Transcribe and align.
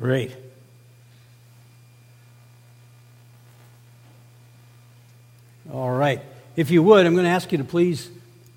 Great. 0.00 0.34
All 5.70 5.90
right. 5.90 6.22
If 6.56 6.70
you 6.70 6.82
would, 6.82 7.04
I'm 7.04 7.12
going 7.12 7.26
to 7.26 7.30
ask 7.30 7.52
you 7.52 7.58
to 7.58 7.64
please 7.64 8.08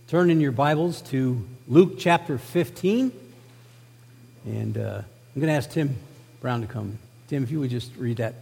turn 0.08 0.30
in 0.30 0.40
your 0.40 0.54
Bibles 0.54 1.02
to 1.02 1.46
Luke 1.68 2.00
chapter 2.00 2.38
15. 2.38 3.12
And 4.46 4.78
uh, 4.78 5.02
I'm 5.02 5.42
going 5.42 5.48
to 5.48 5.54
ask 5.54 5.70
Tim 5.70 5.98
Brown 6.40 6.62
to 6.62 6.68
come. 6.68 6.98
Tim, 7.28 7.44
if 7.44 7.52
you 7.52 7.60
would 7.60 7.72
just 7.72 7.94
read 7.98 8.18
that 8.18 8.36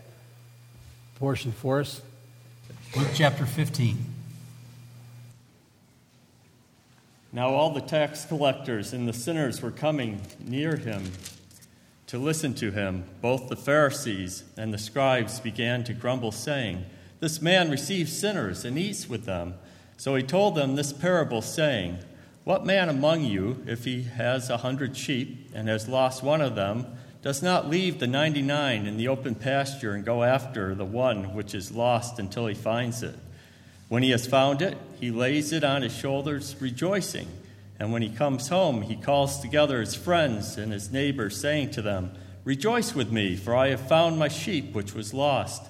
portion 1.15 1.52
for 1.54 1.79
us. 1.79 2.04
Luke 2.95 3.09
chapter 3.15 3.47
15. 3.47 3.97
Now 7.33 7.49
all 7.49 7.73
the 7.73 7.81
tax 7.81 8.25
collectors 8.25 8.93
and 8.93 9.09
the 9.09 9.13
sinners 9.13 9.59
were 9.59 9.71
coming 9.71 10.21
near 10.45 10.75
him 10.75 11.04
to 12.11 12.20
listen 12.20 12.54
to 12.54 12.71
him. 12.71 13.06
Both 13.21 13.47
the 13.47 13.56
Pharisees 13.56 14.43
and 14.57 14.74
the 14.74 14.78
scribes 14.78 15.39
began 15.39 15.86
to 15.86 15.93
grumble, 15.93 16.34
saying, 16.34 16.86
this 17.21 17.42
man 17.42 17.71
receives 17.71 18.11
sinners 18.11 18.65
and 18.65 18.78
eats 18.78 19.07
with 19.07 19.24
them. 19.24 19.54
So 19.96 20.15
he 20.15 20.21
told 20.21 20.56
them 20.56 20.75
this 20.75 20.92
parable, 20.92 21.42
saying, 21.42 22.00
What 22.43 22.65
man 22.65 22.89
among 22.89 23.24
you, 23.24 23.64
if 23.65 23.86
he 23.86 24.04
has 24.04 24.50
a 24.50 24.57
hundred 24.57 24.97
sheep 24.97 25.51
and 25.54 25.70
has 25.70 25.87
lost 25.87 26.21
one 26.21 26.42
of 26.42 26.56
them, 26.56 26.86
does 27.21 27.42
not 27.42 27.70
leave 27.70 28.00
the 28.00 28.07
ninety 28.07 28.42
nine 28.42 28.87
in 28.87 28.98
the 28.98 29.07
open 29.07 29.34
pasture 29.34 29.93
and 29.93 30.04
go 30.04 30.23
after 30.23 30.75
the 30.75 30.84
one 30.84 31.34
which 31.34 31.56
is 31.56 31.71
lost 31.71 32.20
until 32.20 32.45
he 32.45 32.56
finds 32.56 33.03
it? 33.03 33.16
When 33.88 34.03
he 34.03 34.09
has 34.09 34.28
found 34.28 34.62
it, 34.62 34.78
he 35.00 35.12
lays 35.12 35.53
it 35.53 35.64
on 35.64 35.81
his 35.81 35.95
shoulders, 35.95 36.58
rejoicing. 36.59 37.30
And 37.81 37.92
when 37.92 38.03
he 38.03 38.09
comes 38.09 38.50
home, 38.50 38.84
he 38.84 38.95
calls 38.95 39.40
together 39.40 39.80
his 39.80 39.95
friends 39.95 40.56
and 40.56 40.72
his 40.72 40.92
neighbors, 40.92 41.42
saying 41.42 41.72
to 41.72 41.81
them, 41.81 42.12
Rejoice 42.44 42.94
with 42.94 43.12
me, 43.12 43.36
for 43.36 43.56
I 43.56 43.70
have 43.70 43.88
found 43.88 44.20
my 44.20 44.28
sheep 44.28 44.76
which 44.76 44.94
was 44.94 45.16
lost. 45.16 45.64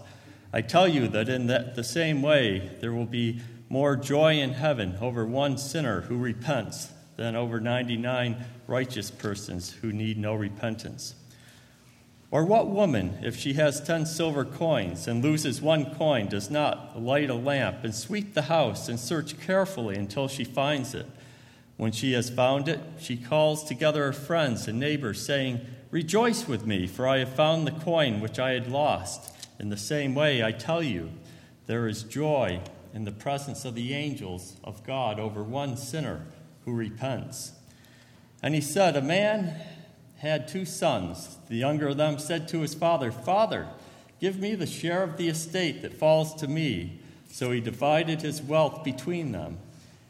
I 0.51 0.59
tell 0.59 0.89
you 0.89 1.07
that 1.07 1.29
in 1.29 1.47
that, 1.47 1.75
the 1.75 1.85
same 1.85 2.21
way, 2.21 2.75
there 2.81 2.91
will 2.91 3.05
be 3.05 3.39
more 3.69 3.95
joy 3.95 4.33
in 4.39 4.51
heaven 4.51 4.97
over 4.99 5.25
one 5.25 5.57
sinner 5.57 6.01
who 6.01 6.17
repents 6.17 6.89
than 7.15 7.37
over 7.37 7.61
99 7.61 8.43
righteous 8.67 9.09
persons 9.09 9.71
who 9.71 9.93
need 9.93 10.17
no 10.17 10.35
repentance. 10.35 11.15
Or 12.29 12.43
what 12.43 12.67
woman, 12.67 13.19
if 13.23 13.37
she 13.37 13.53
has 13.53 13.79
10 13.79 14.05
silver 14.05 14.43
coins 14.43 15.07
and 15.07 15.23
loses 15.23 15.61
one 15.61 15.95
coin, 15.95 16.27
does 16.27 16.51
not 16.51 17.01
light 17.01 17.29
a 17.29 17.35
lamp 17.35 17.85
and 17.85 17.95
sweep 17.95 18.33
the 18.33 18.43
house 18.43 18.89
and 18.89 18.99
search 18.99 19.39
carefully 19.39 19.95
until 19.95 20.27
she 20.27 20.43
finds 20.43 20.93
it? 20.93 21.05
When 21.81 21.91
she 21.91 22.13
has 22.13 22.29
found 22.29 22.67
it, 22.67 22.79
she 22.99 23.17
calls 23.17 23.63
together 23.63 24.03
her 24.03 24.13
friends 24.13 24.67
and 24.67 24.79
neighbors, 24.79 25.25
saying, 25.25 25.61
Rejoice 25.89 26.47
with 26.47 26.63
me, 26.63 26.85
for 26.85 27.07
I 27.07 27.17
have 27.17 27.33
found 27.33 27.65
the 27.65 27.71
coin 27.71 28.21
which 28.21 28.37
I 28.37 28.51
had 28.51 28.67
lost. 28.67 29.35
In 29.59 29.69
the 29.69 29.77
same 29.77 30.13
way, 30.13 30.43
I 30.43 30.51
tell 30.51 30.83
you, 30.83 31.09
there 31.65 31.87
is 31.87 32.03
joy 32.03 32.61
in 32.93 33.05
the 33.05 33.11
presence 33.11 33.65
of 33.65 33.73
the 33.73 33.95
angels 33.95 34.57
of 34.63 34.83
God 34.83 35.19
over 35.19 35.41
one 35.41 35.75
sinner 35.75 36.27
who 36.65 36.71
repents. 36.71 37.53
And 38.43 38.53
he 38.53 38.61
said, 38.61 38.95
A 38.95 39.01
man 39.01 39.55
had 40.17 40.47
two 40.47 40.65
sons. 40.65 41.39
The 41.49 41.57
younger 41.57 41.87
of 41.87 41.97
them 41.97 42.19
said 42.19 42.47
to 42.49 42.61
his 42.61 42.75
father, 42.75 43.11
Father, 43.11 43.67
give 44.19 44.37
me 44.37 44.53
the 44.53 44.67
share 44.67 45.01
of 45.01 45.17
the 45.17 45.29
estate 45.29 45.81
that 45.81 45.97
falls 45.97 46.35
to 46.35 46.47
me. 46.47 46.99
So 47.31 47.49
he 47.49 47.59
divided 47.59 48.21
his 48.21 48.39
wealth 48.39 48.83
between 48.83 49.31
them. 49.31 49.57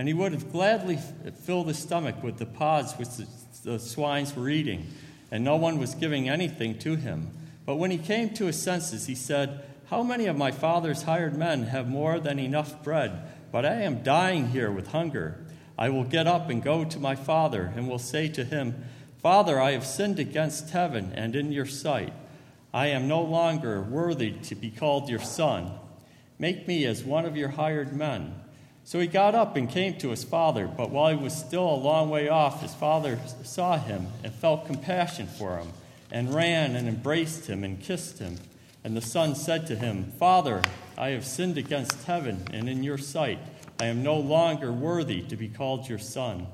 And 0.00 0.08
he 0.08 0.14
would 0.14 0.32
have 0.32 0.50
gladly 0.50 0.98
filled 1.44 1.68
his 1.68 1.78
stomach 1.78 2.22
with 2.22 2.38
the 2.38 2.46
pods 2.46 2.94
which 2.94 3.10
the, 3.18 3.26
the 3.64 3.78
swines 3.78 4.34
were 4.34 4.48
eating, 4.48 4.86
and 5.30 5.44
no 5.44 5.56
one 5.56 5.78
was 5.78 5.94
giving 5.94 6.26
anything 6.26 6.78
to 6.78 6.96
him. 6.96 7.30
But 7.66 7.76
when 7.76 7.90
he 7.90 7.98
came 7.98 8.30
to 8.30 8.46
his 8.46 8.58
senses, 8.58 9.08
he 9.08 9.14
said, 9.14 9.62
how 9.90 10.02
many 10.02 10.24
of 10.24 10.38
my 10.38 10.52
father's 10.52 11.02
hired 11.02 11.36
men 11.36 11.64
have 11.64 11.86
more 11.86 12.18
than 12.18 12.38
enough 12.38 12.82
bread, 12.82 13.30
but 13.52 13.66
I 13.66 13.82
am 13.82 14.02
dying 14.02 14.48
here 14.48 14.72
with 14.72 14.92
hunger? 14.92 15.44
I 15.76 15.90
will 15.90 16.04
get 16.04 16.26
up 16.26 16.48
and 16.48 16.62
go 16.62 16.82
to 16.82 16.98
my 16.98 17.14
father, 17.14 17.70
and 17.76 17.86
will 17.86 17.98
say 17.98 18.26
to 18.28 18.42
him, 18.42 18.82
Father, 19.18 19.60
I 19.60 19.72
have 19.72 19.84
sinned 19.84 20.18
against 20.18 20.70
heaven 20.70 21.12
and 21.14 21.36
in 21.36 21.52
your 21.52 21.66
sight. 21.66 22.14
I 22.72 22.86
am 22.86 23.06
no 23.06 23.20
longer 23.20 23.82
worthy 23.82 24.30
to 24.44 24.54
be 24.54 24.70
called 24.70 25.10
your 25.10 25.20
son. 25.20 25.72
Make 26.38 26.66
me 26.66 26.86
as 26.86 27.04
one 27.04 27.26
of 27.26 27.36
your 27.36 27.50
hired 27.50 27.94
men. 27.94 28.39
So 28.90 28.98
he 28.98 29.06
got 29.06 29.36
up 29.36 29.54
and 29.54 29.70
came 29.70 29.96
to 29.98 30.10
his 30.10 30.24
father, 30.24 30.66
but 30.66 30.90
while 30.90 31.16
he 31.16 31.22
was 31.22 31.32
still 31.32 31.62
a 31.62 31.76
long 31.76 32.10
way 32.10 32.28
off, 32.28 32.60
his 32.60 32.74
father 32.74 33.20
saw 33.44 33.78
him 33.78 34.08
and 34.24 34.34
felt 34.34 34.66
compassion 34.66 35.28
for 35.28 35.58
him, 35.58 35.68
and 36.10 36.34
ran 36.34 36.74
and 36.74 36.88
embraced 36.88 37.46
him 37.46 37.62
and 37.62 37.80
kissed 37.80 38.18
him. 38.18 38.38
And 38.82 38.96
the 38.96 39.00
son 39.00 39.36
said 39.36 39.68
to 39.68 39.76
him, 39.76 40.10
Father, 40.18 40.62
I 40.98 41.10
have 41.10 41.24
sinned 41.24 41.56
against 41.56 42.02
heaven 42.02 42.42
and 42.52 42.68
in 42.68 42.82
your 42.82 42.98
sight. 42.98 43.38
I 43.78 43.84
am 43.84 44.02
no 44.02 44.16
longer 44.16 44.72
worthy 44.72 45.22
to 45.22 45.36
be 45.36 45.46
called 45.46 45.88
your 45.88 46.00
son. 46.00 46.48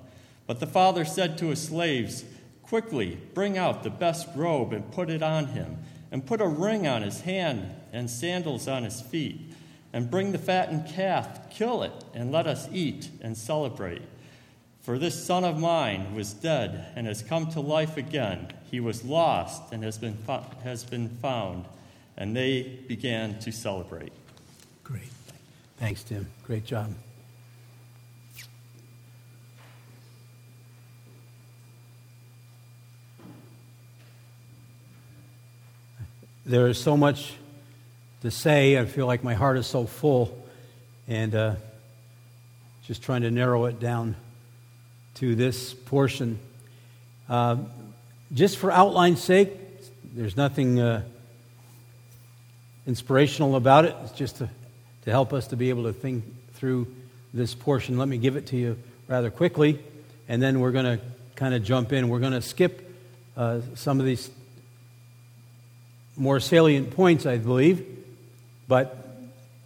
But 0.46 0.60
the 0.60 0.66
father 0.66 1.06
said 1.06 1.38
to 1.38 1.46
his 1.46 1.62
slaves, 1.62 2.26
Quickly, 2.62 3.18
bring 3.32 3.56
out 3.56 3.82
the 3.82 3.88
best 3.88 4.28
robe 4.36 4.74
and 4.74 4.92
put 4.92 5.08
it 5.08 5.22
on 5.22 5.46
him, 5.46 5.78
and 6.12 6.26
put 6.26 6.42
a 6.42 6.46
ring 6.46 6.86
on 6.86 7.00
his 7.00 7.22
hand 7.22 7.74
and 7.94 8.10
sandals 8.10 8.68
on 8.68 8.84
his 8.84 9.00
feet. 9.00 9.54
And 9.96 10.10
bring 10.10 10.32
the 10.32 10.38
fattened 10.38 10.88
calf, 10.88 11.48
kill 11.48 11.82
it, 11.82 12.04
and 12.12 12.30
let 12.30 12.46
us 12.46 12.68
eat 12.70 13.08
and 13.22 13.34
celebrate. 13.34 14.02
For 14.82 14.98
this 14.98 15.24
son 15.24 15.42
of 15.42 15.58
mine 15.58 16.14
was 16.14 16.34
dead 16.34 16.88
and 16.94 17.06
has 17.06 17.22
come 17.22 17.46
to 17.52 17.60
life 17.60 17.96
again. 17.96 18.52
He 18.70 18.78
was 18.78 19.04
lost 19.04 19.72
and 19.72 19.82
has 19.82 19.96
been, 19.96 20.18
has 20.64 20.84
been 20.84 21.08
found 21.08 21.64
and 22.14 22.36
they 22.36 22.78
began 22.86 23.38
to 23.38 23.50
celebrate. 23.50 24.12
Great. 24.84 25.08
Thanks, 25.78 26.02
Tim. 26.02 26.28
Great 26.44 26.66
job. 26.66 26.92
There 36.44 36.68
is 36.68 36.78
so 36.78 36.98
much 36.98 37.32
to 38.26 38.30
say. 38.30 38.78
I 38.78 38.84
feel 38.84 39.06
like 39.06 39.24
my 39.24 39.34
heart 39.34 39.58
is 39.58 39.66
so 39.66 39.86
full, 39.86 40.36
and 41.08 41.34
uh, 41.34 41.54
just 42.84 43.02
trying 43.02 43.22
to 43.22 43.30
narrow 43.30 43.64
it 43.64 43.80
down 43.80 44.14
to 45.14 45.34
this 45.34 45.74
portion. 45.74 46.38
Uh, 47.28 47.56
just 48.34 48.58
for 48.58 48.70
outline's 48.70 49.22
sake, 49.22 49.50
there's 50.14 50.36
nothing. 50.36 50.78
Uh, 50.78 51.02
inspirational 52.86 53.56
about 53.56 53.84
it. 53.84 53.94
It's 54.04 54.12
just 54.12 54.36
to, 54.36 54.48
to 55.04 55.10
help 55.10 55.32
us 55.32 55.48
to 55.48 55.56
be 55.56 55.70
able 55.70 55.84
to 55.84 55.92
think 55.92 56.24
through 56.54 56.86
this 57.34 57.54
portion. 57.54 57.98
Let 57.98 58.08
me 58.08 58.18
give 58.18 58.36
it 58.36 58.46
to 58.48 58.56
you 58.56 58.78
rather 59.08 59.30
quickly, 59.30 59.80
and 60.28 60.40
then 60.40 60.60
we're 60.60 60.72
going 60.72 60.98
to 60.98 61.04
kind 61.34 61.54
of 61.54 61.62
jump 61.62 61.92
in. 61.92 62.08
We're 62.08 62.20
going 62.20 62.32
to 62.32 62.42
skip 62.42 62.94
uh, 63.36 63.60
some 63.74 64.00
of 64.00 64.06
these 64.06 64.30
more 66.16 66.40
salient 66.40 66.92
points, 66.92 67.26
I 67.26 67.38
believe. 67.38 67.84
But 68.68 69.06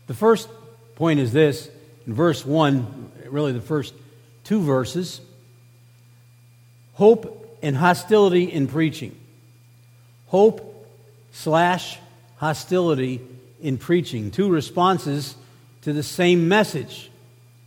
the 0.07 0.15
first 0.15 0.49
point 0.97 1.21
is 1.21 1.33
this 1.33 1.71
in 2.07 2.15
verse 2.15 2.45
1, 2.45 3.13
really 3.29 3.53
the 3.53 3.61
first 3.61 3.95
two 4.45 4.61
verses 4.61 5.21
hope 6.95 7.59
and 7.63 7.75
hostility 7.75 8.45
in 8.45 8.67
preaching. 8.67 9.19
Hope 10.27 10.87
slash 11.33 11.99
hostility 12.37 13.21
in 13.63 13.79
preaching. 13.79 14.31
Two 14.31 14.51
responses 14.51 15.35
to 15.83 15.95
the 15.95 16.03
same 16.03 16.49
message 16.49 17.11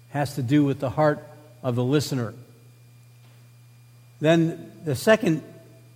has 0.09 0.35
to 0.35 0.43
do 0.43 0.63
with 0.63 0.79
the 0.79 0.91
heart 0.91 1.25
of 1.63 1.75
the 1.75 1.83
listener. 1.83 2.35
Then 4.21 4.71
the 4.85 4.95
second 4.95 5.43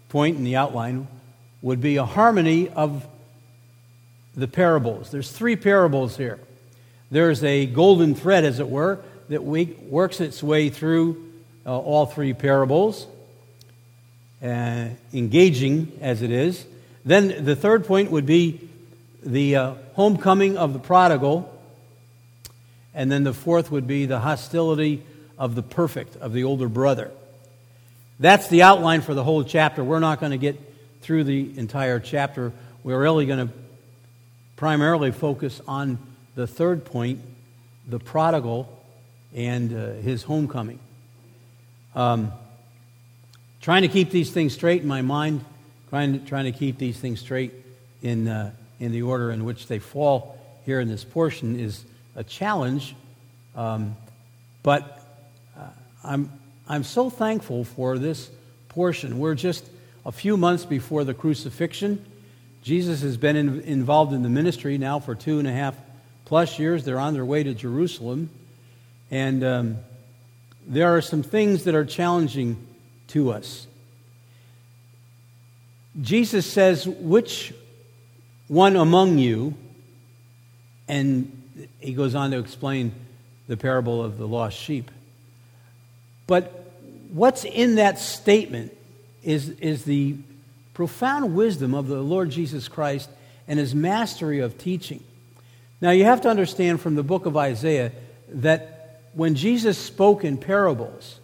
point 0.10 0.38
in 0.38 0.44
the 0.44 0.56
outline 0.56 1.07
would 1.62 1.80
be 1.80 1.98
a 1.98 2.06
harmony 2.06 2.69
of 2.69 3.06
the 4.38 4.48
parables. 4.48 5.10
There's 5.10 5.31
three 5.31 5.56
parables 5.56 6.16
here. 6.16 6.39
There's 7.10 7.44
a 7.44 7.66
golden 7.66 8.16
thread, 8.16 8.45
as 8.45 8.60
it 8.60 8.69
were, 8.69 9.00
that 9.30 9.44
we, 9.44 9.66
works 9.89 10.22
its 10.22 10.44
way 10.44 10.69
through 10.69 11.31
uh, 11.66 11.78
all 11.78 12.06
three 12.06 12.34
parables, 12.34 13.07
uh, 14.44 14.89
engaging 15.13 15.98
as 16.01 16.22
it 16.22 16.31
is. 16.31 16.66
Then 17.04 17.44
the 17.44 17.56
third 17.56 17.86
point 17.86 18.12
would 18.12 18.25
be 18.25 18.69
the 19.24 19.56
uh, 19.56 19.74
homecoming 19.94 20.57
of 20.57 20.74
the 20.74 20.80
prodigal. 20.80 21.54
And 22.94 23.12
then 23.12 23.24
the 23.24 23.33
fourth 23.33 23.72
would 23.72 23.88
be 23.88 24.06
the 24.06 24.19
hostility 24.19 25.04
of 25.38 25.56
the 25.56 25.63
perfect, 25.63 26.16
of 26.18 26.33
the 26.33 26.44
older 26.44 26.68
brother. 26.68 27.12
That's 28.19 28.48
the 28.48 28.63
outline 28.63 29.01
for 29.01 29.13
the 29.13 29.24
whole 29.24 29.44
chapter. 29.44 29.83
We're 29.83 30.00
not 30.00 30.19
going 30.19 30.31
to 30.31 30.38
get 30.38 30.60
through 31.01 31.25
the 31.25 31.57
entire 31.57 32.00
chapter. 32.00 32.51
We're 32.83 33.00
really 33.00 33.25
going 33.25 33.48
to 33.48 33.54
primarily 34.57 35.12
focus 35.12 35.62
on 35.68 35.98
the 36.36 36.45
third 36.45 36.83
point 36.83 37.21
the 37.88 38.00
prodigal 38.00 38.68
and 39.33 39.74
uh, 39.74 39.94
his 40.01 40.24
homecoming. 40.24 40.80
Um, 41.95 42.33
trying 43.62 43.83
to 43.83 43.88
keep 43.88 44.09
these 44.09 44.31
things 44.31 44.54
straight 44.54 44.81
in 44.81 44.88
my 44.88 45.01
mind, 45.01 45.45
trying 45.89 46.19
to, 46.19 46.25
trying 46.25 46.45
to 46.45 46.51
keep 46.51 46.77
these 46.77 47.00
things 47.00 47.21
straight 47.21 47.54
in, 48.01 48.27
uh, 48.27 48.51
in 48.80 48.92
the 48.92 49.04
order 49.04 49.31
in 49.31 49.45
which 49.45 49.68
they 49.68 49.80
fall 49.80 50.38
here 50.65 50.81
in 50.81 50.89
this 50.89 51.06
portion 51.06 51.59
is 51.59 51.86
a 52.15 52.24
challenge. 52.24 52.94
Um, 53.56 53.95
but 54.63 55.01
uh, 55.57 55.63
I'm, 56.04 56.31
I'm 56.68 56.83
so 56.83 57.09
thankful 57.09 57.63
for 57.63 57.98
this 57.98 58.30
portion. 58.69 59.18
We're 59.18 59.36
just 59.36 59.65
a 60.06 60.12
few 60.12 60.36
months 60.36 60.65
before 60.65 61.04
the 61.04 61.13
crucifixion. 61.13 62.06
Jesus 62.68 63.02
has 63.02 63.16
been 63.16 63.38
in, 63.38 63.62
involved 63.62 64.12
in 64.12 64.24
the 64.24 64.30
ministry 64.30 64.78
now 64.78 65.00
for 65.00 65.16
two 65.16 65.40
and 65.40 65.48
a 65.48 65.54
half 65.54 65.74
plus 66.25 66.60
years. 66.60 66.84
They're 66.84 67.00
on 67.00 67.14
their 67.14 67.24
way 67.24 67.42
to 67.42 67.54
Jerusalem. 67.54 68.30
And 69.10 69.42
um, 69.42 69.78
there 70.68 70.94
are 70.94 71.00
some 71.00 71.24
things 71.24 71.64
that 71.64 71.75
are 71.75 71.86
challenging 71.86 72.58
to 73.08 73.31
us. 73.31 73.68
Jesus 76.02 76.46
says, 76.46 76.86
Which 76.86 77.54
one 78.50 78.75
among 78.75 79.18
you, 79.18 79.54
and 80.90 81.69
he 81.80 81.94
goes 81.94 82.16
on 82.16 82.31
to 82.31 82.38
explain 82.38 82.92
the 83.48 83.56
parable 83.56 84.04
of 84.04 84.18
the 84.18 84.28
lost 84.28 84.58
sheep. 84.58 84.92
But 86.28 86.69
what's 87.14 87.46
in 87.46 87.75
that 87.75 87.98
statement 87.98 88.75
is, 89.24 89.52
is 89.52 89.86
the 89.86 90.18
profound 90.78 91.34
wisdom 91.34 91.74
of 91.74 91.88
the 91.88 92.00
Lord 92.00 92.30
Jesus 92.30 92.68
Christ 92.68 93.10
and 93.48 93.58
his 93.58 93.74
mastery 93.74 94.42
of 94.42 94.60
teaching. 94.60 95.04
Now, 95.82 95.90
you 95.90 96.04
have 96.04 96.22
to 96.22 96.30
understand 96.30 96.82
from 96.82 96.94
the 96.94 97.02
book 97.02 97.26
of 97.26 97.36
Isaiah 97.36 97.92
that 98.30 99.02
when 99.14 99.34
Jesus 99.34 99.76
spoke 99.76 100.24
in 100.24 100.38
parables, 100.38 101.20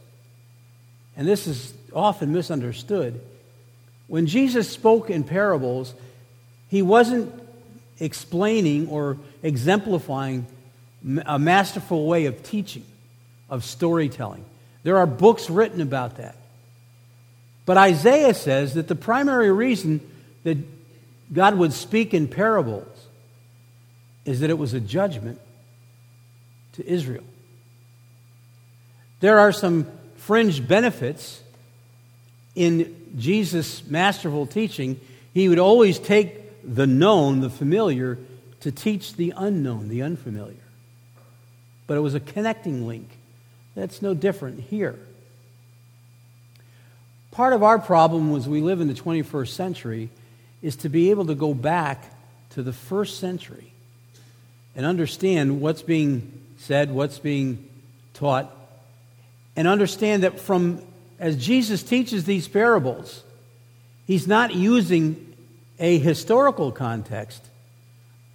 and 1.15 1.27
this 1.27 1.45
is 1.45 1.71
often 1.93 2.33
misunderstood, 2.33 3.21
when 4.07 4.25
Jesus 4.25 4.67
spoke 4.67 5.11
in 5.11 5.23
parables, 5.23 5.93
he 6.69 6.81
wasn't 6.81 7.31
explaining 7.99 8.89
or 8.89 9.19
exemplifying 9.43 10.47
a 11.27 11.37
masterful 11.37 12.07
way 12.07 12.25
of 12.25 12.41
teaching, 12.41 12.85
of 13.51 13.63
storytelling. 13.63 14.45
There 14.81 14.97
are 14.97 15.05
books 15.05 15.47
written 15.47 15.79
about 15.79 16.17
that. 16.17 16.37
But 17.65 17.77
Isaiah 17.77 18.33
says 18.33 18.73
that 18.73 18.87
the 18.87 18.95
primary 18.95 19.51
reason 19.51 20.01
that 20.43 20.57
God 21.33 21.57
would 21.57 21.73
speak 21.73 22.13
in 22.13 22.27
parables 22.27 22.87
is 24.25 24.41
that 24.41 24.49
it 24.49 24.57
was 24.57 24.73
a 24.73 24.79
judgment 24.79 25.39
to 26.73 26.85
Israel. 26.85 27.23
There 29.19 29.39
are 29.39 29.51
some 29.51 29.87
fringe 30.17 30.65
benefits 30.67 31.41
in 32.55 32.95
Jesus' 33.17 33.85
masterful 33.87 34.45
teaching. 34.45 34.99
He 35.33 35.49
would 35.49 35.59
always 35.59 35.99
take 35.99 36.41
the 36.63 36.87
known, 36.87 37.39
the 37.39 37.49
familiar, 37.49 38.19
to 38.61 38.71
teach 38.71 39.15
the 39.15 39.33
unknown, 39.35 39.89
the 39.89 40.01
unfamiliar. 40.03 40.55
But 41.87 41.97
it 41.97 42.01
was 42.01 42.15
a 42.15 42.19
connecting 42.19 42.87
link. 42.87 43.09
That's 43.75 44.01
no 44.01 44.13
different 44.13 44.61
here. 44.61 44.99
Part 47.33 47.53
of 47.53 47.63
our 47.63 47.79
problem 47.79 48.35
as 48.35 48.47
we 48.47 48.61
live 48.61 48.79
in 48.79 48.87
the 48.87 48.93
21st 48.93 49.47
century 49.47 50.09
is 50.61 50.75
to 50.77 50.89
be 50.89 51.09
able 51.09 51.25
to 51.25 51.33
go 51.33 51.55
back 51.55 52.05
to 52.51 52.61
the 52.61 52.71
first 52.71 53.19
century 53.19 53.73
and 54.75 54.85
understand 54.85 55.59
what's 55.59 55.81
being 55.81 56.31
said, 56.57 56.91
what's 56.91 57.17
being 57.17 57.67
taught, 58.13 58.55
and 59.55 59.67
understand 59.67 60.21
that 60.21 60.39
from 60.39 60.83
as 61.17 61.43
Jesus 61.43 61.81
teaches 61.81 62.25
these 62.25 62.47
parables, 62.47 63.23
he's 64.05 64.27
not 64.27 64.53
using 64.53 65.35
a 65.79 65.97
historical 65.97 66.71
context, 66.71 67.43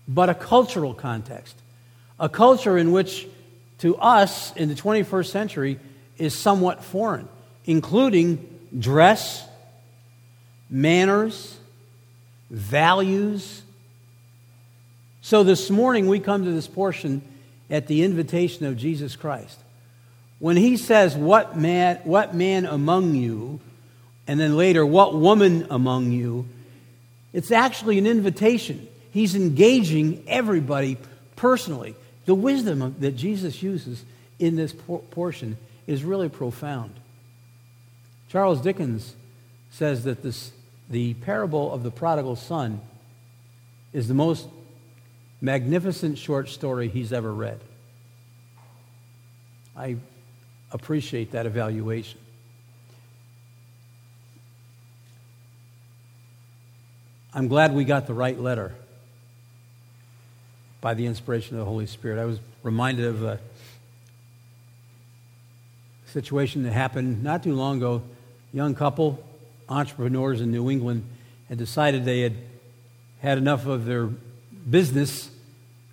but 0.08 0.28
a 0.28 0.34
cultural 0.34 0.92
context. 0.92 1.54
A 2.18 2.28
culture 2.28 2.76
in 2.76 2.90
which, 2.90 3.28
to 3.78 3.94
us 3.98 4.52
in 4.56 4.68
the 4.68 4.74
21st 4.74 5.30
century, 5.30 5.78
is 6.16 6.34
somewhat 6.34 6.82
foreign, 6.82 7.28
including 7.64 8.57
dress, 8.76 9.46
manners, 10.70 11.56
values, 12.50 13.62
so 15.28 15.42
this 15.42 15.68
morning 15.68 16.08
we 16.08 16.20
come 16.20 16.46
to 16.46 16.52
this 16.52 16.66
portion 16.66 17.20
at 17.68 17.86
the 17.86 18.02
invitation 18.02 18.64
of 18.64 18.78
Jesus 18.78 19.14
Christ. 19.14 19.58
When 20.38 20.56
he 20.56 20.78
says, 20.78 21.14
What 21.14 21.54
man, 21.54 22.00
what 22.04 22.34
man 22.34 22.64
among 22.64 23.14
you, 23.14 23.60
and 24.26 24.40
then 24.40 24.56
later, 24.56 24.86
What 24.86 25.14
woman 25.14 25.66
among 25.68 26.12
you, 26.12 26.48
it's 27.34 27.50
actually 27.50 27.98
an 27.98 28.06
invitation. 28.06 28.88
He's 29.10 29.34
engaging 29.34 30.24
everybody 30.26 30.96
personally. 31.36 31.94
The 32.24 32.34
wisdom 32.34 32.96
that 33.00 33.12
Jesus 33.12 33.62
uses 33.62 34.02
in 34.38 34.56
this 34.56 34.72
portion 35.10 35.58
is 35.86 36.04
really 36.04 36.30
profound. 36.30 36.94
Charles 38.28 38.60
Dickens 38.60 39.14
says 39.70 40.04
that 40.04 40.22
this, 40.22 40.52
the 40.90 41.14
parable 41.14 41.72
of 41.72 41.82
the 41.82 41.90
prodigal 41.90 42.36
son 42.36 42.80
is 43.92 44.08
the 44.08 44.14
most 44.14 44.48
magnificent 45.40 46.18
short 46.18 46.48
story 46.48 46.88
he's 46.88 47.12
ever 47.12 47.32
read. 47.32 47.60
I 49.76 49.96
appreciate 50.72 51.32
that 51.32 51.46
evaluation. 51.46 52.20
I'm 57.32 57.48
glad 57.48 57.74
we 57.74 57.84
got 57.84 58.06
the 58.06 58.14
right 58.14 58.38
letter 58.38 58.74
by 60.80 60.94
the 60.94 61.06
inspiration 61.06 61.56
of 61.56 61.60
the 61.60 61.64
Holy 61.64 61.86
Spirit. 61.86 62.20
I 62.20 62.24
was 62.24 62.40
reminded 62.62 63.06
of 63.06 63.22
a 63.22 63.38
situation 66.06 66.64
that 66.64 66.72
happened 66.72 67.22
not 67.22 67.42
too 67.42 67.54
long 67.54 67.76
ago. 67.76 68.02
A 68.52 68.56
young 68.56 68.74
couple, 68.74 69.22
entrepreneurs 69.68 70.40
in 70.40 70.50
New 70.50 70.70
England, 70.70 71.04
had 71.48 71.58
decided 71.58 72.04
they 72.04 72.20
had 72.20 72.34
had 73.20 73.38
enough 73.38 73.66
of 73.66 73.84
their 73.84 74.06
business, 74.70 75.28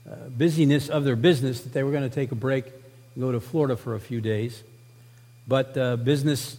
uh, 0.09 0.15
busyness 0.29 0.89
of 0.89 1.03
their 1.03 1.15
business, 1.15 1.61
that 1.61 1.73
they 1.73 1.83
were 1.83 1.91
going 1.91 2.07
to 2.07 2.13
take 2.13 2.31
a 2.31 2.35
break 2.35 2.65
and 2.65 3.23
go 3.23 3.31
to 3.31 3.39
Florida 3.39 3.75
for 3.75 3.95
a 3.95 3.99
few 3.99 4.21
days. 4.21 4.63
But 5.47 5.77
uh, 5.77 5.97
business 5.97 6.57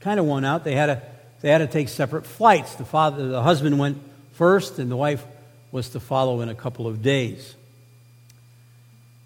kind 0.00 0.20
of 0.20 0.26
won 0.26 0.44
out. 0.44 0.64
They 0.64 0.74
had, 0.74 0.86
to, 0.86 1.02
they 1.40 1.50
had 1.50 1.58
to 1.58 1.66
take 1.66 1.88
separate 1.88 2.26
flights. 2.26 2.74
The, 2.74 2.84
father, 2.84 3.28
the 3.28 3.42
husband 3.42 3.78
went 3.78 3.98
first, 4.32 4.78
and 4.78 4.90
the 4.90 4.96
wife 4.96 5.24
was 5.72 5.90
to 5.90 6.00
follow 6.00 6.40
in 6.40 6.48
a 6.48 6.54
couple 6.54 6.86
of 6.86 7.02
days. 7.02 7.54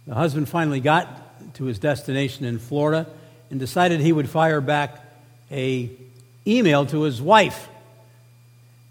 The 0.07 0.15
husband 0.15 0.49
finally 0.49 0.81
got 0.81 1.55
to 1.55 1.65
his 1.65 1.79
destination 1.79 2.45
in 2.45 2.59
Florida 2.59 3.07
and 3.51 3.59
decided 3.59 4.01
he 4.01 4.13
would 4.13 4.29
fire 4.29 4.61
back 4.61 5.10
a 5.51 5.91
email 6.47 6.87
to 6.87 7.03
his 7.03 7.21
wife, 7.21 7.69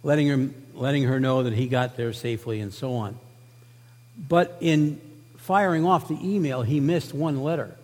letting 0.03 0.27
him 0.27 0.53
letting 0.73 1.03
her 1.03 1.19
know 1.19 1.43
that 1.43 1.53
he 1.53 1.67
got 1.67 1.97
there 1.97 2.13
safely 2.13 2.61
and 2.61 2.73
so 2.73 2.95
on. 2.95 3.19
But 4.17 4.57
in 4.61 4.99
firing 5.37 5.85
off 5.85 6.07
the 6.07 6.17
email, 6.21 6.61
he 6.61 6.79
missed 6.79 7.13
one 7.13 7.43
letter. 7.43 7.75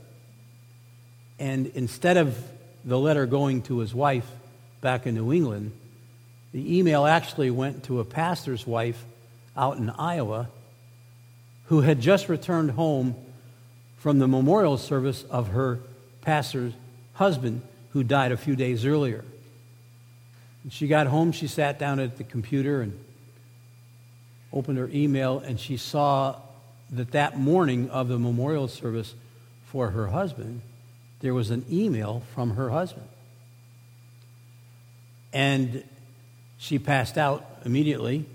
And 1.38 1.68
instead 1.68 2.16
of 2.16 2.38
the 2.86 2.98
letter 2.98 3.26
going 3.26 3.64
to 3.64 3.80
his 3.80 3.94
wife 3.94 4.30
back 4.80 5.06
in 5.06 5.16
New 5.16 5.34
England, 5.34 5.74
the 6.54 6.78
email 6.78 7.06
actually 7.06 7.52
went 7.52 7.84
to 7.86 8.00
a 8.00 8.06
pastor's 8.06 8.66
wife 8.66 9.04
out 9.58 9.78
in 9.78 9.90
Iowa 9.90 10.48
who 11.66 11.82
had 11.82 12.00
just 12.00 12.30
returned 12.30 12.72
home 12.72 13.16
from 13.98 14.20
the 14.20 14.28
memorial 14.28 14.78
service 14.78 15.24
of 15.30 15.50
her 15.50 15.80
pastor's 16.22 16.74
husband 17.16 17.62
who 17.96 18.04
died 18.04 18.34
a 18.34 18.38
few 18.38 18.58
days 18.58 18.86
earlier. 18.86 19.24
When 20.64 20.70
She 20.70 20.86
got 20.86 21.08
home, 21.08 21.32
she 21.32 21.48
sat 21.48 21.80
down 21.80 22.02
at 22.02 22.18
the 22.18 22.26
computer 22.26 22.82
and 22.82 23.00
opened 24.52 24.78
her 24.80 24.90
email, 24.94 25.40
and 25.40 25.58
she 25.58 25.78
saw 25.78 26.36
that 26.92 27.12
that 27.12 27.40
morning 27.40 27.90
of 27.90 28.10
the 28.10 28.20
memorial 28.20 28.68
service 28.68 29.14
for 29.68 29.92
her 29.92 30.08
husband, 30.08 30.60
there 31.22 31.34
was 31.34 31.52
an 31.52 31.64
email 31.72 32.22
from 32.34 32.58
her 32.58 32.70
husband. 32.70 33.08
And 35.32 35.82
she 36.58 36.80
passed 36.80 37.18
out 37.18 37.46
immediately. 37.64 38.26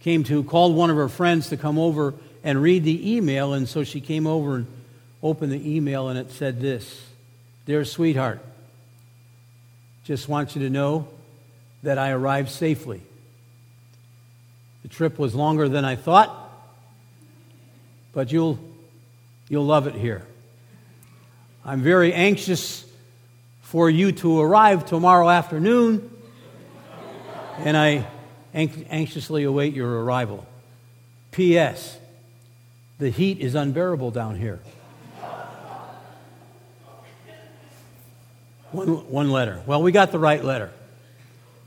Came 0.00 0.22
to, 0.24 0.44
called 0.44 0.76
one 0.76 0.90
of 0.90 0.96
her 0.96 1.08
friends 1.08 1.48
to 1.48 1.56
come 1.56 1.78
over 1.78 2.12
and 2.44 2.60
read 2.60 2.84
the 2.84 3.14
email, 3.14 3.54
and 3.54 3.66
so 3.66 3.84
she 3.84 4.02
came 4.02 4.26
over 4.26 4.56
and 4.56 4.66
opened 5.22 5.50
the 5.50 5.76
email, 5.76 6.08
and 6.08 6.18
it 6.18 6.30
said 6.30 6.60
this 6.60 7.06
Dear 7.64 7.86
sweetheart, 7.86 8.40
just 10.04 10.28
want 10.28 10.56
you 10.56 10.62
to 10.62 10.70
know 10.70 11.08
that 11.82 11.98
I 11.98 12.10
arrived 12.10 12.50
safely. 12.50 13.02
The 14.82 14.88
trip 14.88 15.18
was 15.18 15.34
longer 15.34 15.68
than 15.68 15.84
I 15.84 15.96
thought, 15.96 16.50
but 18.12 18.32
you'll, 18.32 18.58
you'll 19.48 19.66
love 19.66 19.86
it 19.86 19.94
here. 19.94 20.26
I'm 21.64 21.82
very 21.82 22.12
anxious 22.12 22.84
for 23.62 23.88
you 23.88 24.12
to 24.12 24.40
arrive 24.40 24.86
tomorrow 24.86 25.30
afternoon, 25.30 26.10
and 27.58 27.76
I 27.76 28.06
anxiously 28.52 29.44
await 29.44 29.72
your 29.72 30.02
arrival. 30.04 30.46
P.S. 31.30 31.98
The 32.98 33.10
heat 33.10 33.38
is 33.38 33.54
unbearable 33.54 34.10
down 34.10 34.36
here. 34.36 34.60
One, 38.72 39.10
one 39.10 39.30
letter. 39.30 39.62
Well, 39.66 39.82
we 39.82 39.92
got 39.92 40.12
the 40.12 40.18
right 40.18 40.42
letter, 40.42 40.70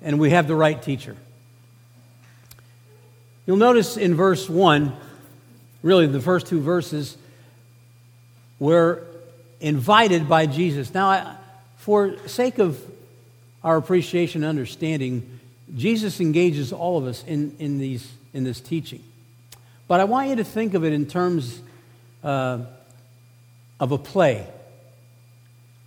and 0.01 0.19
we 0.19 0.31
have 0.31 0.47
the 0.47 0.55
right 0.55 0.81
teacher. 0.81 1.15
You'll 3.45 3.57
notice 3.57 3.95
in 3.95 4.15
verse 4.15 4.49
1, 4.49 4.95
really 5.83 6.07
the 6.07 6.21
first 6.21 6.47
two 6.47 6.61
verses, 6.61 7.15
we're 8.57 9.03
invited 9.59 10.27
by 10.27 10.47
Jesus. 10.47 10.93
Now, 10.93 11.09
I, 11.09 11.35
for 11.77 12.17
sake 12.27 12.57
of 12.57 12.81
our 13.63 13.77
appreciation 13.77 14.43
and 14.43 14.49
understanding, 14.49 15.39
Jesus 15.75 16.19
engages 16.19 16.73
all 16.73 16.97
of 16.97 17.05
us 17.05 17.23
in, 17.25 17.55
in, 17.59 17.77
these, 17.77 18.11
in 18.33 18.43
this 18.43 18.59
teaching. 18.59 19.03
But 19.87 19.99
I 19.99 20.05
want 20.05 20.29
you 20.29 20.37
to 20.37 20.43
think 20.43 20.73
of 20.73 20.83
it 20.83 20.93
in 20.93 21.05
terms 21.05 21.61
uh, 22.23 22.61
of 23.79 23.91
a 23.91 23.97
play. 23.99 24.47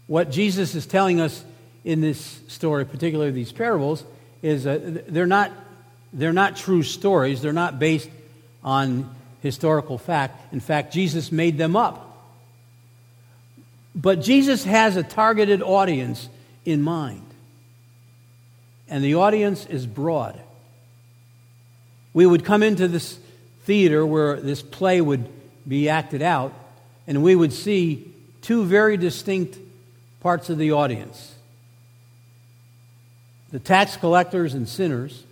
What 0.08 0.30
Jesus 0.30 0.74
is 0.74 0.86
telling 0.86 1.20
us 1.20 1.44
in 1.84 2.00
this 2.00 2.40
story, 2.48 2.84
particularly 2.84 3.30
these 3.30 3.52
parables, 3.52 4.02
is 4.42 4.66
uh, 4.66 5.00
they're, 5.06 5.26
not, 5.26 5.52
they're 6.12 6.32
not 6.32 6.56
true 6.56 6.82
stories. 6.82 7.40
They're 7.42 7.52
not 7.52 7.78
based 7.78 8.08
on 8.64 9.14
historical 9.42 9.98
fact. 9.98 10.52
In 10.52 10.60
fact, 10.60 10.92
Jesus 10.92 11.30
made 11.30 11.58
them 11.58 11.76
up. 11.76 12.06
But 13.94 14.22
Jesus 14.22 14.64
has 14.64 14.96
a 14.96 15.02
targeted 15.02 15.62
audience 15.62 16.28
in 16.64 16.82
mind. 16.82 17.24
And 18.88 19.04
the 19.04 19.16
audience 19.16 19.66
is 19.66 19.86
broad. 19.86 20.40
We 22.14 22.26
would 22.26 22.44
come 22.44 22.62
into 22.62 22.88
this 22.88 23.18
theater 23.64 24.06
where 24.06 24.40
this 24.40 24.62
play 24.62 25.00
would 25.00 25.28
be 25.66 25.90
acted 25.90 26.22
out, 26.22 26.54
and 27.06 27.22
we 27.22 27.36
would 27.36 27.52
see 27.52 28.10
two 28.40 28.64
very 28.64 28.96
distinct 28.96 29.58
parts 30.20 30.50
of 30.50 30.58
the 30.58 30.72
audience 30.72 31.34
the 33.50 33.58
tax 33.58 33.96
collectors 33.96 34.54
and 34.54 34.68
sinners, 34.68 35.24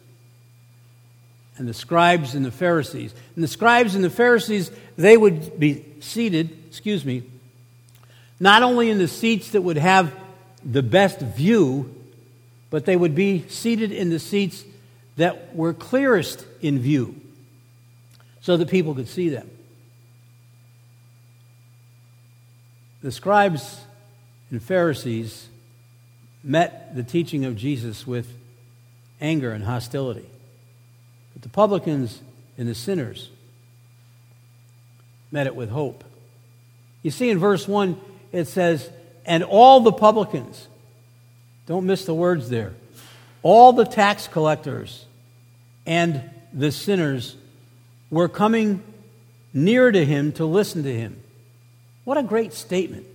and 1.58 1.68
the 1.68 1.74
scribes 1.74 2.34
and 2.34 2.44
the 2.44 2.50
Pharisees. 2.50 3.14
And 3.34 3.44
the 3.44 3.48
scribes 3.48 3.94
and 3.94 4.04
the 4.04 4.10
Pharisees, 4.10 4.70
they 4.96 5.16
would 5.16 5.58
be 5.58 5.84
seated, 6.00 6.56
excuse 6.68 7.04
me, 7.04 7.22
not 8.38 8.62
only 8.62 8.90
in 8.90 8.98
the 8.98 9.08
seats 9.08 9.50
that 9.52 9.62
would 9.62 9.78
have 9.78 10.14
the 10.64 10.82
best 10.82 11.20
view, 11.20 11.94
but 12.70 12.84
they 12.84 12.96
would 12.96 13.14
be 13.14 13.46
seated 13.48 13.92
in 13.92 14.10
the 14.10 14.18
seats 14.18 14.64
that 15.16 15.54
were 15.54 15.72
clearest 15.72 16.44
in 16.60 16.78
view 16.78 17.18
so 18.40 18.56
that 18.56 18.68
people 18.68 18.94
could 18.94 19.08
see 19.08 19.30
them. 19.30 19.48
The 23.02 23.12
scribes 23.12 23.80
and 24.50 24.62
Pharisees 24.62 25.48
met 26.42 26.94
the 26.94 27.02
teaching 27.02 27.44
of 27.44 27.56
Jesus 27.56 28.06
with 28.06 28.32
anger 29.20 29.52
and 29.52 29.64
hostility. 29.64 30.26
But 31.32 31.42
the 31.42 31.48
publicans 31.48 32.20
and 32.56 32.68
the 32.68 32.74
sinners 32.74 33.30
met 35.30 35.46
it 35.46 35.56
with 35.56 35.70
hope. 35.70 36.04
You 37.02 37.10
see, 37.10 37.30
in 37.30 37.38
verse 37.38 37.66
1, 37.66 38.00
it 38.32 38.46
says, 38.46 38.88
And 39.24 39.42
all 39.42 39.80
the 39.80 39.92
publicans, 39.92 40.68
don't 41.66 41.86
miss 41.86 42.04
the 42.04 42.14
words 42.14 42.48
there, 42.48 42.74
all 43.42 43.72
the 43.72 43.84
tax 43.84 44.28
collectors 44.28 45.04
and 45.84 46.28
the 46.52 46.72
sinners 46.72 47.36
were 48.10 48.28
coming 48.28 48.82
near 49.52 49.90
to 49.90 50.04
him 50.04 50.32
to 50.32 50.44
listen 50.44 50.82
to 50.84 50.94
him. 50.94 51.20
What 52.04 52.18
a 52.18 52.22
great 52.22 52.52
statement. 52.52 53.06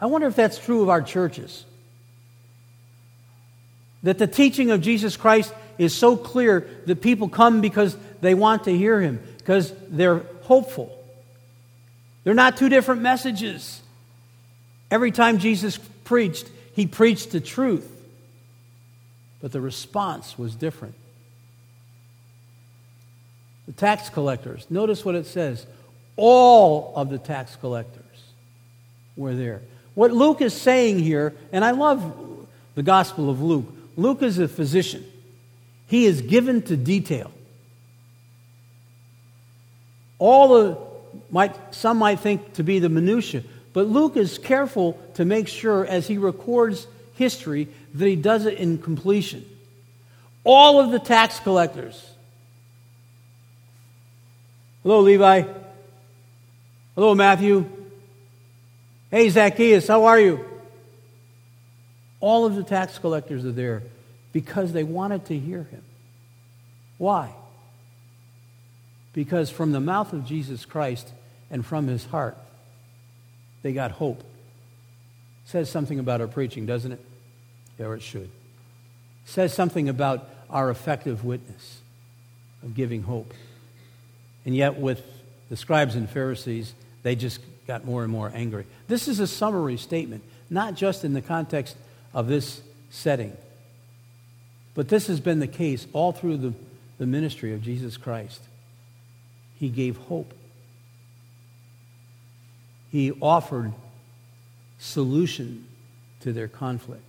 I 0.00 0.06
wonder 0.06 0.26
if 0.26 0.36
that's 0.36 0.58
true 0.58 0.82
of 0.82 0.88
our 0.88 1.02
churches. 1.02 1.64
That 4.02 4.18
the 4.18 4.26
teaching 4.26 4.70
of 4.70 4.82
Jesus 4.82 5.16
Christ 5.16 5.52
is 5.78 5.94
so 5.94 6.16
clear 6.16 6.68
that 6.86 7.00
people 7.00 7.28
come 7.28 7.60
because 7.60 7.96
they 8.20 8.34
want 8.34 8.64
to 8.64 8.76
hear 8.76 9.00
him, 9.00 9.20
because 9.38 9.72
they're 9.88 10.22
hopeful. 10.42 10.92
They're 12.24 12.34
not 12.34 12.56
two 12.56 12.68
different 12.68 13.02
messages. 13.02 13.80
Every 14.90 15.10
time 15.10 15.38
Jesus 15.38 15.78
preached, 16.04 16.48
he 16.74 16.86
preached 16.86 17.32
the 17.32 17.40
truth, 17.40 17.90
but 19.40 19.52
the 19.52 19.60
response 19.60 20.38
was 20.38 20.54
different. 20.54 20.94
The 23.66 23.72
tax 23.72 24.08
collectors, 24.10 24.66
notice 24.70 25.04
what 25.04 25.14
it 25.14 25.26
says 25.26 25.66
all 26.16 26.94
of 26.96 27.10
the 27.10 27.18
tax 27.18 27.56
collectors 27.56 28.02
were 29.16 29.34
there. 29.34 29.62
What 29.96 30.12
Luke 30.12 30.42
is 30.42 30.52
saying 30.52 30.98
here, 30.98 31.34
and 31.52 31.64
I 31.64 31.70
love 31.70 32.46
the 32.74 32.82
Gospel 32.82 33.30
of 33.30 33.40
Luke, 33.42 33.64
Luke 33.96 34.22
is 34.22 34.38
a 34.38 34.46
physician. 34.46 35.02
He 35.86 36.04
is 36.04 36.20
given 36.20 36.60
to 36.62 36.76
detail. 36.76 37.32
All 40.18 40.48
the 40.48 40.78
might 41.30 41.74
some 41.74 41.96
might 41.96 42.20
think 42.20 42.52
to 42.54 42.62
be 42.62 42.78
the 42.78 42.90
minutiae, 42.90 43.42
but 43.72 43.86
Luke 43.86 44.18
is 44.18 44.36
careful 44.36 45.00
to 45.14 45.24
make 45.24 45.48
sure 45.48 45.86
as 45.86 46.06
he 46.06 46.18
records 46.18 46.86
history 47.14 47.66
that 47.94 48.06
he 48.06 48.16
does 48.16 48.44
it 48.44 48.58
in 48.58 48.76
completion. 48.76 49.46
All 50.44 50.78
of 50.78 50.90
the 50.90 50.98
tax 50.98 51.40
collectors. 51.40 52.06
Hello, 54.82 55.00
Levi. 55.00 55.44
Hello, 56.94 57.14
Matthew. 57.14 57.75
Hey, 59.10 59.28
Zacchaeus, 59.30 59.86
how 59.86 60.04
are 60.04 60.18
you? 60.18 60.44
All 62.20 62.44
of 62.44 62.56
the 62.56 62.64
tax 62.64 62.98
collectors 62.98 63.44
are 63.44 63.52
there 63.52 63.82
because 64.32 64.72
they 64.72 64.82
wanted 64.82 65.26
to 65.26 65.38
hear 65.38 65.62
him. 65.62 65.82
Why? 66.98 67.32
Because 69.12 69.48
from 69.48 69.72
the 69.72 69.80
mouth 69.80 70.12
of 70.12 70.26
Jesus 70.26 70.64
Christ 70.64 71.08
and 71.50 71.64
from 71.64 71.86
his 71.86 72.04
heart, 72.04 72.36
they 73.62 73.72
got 73.72 73.92
hope. 73.92 74.22
Says 75.46 75.70
something 75.70 75.98
about 75.98 76.20
our 76.20 76.26
preaching, 76.26 76.66
doesn't 76.66 76.92
it? 76.92 77.00
Yeah, 77.78 77.92
it 77.92 78.02
should. 78.02 78.30
Says 79.24 79.54
something 79.54 79.88
about 79.88 80.28
our 80.50 80.70
effective 80.70 81.24
witness 81.24 81.80
of 82.62 82.74
giving 82.74 83.02
hope. 83.02 83.32
And 84.44 84.54
yet, 84.54 84.78
with 84.78 85.02
the 85.48 85.56
scribes 85.56 85.94
and 85.94 86.08
Pharisees, 86.08 86.74
they 87.02 87.14
just 87.14 87.40
got 87.66 87.84
more 87.84 88.02
and 88.02 88.12
more 88.12 88.30
angry. 88.34 88.66
This 88.88 89.08
is 89.08 89.20
a 89.20 89.26
summary 89.26 89.76
statement, 89.76 90.22
not 90.50 90.74
just 90.74 91.04
in 91.04 91.12
the 91.12 91.22
context 91.22 91.76
of 92.14 92.28
this 92.28 92.60
setting, 92.90 93.36
but 94.74 94.88
this 94.88 95.06
has 95.06 95.20
been 95.20 95.40
the 95.40 95.46
case 95.46 95.86
all 95.92 96.12
through 96.12 96.36
the, 96.36 96.54
the 96.98 97.06
ministry 97.06 97.54
of 97.54 97.62
Jesus 97.62 97.96
Christ. 97.96 98.40
He 99.58 99.68
gave 99.68 99.96
hope, 99.96 100.32
He 102.90 103.12
offered 103.20 103.72
solution 104.78 105.66
to 106.20 106.32
their 106.32 106.48
conflict. 106.48 107.02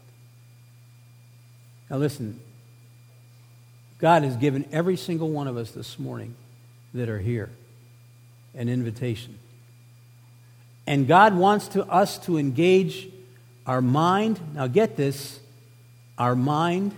Now, 1.90 1.98
listen, 1.98 2.40
God 4.00 4.24
has 4.24 4.36
given 4.36 4.66
every 4.72 4.98
single 4.98 5.30
one 5.30 5.48
of 5.48 5.58
us 5.58 5.72
this 5.72 5.98
morning 5.98 6.36
that 6.94 7.10
are 7.10 7.20
here 7.20 7.50
an 8.54 8.70
invitation. 8.70 9.38
And 10.88 11.06
God 11.06 11.36
wants 11.36 11.68
to, 11.70 11.86
us 11.86 12.18
to 12.20 12.38
engage 12.38 13.10
our 13.68 13.82
mind. 13.82 14.40
Now, 14.56 14.68
get 14.68 14.96
this 14.96 15.40
our 16.18 16.36
mind, 16.36 16.96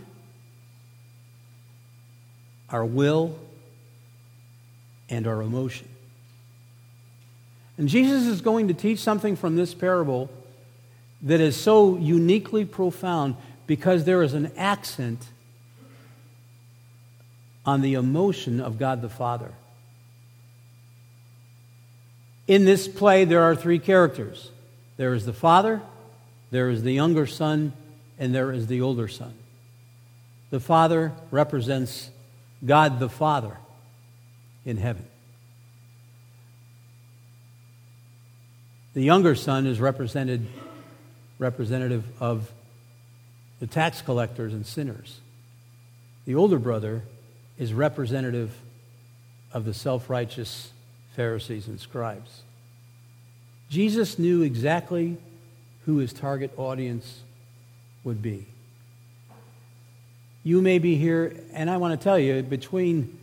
our 2.69 2.85
will, 2.85 3.37
and 5.09 5.27
our 5.27 5.41
emotion. 5.41 5.89
And 7.77 7.89
Jesus 7.89 8.27
is 8.27 8.41
going 8.41 8.67
to 8.67 8.73
teach 8.73 8.99
something 8.99 9.35
from 9.35 9.55
this 9.55 9.73
parable 9.73 10.29
that 11.23 11.41
is 11.41 11.57
so 11.57 11.97
uniquely 11.97 12.63
profound 12.63 13.35
because 13.67 14.03
there 14.05 14.21
is 14.21 14.33
an 14.33 14.51
accent 14.55 15.25
on 17.65 17.81
the 17.81 17.95
emotion 17.95 18.61
of 18.61 18.77
God 18.77 19.01
the 19.01 19.09
Father. 19.09 19.51
In 22.49 22.65
this 22.65 22.87
play, 22.87 23.25
there 23.25 23.43
are 23.43 23.55
three 23.55 23.77
characters 23.77 24.49
there 24.97 25.13
is 25.13 25.23
the 25.23 25.33
Father, 25.33 25.81
there 26.49 26.71
is 26.71 26.81
the 26.81 26.91
younger 26.91 27.27
son, 27.27 27.73
and 28.17 28.33
there 28.33 28.51
is 28.51 28.65
the 28.65 28.81
older 28.81 29.07
son. 29.07 29.35
The 30.49 30.59
Father 30.59 31.13
represents 31.29 32.09
God 32.65 32.99
the 32.99 33.07
Father 33.07 33.55
in 34.65 34.77
heaven. 34.77 35.05
The 38.95 39.03
younger 39.03 39.35
son 39.35 39.67
is 39.67 39.79
represented 39.79 40.47
representative 41.37 42.03
of 42.19 42.51
the 43.59 43.67
tax 43.67 44.01
collectors 44.01 44.53
and 44.55 44.65
sinners. 44.65 45.19
The 46.25 46.33
older 46.33 46.57
brother 46.57 47.03
is 47.59 47.75
representative 47.75 48.51
of 49.53 49.65
the 49.65 49.73
self 49.75 50.09
righteous 50.09 50.71
Pharisees 51.19 51.67
and 51.67 51.77
scribes. 51.77 52.43
Jesus 53.69 54.17
knew 54.17 54.41
exactly 54.41 55.17
who 55.85 55.97
his 55.97 56.13
target 56.13 56.49
audience 56.55 57.23
would 58.05 58.21
be. 58.21 58.47
You 60.45 60.61
may 60.61 60.79
be 60.79 60.95
here, 60.95 61.35
and 61.51 61.69
I 61.69 61.75
want 61.75 61.99
to 61.99 62.01
tell 62.01 62.17
you, 62.17 62.41
between 62.41 63.19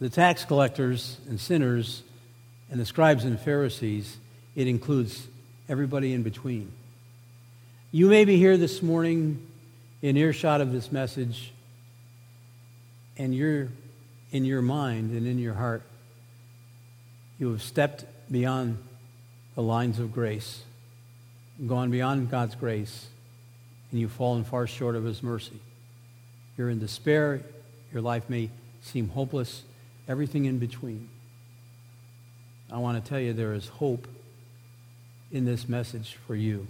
the 0.00 0.10
tax 0.10 0.44
collectors 0.44 1.18
and 1.28 1.38
sinners 1.38 2.02
and 2.68 2.80
the 2.80 2.84
scribes 2.84 3.24
and 3.24 3.38
Pharisees, 3.38 4.16
it 4.56 4.66
includes 4.66 5.28
everybody 5.68 6.14
in 6.14 6.24
between. 6.24 6.72
You 7.92 8.08
may 8.08 8.24
be 8.24 8.38
here 8.38 8.56
this 8.56 8.82
morning 8.82 9.40
in 10.02 10.16
earshot 10.16 10.60
of 10.60 10.72
this 10.72 10.90
message, 10.90 11.52
and 13.16 13.32
you're 13.32 13.68
in 14.32 14.44
your 14.44 14.62
mind 14.62 15.12
and 15.12 15.28
in 15.28 15.38
your 15.38 15.54
heart, 15.54 15.84
you 17.38 17.50
have 17.50 17.62
stepped 17.62 18.04
beyond 18.30 18.78
the 19.54 19.62
lines 19.62 19.98
of 19.98 20.12
grace, 20.12 20.62
gone 21.66 21.90
beyond 21.90 22.30
God's 22.30 22.54
grace, 22.54 23.06
and 23.90 24.00
you've 24.00 24.12
fallen 24.12 24.44
far 24.44 24.66
short 24.66 24.96
of 24.96 25.04
His 25.04 25.22
mercy. 25.22 25.60
You're 26.56 26.70
in 26.70 26.78
despair, 26.78 27.40
your 27.92 28.02
life 28.02 28.28
may 28.28 28.50
seem 28.82 29.08
hopeless, 29.08 29.62
everything 30.08 30.44
in 30.44 30.58
between. 30.58 31.08
I 32.70 32.78
want 32.78 33.02
to 33.02 33.08
tell 33.08 33.20
you 33.20 33.32
there 33.32 33.54
is 33.54 33.68
hope 33.68 34.08
in 35.30 35.44
this 35.44 35.68
message 35.68 36.16
for 36.26 36.34
you. 36.34 36.66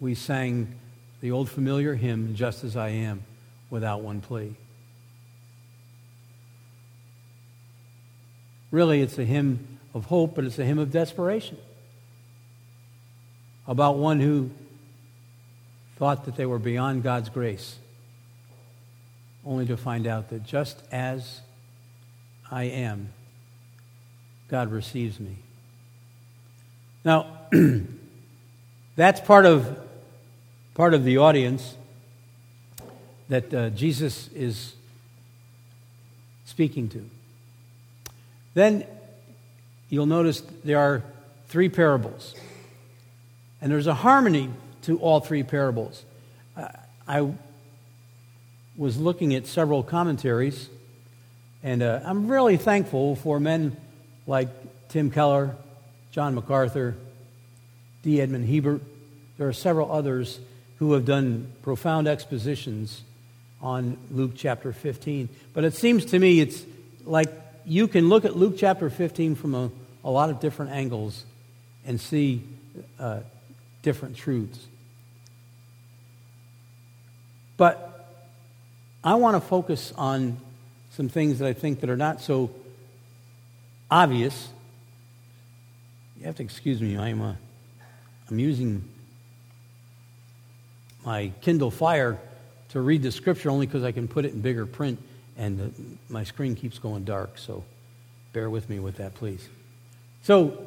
We 0.00 0.14
sang 0.14 0.74
the 1.20 1.30
old 1.30 1.48
familiar 1.48 1.94
hymn, 1.94 2.34
Just 2.34 2.64
as 2.64 2.76
I 2.76 2.90
Am, 2.90 3.22
without 3.70 4.02
one 4.02 4.20
plea. 4.20 4.54
Really, 8.76 9.00
it's 9.00 9.18
a 9.18 9.24
hymn 9.24 9.78
of 9.94 10.04
hope, 10.04 10.34
but 10.34 10.44
it's 10.44 10.58
a 10.58 10.64
hymn 10.66 10.78
of 10.78 10.90
desperation 10.90 11.56
about 13.66 13.96
one 13.96 14.20
who 14.20 14.50
thought 15.96 16.26
that 16.26 16.36
they 16.36 16.44
were 16.44 16.58
beyond 16.58 17.02
God's 17.02 17.30
grace, 17.30 17.78
only 19.46 19.64
to 19.64 19.78
find 19.78 20.06
out 20.06 20.28
that 20.28 20.44
just 20.44 20.82
as 20.92 21.40
I 22.50 22.64
am, 22.64 23.14
God 24.48 24.70
receives 24.70 25.18
me. 25.18 25.36
Now, 27.02 27.48
that's 28.94 29.22
part 29.22 29.46
of, 29.46 29.74
part 30.74 30.92
of 30.92 31.02
the 31.02 31.16
audience 31.16 31.76
that 33.30 33.54
uh, 33.54 33.70
Jesus 33.70 34.28
is 34.34 34.74
speaking 36.44 36.90
to. 36.90 37.08
Then 38.56 38.86
you'll 39.90 40.06
notice 40.06 40.40
there 40.64 40.78
are 40.78 41.02
three 41.48 41.68
parables. 41.68 42.34
And 43.60 43.70
there's 43.70 43.86
a 43.86 43.92
harmony 43.92 44.48
to 44.84 44.98
all 44.98 45.20
three 45.20 45.42
parables. 45.42 46.02
Uh, 46.56 46.68
I 47.06 47.34
was 48.74 48.96
looking 48.96 49.34
at 49.34 49.46
several 49.46 49.82
commentaries, 49.82 50.70
and 51.62 51.82
uh, 51.82 52.00
I'm 52.02 52.28
really 52.28 52.56
thankful 52.56 53.16
for 53.16 53.38
men 53.38 53.76
like 54.26 54.48
Tim 54.88 55.10
Keller, 55.10 55.54
John 56.10 56.34
MacArthur, 56.34 56.96
D. 58.02 58.22
Edmond 58.22 58.48
Hiebert. 58.48 58.80
There 59.36 59.48
are 59.48 59.52
several 59.52 59.92
others 59.92 60.40
who 60.78 60.94
have 60.94 61.04
done 61.04 61.52
profound 61.62 62.08
expositions 62.08 63.02
on 63.60 63.98
Luke 64.10 64.32
chapter 64.34 64.72
15. 64.72 65.28
But 65.52 65.64
it 65.64 65.74
seems 65.74 66.06
to 66.06 66.18
me 66.18 66.40
it's 66.40 66.64
like 67.04 67.45
you 67.66 67.88
can 67.88 68.08
look 68.08 68.24
at 68.24 68.36
Luke 68.36 68.54
chapter 68.56 68.88
15 68.88 69.34
from 69.34 69.54
a, 69.54 69.70
a 70.04 70.10
lot 70.10 70.30
of 70.30 70.38
different 70.38 70.70
angles 70.70 71.24
and 71.84 72.00
see 72.00 72.44
uh, 72.98 73.20
different 73.82 74.16
truths. 74.16 74.64
But 77.56 78.14
I 79.02 79.16
want 79.16 79.34
to 79.34 79.40
focus 79.40 79.92
on 79.96 80.38
some 80.90 81.08
things 81.08 81.40
that 81.40 81.48
I 81.48 81.52
think 81.52 81.80
that 81.80 81.90
are 81.90 81.96
not 81.96 82.20
so 82.20 82.50
obvious. 83.90 84.48
You 86.18 86.26
have 86.26 86.36
to 86.36 86.44
excuse 86.44 86.80
me. 86.80 86.96
I'm, 86.96 87.20
uh, 87.20 87.34
I'm 88.30 88.38
using 88.38 88.84
my 91.04 91.32
Kindle 91.40 91.72
Fire 91.72 92.18
to 92.70 92.80
read 92.80 93.02
the 93.02 93.10
scripture 93.10 93.50
only 93.50 93.66
because 93.66 93.82
I 93.82 93.90
can 93.90 94.06
put 94.06 94.24
it 94.24 94.34
in 94.34 94.40
bigger 94.40 94.66
print 94.66 95.00
and 95.36 95.58
the, 95.58 95.70
my 96.08 96.24
screen 96.24 96.54
keeps 96.54 96.78
going 96.78 97.04
dark, 97.04 97.38
so 97.38 97.64
bear 98.32 98.48
with 98.48 98.68
me 98.68 98.78
with 98.78 98.96
that, 98.96 99.14
please. 99.14 99.48
So, 100.22 100.66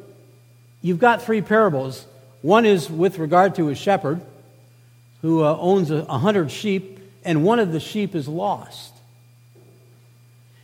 you've 0.81 0.99
got 0.99 1.21
three 1.21 1.41
parables. 1.41 2.05
One 2.41 2.65
is 2.65 2.89
with 2.89 3.17
regard 3.17 3.55
to 3.55 3.69
a 3.69 3.75
shepherd 3.75 4.21
who 5.21 5.43
uh, 5.43 5.57
owns 5.59 5.91
a, 5.91 5.97
a 6.07 6.17
hundred 6.17 6.51
sheep, 6.51 6.99
and 7.23 7.43
one 7.43 7.59
of 7.59 7.71
the 7.71 7.79
sheep 7.79 8.15
is 8.15 8.27
lost. 8.27 8.93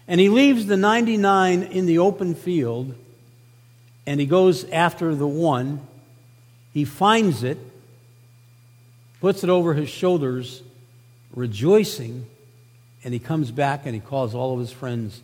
And 0.07 0.19
he 0.19 0.29
leaves 0.29 0.67
the 0.67 0.77
99 0.77 1.63
in 1.63 1.85
the 1.85 1.99
open 1.99 2.35
field, 2.35 2.95
and 4.05 4.19
he 4.19 4.25
goes 4.25 4.63
after 4.69 5.15
the 5.15 5.27
one. 5.27 5.81
He 6.73 6.85
finds 6.85 7.43
it, 7.43 7.57
puts 9.19 9.43
it 9.43 9.49
over 9.49 9.73
his 9.73 9.89
shoulders, 9.89 10.61
rejoicing 11.33 12.27
and 13.05 13.13
he 13.13 13.19
comes 13.19 13.51
back 13.51 13.85
and 13.85 13.93
he 13.93 14.01
calls 14.01 14.33
all 14.33 14.53
of 14.53 14.59
his 14.59 14.71
friends 14.71 15.21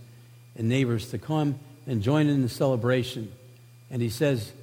and 0.55 0.69
neighbors 0.69 1.09
to 1.09 1.17
come 1.17 1.59
and 1.87 2.03
join 2.03 2.27
in 2.27 2.43
the 2.43 2.47
celebration. 2.47 3.31
And 3.89 4.03
he 4.03 4.09
says 4.09 4.53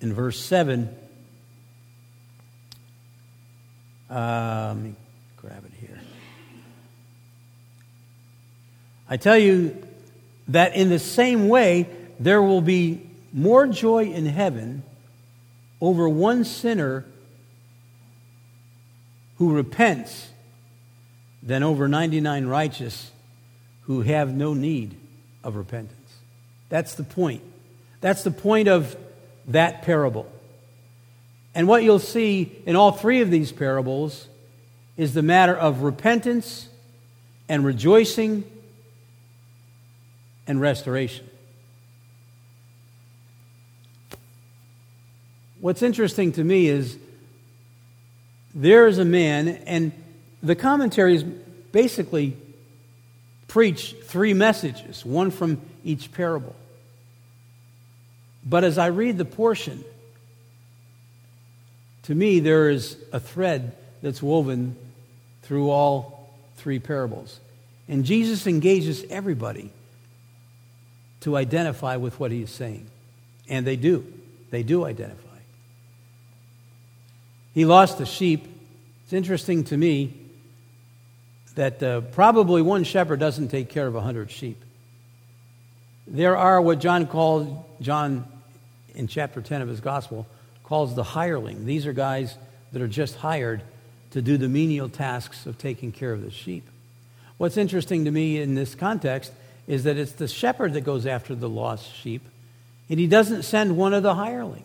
in 0.00 0.14
verse 0.14 0.40
7, 0.40 0.88
uh, 4.08 4.72
let 4.74 4.82
me 4.82 4.94
grab 5.36 5.62
it 5.66 5.86
here. 5.86 6.00
I 9.06 9.18
tell 9.18 9.36
you 9.36 9.76
that 10.48 10.74
in 10.74 10.88
the 10.88 10.98
same 10.98 11.48
way, 11.48 11.90
there 12.18 12.40
will 12.40 12.62
be 12.62 13.06
more 13.34 13.66
joy 13.66 14.04
in 14.04 14.24
heaven 14.24 14.82
over 15.78 16.08
one 16.08 16.44
sinner 16.44 17.04
who 19.36 19.52
repents 19.52 20.31
than 21.42 21.62
over 21.62 21.88
99 21.88 22.46
righteous 22.46 23.10
who 23.82 24.02
have 24.02 24.32
no 24.32 24.54
need 24.54 24.96
of 25.42 25.56
repentance. 25.56 25.98
That's 26.68 26.94
the 26.94 27.04
point. 27.04 27.42
That's 28.00 28.22
the 28.22 28.30
point 28.30 28.68
of 28.68 28.96
that 29.48 29.82
parable. 29.82 30.30
And 31.54 31.68
what 31.68 31.82
you'll 31.82 31.98
see 31.98 32.62
in 32.64 32.76
all 32.76 32.92
three 32.92 33.20
of 33.20 33.30
these 33.30 33.52
parables 33.52 34.28
is 34.96 35.14
the 35.14 35.22
matter 35.22 35.56
of 35.56 35.82
repentance 35.82 36.68
and 37.48 37.64
rejoicing 37.64 38.44
and 40.46 40.60
restoration. 40.60 41.28
What's 45.60 45.82
interesting 45.82 46.32
to 46.32 46.44
me 46.44 46.66
is 46.66 46.98
there 48.54 48.88
is 48.88 48.98
a 48.98 49.04
man, 49.04 49.48
and 49.48 49.92
the 50.42 50.56
commentaries 50.56 51.22
basically 51.22 52.36
preach 53.48 53.94
three 54.04 54.34
messages, 54.34 55.04
one 55.04 55.30
from 55.30 55.60
each 55.84 56.12
parable. 56.12 56.56
But 58.44 58.64
as 58.64 58.78
I 58.78 58.86
read 58.86 59.18
the 59.18 59.24
portion, 59.24 59.84
to 62.04 62.14
me, 62.14 62.40
there 62.40 62.70
is 62.70 62.96
a 63.12 63.20
thread 63.20 63.76
that's 64.02 64.22
woven 64.22 64.76
through 65.42 65.70
all 65.70 66.34
three 66.56 66.78
parables. 66.78 67.38
And 67.88 68.04
Jesus 68.04 68.46
engages 68.46 69.04
everybody 69.10 69.70
to 71.20 71.36
identify 71.36 71.96
with 71.96 72.18
what 72.18 72.32
he 72.32 72.42
is 72.42 72.50
saying. 72.50 72.86
And 73.48 73.66
they 73.66 73.76
do. 73.76 74.12
They 74.50 74.62
do 74.62 74.84
identify. 74.84 75.28
He 77.54 77.64
lost 77.64 77.98
the 77.98 78.06
sheep. 78.06 78.46
It's 79.04 79.12
interesting 79.12 79.64
to 79.64 79.76
me 79.76 80.21
that 81.54 81.82
uh, 81.82 82.00
probably 82.00 82.62
one 82.62 82.84
shepherd 82.84 83.20
doesn't 83.20 83.48
take 83.48 83.68
care 83.68 83.86
of 83.86 83.94
a 83.94 84.00
hundred 84.00 84.30
sheep. 84.30 84.62
There 86.06 86.36
are 86.36 86.60
what 86.60 86.78
John 86.78 87.06
called, 87.06 87.64
John 87.80 88.26
in 88.94 89.06
chapter 89.06 89.40
10 89.40 89.62
of 89.62 89.68
his 89.68 89.80
gospel, 89.80 90.26
calls 90.64 90.94
the 90.94 91.04
hireling. 91.04 91.64
These 91.66 91.86
are 91.86 91.92
guys 91.92 92.36
that 92.72 92.82
are 92.82 92.88
just 92.88 93.16
hired 93.16 93.62
to 94.12 94.22
do 94.22 94.36
the 94.36 94.48
menial 94.48 94.88
tasks 94.88 95.46
of 95.46 95.58
taking 95.58 95.92
care 95.92 96.12
of 96.12 96.22
the 96.22 96.30
sheep. 96.30 96.66
What's 97.38 97.56
interesting 97.56 98.04
to 98.04 98.10
me 98.10 98.40
in 98.40 98.54
this 98.54 98.74
context 98.74 99.32
is 99.66 99.84
that 99.84 99.96
it's 99.96 100.12
the 100.12 100.28
shepherd 100.28 100.74
that 100.74 100.82
goes 100.82 101.06
after 101.06 101.34
the 101.34 101.48
lost 101.48 101.92
sheep, 101.94 102.22
and 102.88 102.98
he 102.98 103.06
doesn't 103.06 103.42
send 103.42 103.76
one 103.76 103.94
of 103.94 104.02
the 104.02 104.14
hirelings. 104.14 104.64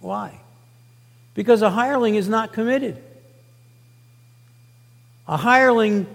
Why? 0.00 0.38
Because 1.34 1.62
a 1.62 1.70
hireling 1.70 2.14
is 2.14 2.28
not 2.28 2.52
committed. 2.52 3.02
A 5.28 5.36
hireling 5.36 6.06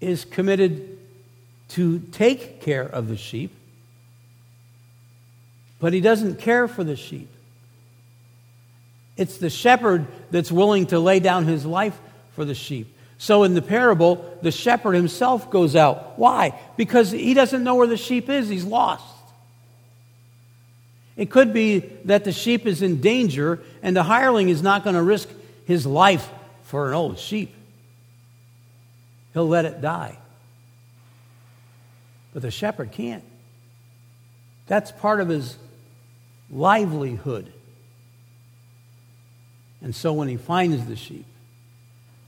is 0.00 0.24
committed 0.24 0.98
to 1.68 2.00
take 2.00 2.62
care 2.62 2.82
of 2.82 3.08
the 3.08 3.18
sheep, 3.18 3.54
but 5.78 5.92
he 5.92 6.00
doesn't 6.00 6.38
care 6.38 6.66
for 6.66 6.82
the 6.82 6.96
sheep. 6.96 7.28
It's 9.18 9.36
the 9.36 9.50
shepherd 9.50 10.06
that's 10.30 10.50
willing 10.50 10.86
to 10.86 10.98
lay 10.98 11.20
down 11.20 11.44
his 11.44 11.66
life 11.66 11.98
for 12.34 12.46
the 12.46 12.54
sheep. 12.54 12.96
So 13.18 13.42
in 13.42 13.52
the 13.52 13.62
parable, 13.62 14.38
the 14.40 14.50
shepherd 14.50 14.94
himself 14.94 15.50
goes 15.50 15.76
out. 15.76 16.18
Why? 16.18 16.58
Because 16.76 17.10
he 17.10 17.34
doesn't 17.34 17.62
know 17.62 17.74
where 17.74 17.86
the 17.86 17.98
sheep 17.98 18.30
is, 18.30 18.48
he's 18.48 18.64
lost. 18.64 19.04
It 21.16 21.30
could 21.30 21.52
be 21.52 21.80
that 22.06 22.24
the 22.24 22.32
sheep 22.32 22.66
is 22.66 22.80
in 22.80 23.02
danger 23.02 23.60
and 23.82 23.94
the 23.94 24.02
hireling 24.02 24.48
is 24.48 24.62
not 24.62 24.82
going 24.82 24.96
to 24.96 25.02
risk 25.02 25.28
his 25.66 25.86
life 25.86 26.28
for 26.72 26.88
an 26.88 26.94
old 26.94 27.18
sheep. 27.18 27.54
He'll 29.34 29.46
let 29.46 29.66
it 29.66 29.82
die. 29.82 30.16
But 32.32 32.40
the 32.40 32.50
shepherd 32.50 32.92
can't. 32.92 33.22
That's 34.68 34.90
part 34.90 35.20
of 35.20 35.28
his 35.28 35.58
livelihood. 36.50 37.52
And 39.82 39.94
so 39.94 40.14
when 40.14 40.28
he 40.28 40.38
finds 40.38 40.86
the 40.86 40.96
sheep, 40.96 41.26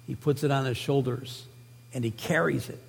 he 0.06 0.14
puts 0.14 0.44
it 0.44 0.50
on 0.50 0.66
his 0.66 0.76
shoulders 0.76 1.46
and 1.94 2.04
he 2.04 2.10
carries 2.10 2.68
it. 2.68 2.82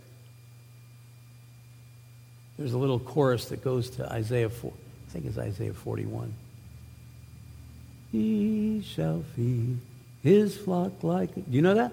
There's 2.57 2.73
a 2.73 2.77
little 2.77 2.99
chorus 2.99 3.45
that 3.45 3.63
goes 3.63 3.91
to 3.91 4.11
Isaiah 4.11 4.49
4, 4.49 4.73
I 4.73 5.11
think 5.11 5.25
it's 5.25 5.37
Isaiah 5.37 5.73
41. 5.73 6.33
He 8.11 8.83
shall 8.85 9.23
feed 9.37 9.77
his 10.25 10.57
flock 10.57 11.03
like. 11.03 11.35
Do 11.35 11.43
you 11.51 11.61
know 11.61 11.75
that? 11.75 11.91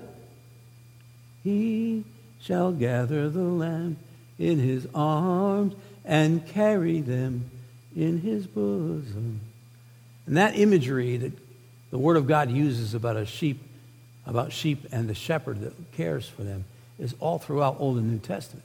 He 1.44 2.04
shall 2.40 2.72
gather 2.72 3.28
the 3.28 3.42
lamb 3.42 3.98
in 4.38 4.58
his 4.58 4.88
arms 4.94 5.74
and 6.02 6.46
carry 6.46 7.02
them 7.02 7.50
in 7.94 8.22
his 8.22 8.46
bosom. 8.46 9.42
And 10.26 10.36
that 10.38 10.56
imagery 10.58 11.18
that 11.18 11.32
the 11.90 11.98
Word 11.98 12.16
of 12.16 12.26
God 12.26 12.50
uses 12.50 12.94
about 12.94 13.16
a 13.16 13.26
sheep, 13.26 13.60
about 14.24 14.50
sheep 14.50 14.86
and 14.92 15.10
the 15.10 15.14
shepherd 15.14 15.60
that 15.60 15.92
cares 15.92 16.26
for 16.26 16.42
them, 16.42 16.64
is 16.98 17.14
all 17.20 17.38
throughout 17.38 17.76
Old 17.78 17.98
and 17.98 18.10
New 18.10 18.18
Testament. 18.18 18.64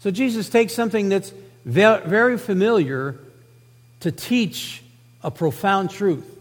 So 0.00 0.10
Jesus 0.10 0.50
takes 0.50 0.74
something 0.74 1.08
that's 1.08 1.32
very 1.64 2.36
familiar 2.36 3.16
to 4.00 4.12
teach 4.12 4.82
a 5.22 5.30
profound 5.30 5.88
truth. 5.88 6.36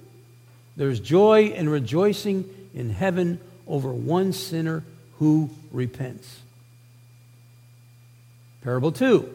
There's 0.80 1.02
joy 1.02 1.52
and 1.58 1.70
rejoicing 1.70 2.50
in 2.74 2.90
heaven 2.90 3.42
over 3.68 3.92
one 3.92 4.32
sinner 4.32 4.86
who 5.18 5.50
repents. 5.74 6.40
Parable 8.62 8.94
2. 8.94 9.30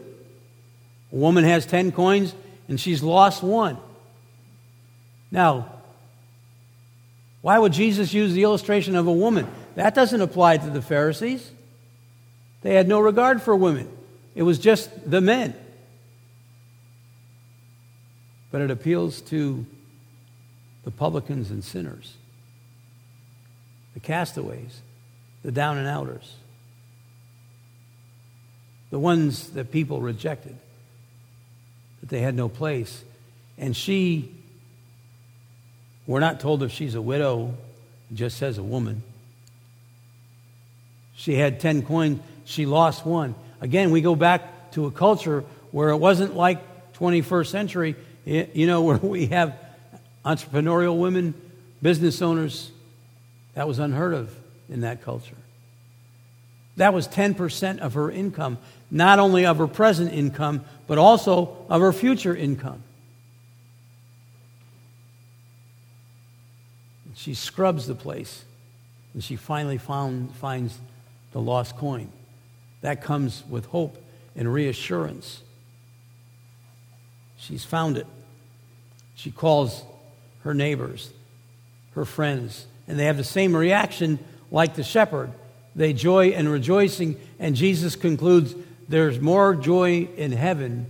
A 1.11 1.15
woman 1.15 1.43
has 1.43 1.67
10 1.67 1.91
coins 1.91 2.33
and 2.67 2.79
she's 2.79 3.03
lost 3.03 3.43
one. 3.43 3.77
Now, 5.29 5.71
why 7.43 7.59
would 7.59 7.73
Jesus 7.73 8.11
use 8.11 8.33
the 8.33 8.41
illustration 8.41 8.95
of 8.95 9.05
a 9.05 9.13
woman? 9.13 9.47
That 9.75 9.93
doesn't 9.93 10.21
apply 10.21 10.57
to 10.57 10.69
the 10.71 10.81
Pharisees. 10.81 11.47
They 12.63 12.73
had 12.73 12.87
no 12.87 12.99
regard 12.99 13.43
for 13.43 13.55
women, 13.55 13.87
it 14.33 14.41
was 14.41 14.57
just 14.57 14.89
the 15.07 15.21
men. 15.21 15.53
But 18.49 18.61
it 18.61 18.71
appeals 18.71 19.21
to 19.21 19.67
the 20.85 20.91
publicans 20.91 21.49
and 21.49 21.63
sinners, 21.63 22.13
the 23.95 23.99
castaways, 23.99 24.81
the 25.43 25.51
down 25.51 25.77
and 25.77 25.87
outers, 25.87 26.35
the 28.91 28.99
ones 28.99 29.49
that 29.49 29.71
people 29.71 29.99
rejected, 29.99 30.55
that 31.99 32.09
they 32.09 32.21
had 32.21 32.35
no 32.35 32.47
place. 32.47 33.03
And 33.57 33.75
she, 33.75 34.31
we're 36.05 36.19
not 36.19 36.39
told 36.39 36.61
if 36.61 36.71
she's 36.71 36.93
a 36.93 37.01
widow, 37.01 37.55
just 38.13 38.37
says 38.37 38.59
a 38.59 38.63
woman. 38.63 39.01
She 41.15 41.33
had 41.33 41.59
10 41.59 41.81
coins, 41.81 42.21
she 42.45 42.67
lost 42.67 43.05
one. 43.05 43.33
Again, 43.59 43.89
we 43.89 44.01
go 44.01 44.15
back 44.15 44.71
to 44.73 44.85
a 44.85 44.91
culture 44.91 45.43
where 45.71 45.89
it 45.89 45.97
wasn't 45.97 46.35
like 46.35 46.93
21st 46.93 47.47
century, 47.47 47.95
you 48.23 48.67
know, 48.67 48.81
where 48.83 48.97
we 48.97 49.27
have 49.27 49.57
entrepreneurial 50.25 50.97
women, 50.97 51.33
business 51.81 52.21
owners. 52.21 52.71
That 53.53 53.67
was 53.67 53.79
unheard 53.79 54.13
of 54.13 54.35
in 54.69 54.81
that 54.81 55.03
culture. 55.03 55.37
That 56.77 56.93
was 56.93 57.07
10% 57.07 57.79
of 57.79 57.93
her 57.93 58.11
income, 58.11 58.57
not 58.91 59.19
only 59.19 59.45
of 59.45 59.59
her 59.59 59.67
present 59.67 60.11
income, 60.11 60.65
but 60.87 60.97
also 60.97 61.65
of 61.69 61.81
her 61.81 61.93
future 61.93 62.35
income. 62.35 62.83
She 67.15 67.33
scrubs 67.33 67.87
the 67.87 67.95
place, 67.95 68.43
and 69.13 69.23
she 69.23 69.37
finally 69.37 69.77
found, 69.77 70.35
finds 70.35 70.77
the 71.31 71.39
lost 71.39 71.77
coin. 71.77 72.11
That 72.81 73.01
comes 73.01 73.43
with 73.49 73.65
hope 73.67 73.97
and 74.35 74.51
reassurance. 74.51 75.41
She's 77.37 77.63
found 77.63 77.97
it. 77.97 78.05
She 79.15 79.31
calls 79.31 79.83
her 80.45 80.53
neighbors, 80.53 81.09
her 81.95 82.05
friends, 82.05 82.67
and 82.87 82.97
they 82.97 83.05
have 83.05 83.17
the 83.17 83.23
same 83.23 83.55
reaction 83.55 84.19
like 84.51 84.75
the 84.75 84.83
shepherd. 84.83 85.31
They 85.75 85.91
joy 85.91 86.29
and 86.29 86.47
rejoicing, 86.49 87.19
and 87.39 87.55
Jesus 87.55 87.95
concludes 87.95 88.55
there's 88.87 89.19
more 89.19 89.55
joy 89.55 90.07
in 90.15 90.31
heaven 90.31 90.85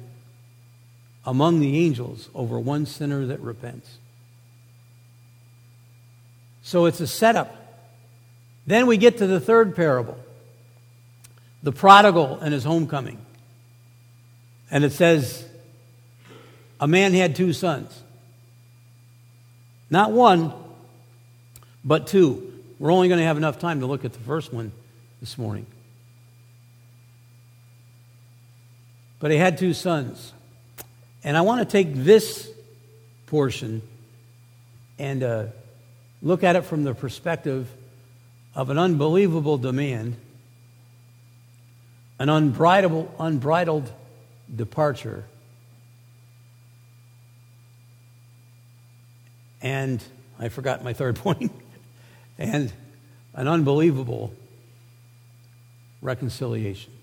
among 1.25 1.61
the 1.61 1.79
angels 1.85 2.29
over 2.35 2.59
one 2.59 2.85
sinner 2.85 3.25
that 3.27 3.39
repents. 3.39 3.97
So 6.61 6.85
it's 6.85 6.99
a 6.99 7.07
setup. 7.07 7.55
Then 8.67 8.87
we 8.87 8.97
get 8.97 9.17
to 9.19 9.27
the 9.27 9.39
third 9.39 9.75
parable 9.75 10.17
the 11.63 11.71
prodigal 11.71 12.39
and 12.41 12.53
his 12.53 12.63
homecoming. 12.63 13.17
And 14.69 14.83
it 14.83 14.91
says, 14.91 15.47
a 16.79 16.87
man 16.87 17.13
had 17.13 17.35
two 17.35 17.53
sons. 17.53 18.03
Not 19.89 20.11
one, 20.11 20.53
but 21.83 22.07
two. 22.07 22.53
We're 22.79 22.91
only 22.91 23.07
going 23.07 23.19
to 23.19 23.25
have 23.25 23.37
enough 23.37 23.59
time 23.59 23.79
to 23.79 23.85
look 23.85 24.05
at 24.05 24.13
the 24.13 24.19
first 24.19 24.51
one 24.51 24.71
this 25.21 25.37
morning. 25.37 25.65
But 29.19 29.31
he 29.31 29.37
had 29.37 29.57
two 29.57 29.73
sons. 29.73 30.33
And 31.23 31.37
I 31.37 31.41
want 31.41 31.61
to 31.61 31.65
take 31.65 31.93
this 31.93 32.49
portion 33.27 33.81
and 34.99 35.23
uh, 35.23 35.45
look 36.21 36.43
at 36.43 36.55
it 36.55 36.63
from 36.63 36.83
the 36.83 36.93
perspective 36.93 37.69
of 38.53 38.69
an 38.69 38.77
unbelievable 38.77 39.57
demand, 39.57 40.15
an 42.19 42.29
unbridled, 42.29 43.11
unbridled 43.19 43.91
departure 44.53 45.25
and 49.65 50.03
I 50.39 50.49
forgot 50.49 50.83
my 50.83 50.93
third 50.93 51.15
point, 51.27 51.51
and 52.37 52.71
an 53.33 53.47
unbelievable 53.47 54.31
reconciliation. 56.01 56.93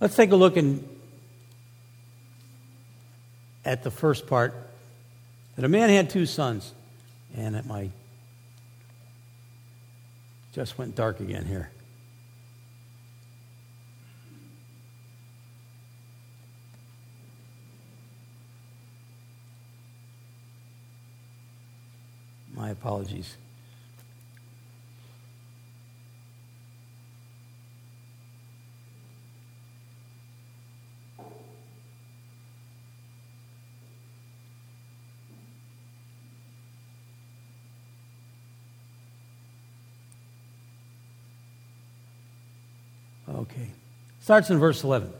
Let's 0.00 0.14
take 0.14 0.30
a 0.30 0.36
look 0.36 0.56
in, 0.56 0.88
at 3.64 3.82
the 3.82 3.90
first 3.90 4.26
part 4.28 4.54
that 5.56 5.64
a 5.64 5.68
man 5.68 5.90
had 5.90 6.10
two 6.10 6.26
sons, 6.26 6.72
and 7.36 7.56
it 7.56 7.66
my 7.66 7.90
just 10.54 10.78
went 10.78 10.94
dark 10.94 11.18
again 11.18 11.44
here. 11.44 11.70
My 22.54 22.70
apologies. 22.70 23.36
Okay. 43.28 43.70
Starts 44.20 44.50
in 44.50 44.58
verse 44.58 44.84
11. 44.84 45.12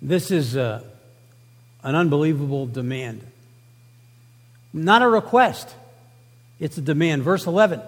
This 0.00 0.30
is 0.30 0.56
uh, 0.56 0.82
an 1.82 1.94
unbelievable 1.94 2.66
demand 2.66 3.24
not 4.72 5.02
a 5.02 5.08
request, 5.08 5.74
it's 6.58 6.78
a 6.78 6.80
demand. 6.80 7.22
Verse 7.22 7.46
11. 7.46 7.82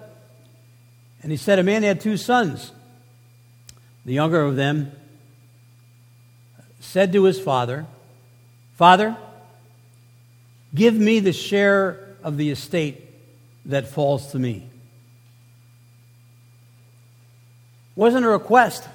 And 1.22 1.30
he 1.32 1.38
said, 1.38 1.58
A 1.58 1.62
man 1.62 1.82
had 1.82 2.00
two 2.00 2.16
sons. 2.16 2.72
The 4.04 4.12
younger 4.12 4.42
of 4.42 4.56
them 4.56 4.92
said 6.80 7.12
to 7.14 7.24
his 7.24 7.40
father, 7.40 7.86
Father, 8.76 9.16
give 10.74 10.94
me 10.94 11.20
the 11.20 11.32
share 11.32 12.16
of 12.22 12.36
the 12.36 12.50
estate 12.50 13.02
that 13.64 13.88
falls 13.88 14.32
to 14.32 14.38
me. 14.38 14.68
wasn't 17.96 18.24
a 18.24 18.28
request, 18.28 18.88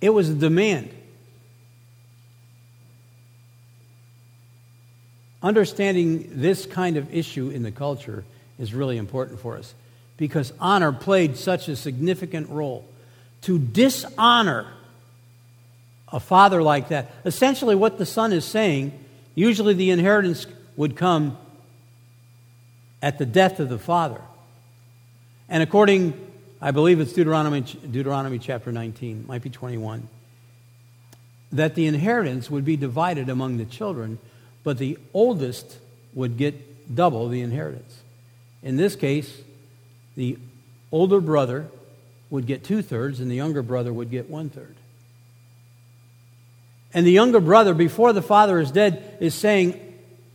it 0.00 0.10
was 0.10 0.30
a 0.30 0.34
demand. 0.34 0.90
Understanding 5.42 6.28
this 6.30 6.66
kind 6.66 6.96
of 6.96 7.12
issue 7.14 7.50
in 7.50 7.62
the 7.62 7.72
culture 7.72 8.24
is 8.58 8.72
really 8.72 8.96
important 8.96 9.40
for 9.40 9.56
us 9.56 9.74
because 10.16 10.52
honor 10.60 10.92
played 10.92 11.36
such 11.36 11.68
a 11.68 11.74
significant 11.74 12.48
role. 12.48 12.84
To 13.42 13.58
dishonor 13.58 14.68
a 16.12 16.20
father 16.20 16.62
like 16.62 16.88
that, 16.88 17.10
essentially 17.24 17.74
what 17.74 17.98
the 17.98 18.06
son 18.06 18.32
is 18.32 18.44
saying, 18.44 18.92
usually 19.34 19.74
the 19.74 19.90
inheritance 19.90 20.46
would 20.76 20.96
come 20.96 21.36
at 23.02 23.18
the 23.18 23.26
death 23.26 23.58
of 23.58 23.68
the 23.68 23.78
father. 23.78 24.20
And 25.48 25.60
according, 25.60 26.14
I 26.60 26.70
believe 26.70 27.00
it's 27.00 27.12
Deuteronomy, 27.12 27.62
Deuteronomy 27.62 28.38
chapter 28.38 28.70
19, 28.70 29.26
might 29.26 29.42
be 29.42 29.50
21, 29.50 30.08
that 31.50 31.74
the 31.74 31.86
inheritance 31.86 32.48
would 32.48 32.64
be 32.64 32.76
divided 32.76 33.28
among 33.28 33.56
the 33.56 33.64
children 33.64 34.20
but 34.64 34.78
the 34.78 34.98
oldest 35.12 35.78
would 36.14 36.36
get 36.36 36.94
double 36.94 37.28
the 37.28 37.40
inheritance. 37.40 38.00
In 38.62 38.76
this 38.76 38.96
case, 38.96 39.40
the 40.16 40.38
older 40.90 41.20
brother 41.20 41.68
would 42.30 42.46
get 42.46 42.64
two 42.64 42.82
thirds, 42.82 43.20
and 43.20 43.30
the 43.30 43.36
younger 43.36 43.62
brother 43.62 43.92
would 43.92 44.10
get 44.10 44.30
one 44.30 44.48
third. 44.50 44.76
And 46.94 47.06
the 47.06 47.10
younger 47.10 47.40
brother, 47.40 47.74
before 47.74 48.12
the 48.12 48.22
father 48.22 48.58
is 48.60 48.70
dead, 48.70 49.16
is 49.20 49.34
saying, 49.34 49.80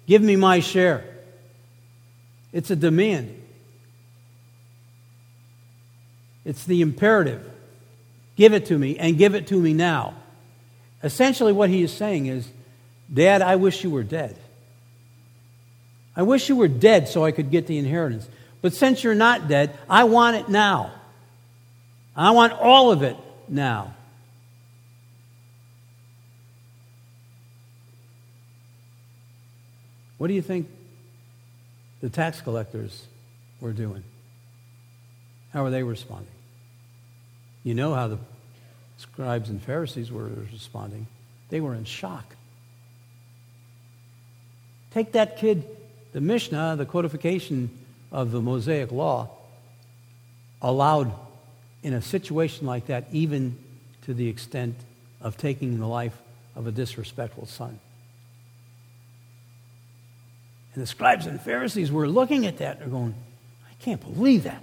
Give 0.07 0.21
me 0.21 0.35
my 0.35 0.61
share. 0.61 1.03
It's 2.53 2.71
a 2.71 2.75
demand, 2.75 3.41
it's 6.45 6.63
the 6.65 6.81
imperative. 6.81 7.51
Give 8.35 8.53
it 8.53 8.67
to 8.67 8.77
me, 8.77 8.99
and 8.99 9.17
give 9.17 9.33
it 9.33 9.47
to 9.47 9.59
me 9.59 9.73
now. 9.73 10.13
Essentially, 11.03 11.51
what 11.51 11.71
he 11.71 11.81
is 11.81 11.91
saying 11.91 12.27
is, 12.27 12.47
Dad, 13.13 13.41
I 13.41 13.55
wish 13.55 13.83
you 13.83 13.89
were 13.89 14.03
dead. 14.03 14.37
I 16.15 16.23
wish 16.23 16.49
you 16.49 16.55
were 16.55 16.67
dead 16.67 17.07
so 17.07 17.23
I 17.23 17.31
could 17.31 17.51
get 17.51 17.67
the 17.67 17.77
inheritance. 17.77 18.27
But 18.61 18.73
since 18.73 19.03
you're 19.03 19.15
not 19.15 19.47
dead, 19.47 19.77
I 19.89 20.05
want 20.05 20.35
it 20.37 20.49
now. 20.49 20.91
I 22.15 22.31
want 22.31 22.53
all 22.53 22.91
of 22.91 23.03
it 23.03 23.15
now. 23.47 23.93
What 30.17 30.27
do 30.27 30.33
you 30.33 30.41
think 30.41 30.67
the 32.01 32.09
tax 32.09 32.41
collectors 32.41 33.05
were 33.61 33.73
doing? 33.73 34.03
How 35.53 35.63
are 35.63 35.69
they 35.69 35.83
responding? 35.83 36.31
You 37.63 37.75
know 37.75 37.93
how 37.93 38.07
the 38.07 38.17
scribes 38.97 39.49
and 39.49 39.61
Pharisees 39.61 40.11
were 40.11 40.29
responding. 40.51 41.05
They 41.49 41.61
were 41.61 41.75
in 41.75 41.85
shock. 41.85 42.36
Take 44.93 45.11
that 45.13 45.37
kid, 45.37 45.67
the 46.13 46.21
Mishnah, 46.21 46.75
the 46.77 46.85
codification 46.85 47.69
of 48.11 48.31
the 48.31 48.41
Mosaic 48.41 48.91
Law, 48.91 49.29
allowed 50.61 51.13
in 51.83 51.93
a 51.93 52.01
situation 52.01 52.65
like 52.65 52.87
that, 52.87 53.05
even 53.11 53.57
to 54.03 54.13
the 54.13 54.27
extent 54.27 54.75
of 55.21 55.37
taking 55.37 55.79
the 55.79 55.87
life 55.87 56.17
of 56.55 56.67
a 56.67 56.71
disrespectful 56.71 57.45
son. 57.45 57.79
And 60.73 60.83
the 60.83 60.87
scribes 60.87 61.25
and 61.25 61.41
Pharisees 61.41 61.91
were 61.91 62.07
looking 62.07 62.45
at 62.45 62.59
that 62.59 62.81
and 62.81 62.91
going, 62.91 63.15
I 63.69 63.73
can't 63.83 64.01
believe 64.01 64.43
that. 64.43 64.61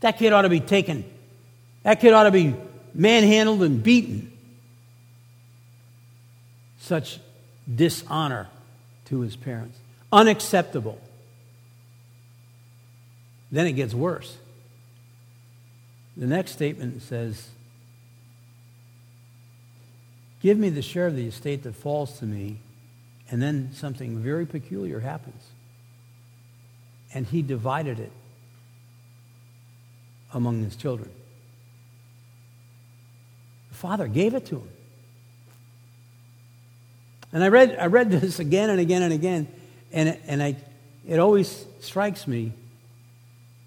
That 0.00 0.18
kid 0.18 0.32
ought 0.32 0.42
to 0.42 0.48
be 0.48 0.60
taken. 0.60 1.04
That 1.82 2.00
kid 2.00 2.12
ought 2.12 2.24
to 2.24 2.30
be 2.30 2.54
manhandled 2.94 3.62
and 3.62 3.82
beaten. 3.82 4.32
Such 6.78 7.20
dishonor 7.72 8.48
to 9.10 9.20
his 9.20 9.36
parents. 9.36 9.78
Unacceptable. 10.12 11.00
Then 13.52 13.66
it 13.66 13.72
gets 13.72 13.92
worse. 13.92 14.38
The 16.16 16.26
next 16.26 16.52
statement 16.52 17.02
says, 17.02 17.48
Give 20.40 20.56
me 20.56 20.70
the 20.70 20.82
share 20.82 21.06
of 21.06 21.16
the 21.16 21.26
estate 21.26 21.64
that 21.64 21.74
falls 21.74 22.18
to 22.20 22.24
me. 22.24 22.58
And 23.30 23.42
then 23.42 23.70
something 23.74 24.18
very 24.18 24.46
peculiar 24.46 25.00
happens. 25.00 25.42
And 27.12 27.26
he 27.26 27.42
divided 27.42 27.98
it 27.98 28.12
among 30.32 30.62
his 30.62 30.76
children. 30.76 31.10
The 33.70 33.74
father 33.76 34.08
gave 34.08 34.34
it 34.34 34.46
to 34.46 34.56
him. 34.56 34.68
And 37.32 37.44
I 37.44 37.48
read, 37.48 37.76
I 37.78 37.86
read 37.86 38.10
this 38.10 38.38
again 38.38 38.70
and 38.70 38.80
again 38.80 39.02
and 39.02 39.12
again, 39.12 39.48
and, 39.92 40.18
and 40.26 40.42
I, 40.42 40.56
it 41.06 41.18
always 41.18 41.64
strikes 41.80 42.26
me 42.26 42.52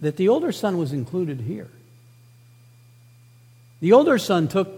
that 0.02 0.18
the 0.18 0.30
older 0.30 0.52
son 0.52 0.78
was 0.78 0.92
included 0.92 1.40
here. 1.40 1.70
The 3.80 3.94
older 3.94 4.18
son 4.18 4.48
took 4.48 4.70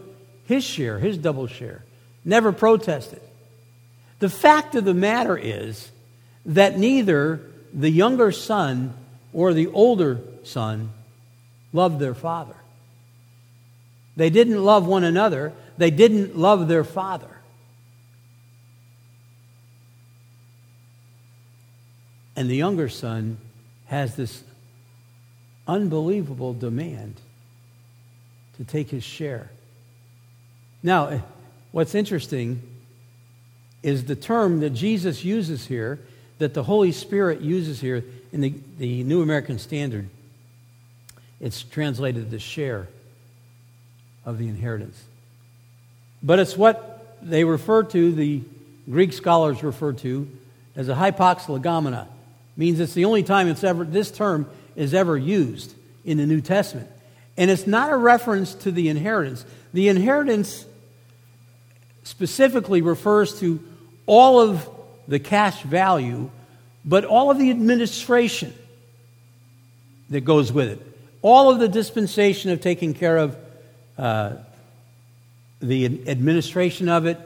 his 0.46 0.64
share, 0.64 1.00
his 1.00 1.18
double 1.18 1.48
share, 1.48 1.84
never 2.24 2.52
protested. 2.52 3.22
The 4.20 4.30
fact 4.30 4.76
of 4.76 4.86
the 4.86 4.94
matter 4.94 5.38
is 5.38 5.92
that 6.46 6.78
neither 6.78 7.42
the 7.74 7.90
younger 7.90 8.32
son 8.32 8.94
or 9.34 9.54
the 9.54 9.68
older 9.68 10.22
son 10.44 10.92
loved 11.74 12.00
their 12.00 12.14
father. 12.14 12.56
They 14.16 14.30
didn't 14.30 14.64
love 14.64 14.88
one 14.88 15.04
another, 15.04 15.54
they 15.78 15.92
didn't 15.92 16.38
love 16.38 16.68
their 16.68 16.84
father. 16.84 17.35
And 22.36 22.50
the 22.50 22.56
younger 22.56 22.90
son 22.90 23.38
has 23.86 24.16
this 24.16 24.44
unbelievable 25.68 26.54
demand 26.54 27.16
to 28.58 28.64
take 28.64 28.90
his 28.90 29.04
share. 29.04 29.50
Now, 30.84 31.08
eh, 31.08 31.20
what's 31.72 31.96
interesting 31.96 32.62
is 33.84 34.06
the 34.06 34.16
term 34.16 34.60
that 34.62 34.72
Jesus 34.72 35.24
uses 35.24 35.68
here, 35.68 36.00
that 36.38 36.54
the 36.54 36.64
Holy 36.64 36.92
Spirit 36.92 37.42
uses 37.42 37.80
here 37.80 38.04
in 38.32 38.42
the, 38.42 38.54
the 38.78 39.04
New 39.04 39.22
American 39.22 39.60
Standard. 39.60 40.10
It's 41.40 41.64
translated 41.64 42.32
the 42.32 42.40
share 42.40 42.88
of 44.26 44.38
the 44.38 44.48
inheritance. 44.48 45.04
But 46.24 46.40
it's 46.40 46.58
what 46.58 47.18
they 47.22 47.44
refer 47.44 47.84
to, 47.84 48.12
the 48.12 48.42
Greek 48.90 49.14
scholars 49.14 49.64
refer 49.64 49.94
to, 49.94 50.30
as 50.76 50.90
a 50.90 50.96
hapax 50.96 51.46
legomena 51.46 52.08
means 52.58 52.80
it's 52.80 52.94
the 52.94 53.06
only 53.06 53.24
time 53.24 53.48
it's 53.48 53.64
ever 53.64 53.84
this 53.84 54.12
term 54.12 54.50
is 54.76 54.94
ever 54.94 55.18
used 55.18 55.74
in 56.04 56.18
the 56.18 56.26
New 56.26 56.42
Testament. 56.42 56.90
And 57.38 57.52
it's 57.52 57.68
not 57.68 57.92
a 57.92 57.98
reference 57.98 58.54
to 58.56 58.72
the 58.72 58.90
inheritance. 58.90 59.46
The 59.74 59.90
inheritance 59.90 60.66
specifically 62.04 62.82
refers 62.82 63.40
to 63.40 63.62
all 64.06 64.40
of 64.40 64.70
the 65.08 65.20
cash 65.20 65.62
value, 65.64 66.30
but 66.86 67.04
all 67.04 67.32
of 67.32 67.38
the 67.38 67.50
administration 67.50 68.54
that 70.10 70.22
goes 70.22 70.52
with 70.52 70.70
it. 70.70 70.82
All 71.22 71.50
of 71.50 71.60
the 71.60 71.68
dispensation 71.68 72.52
of 72.52 72.62
taking 72.62 72.94
care 72.94 73.18
of 73.18 73.36
uh, 73.98 74.34
the 75.60 75.86
administration 76.08 76.88
of 76.88 77.06
it, 77.06 77.20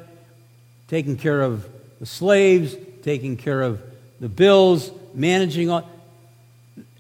taking 0.88 1.18
care 1.18 1.42
of 1.42 1.68
the 2.00 2.06
slaves, 2.06 2.76
taking 3.04 3.36
care 3.36 3.62
of 3.62 3.82
the 4.20 4.30
bills, 4.30 4.92
managing 5.14 5.70
on. 5.70 5.86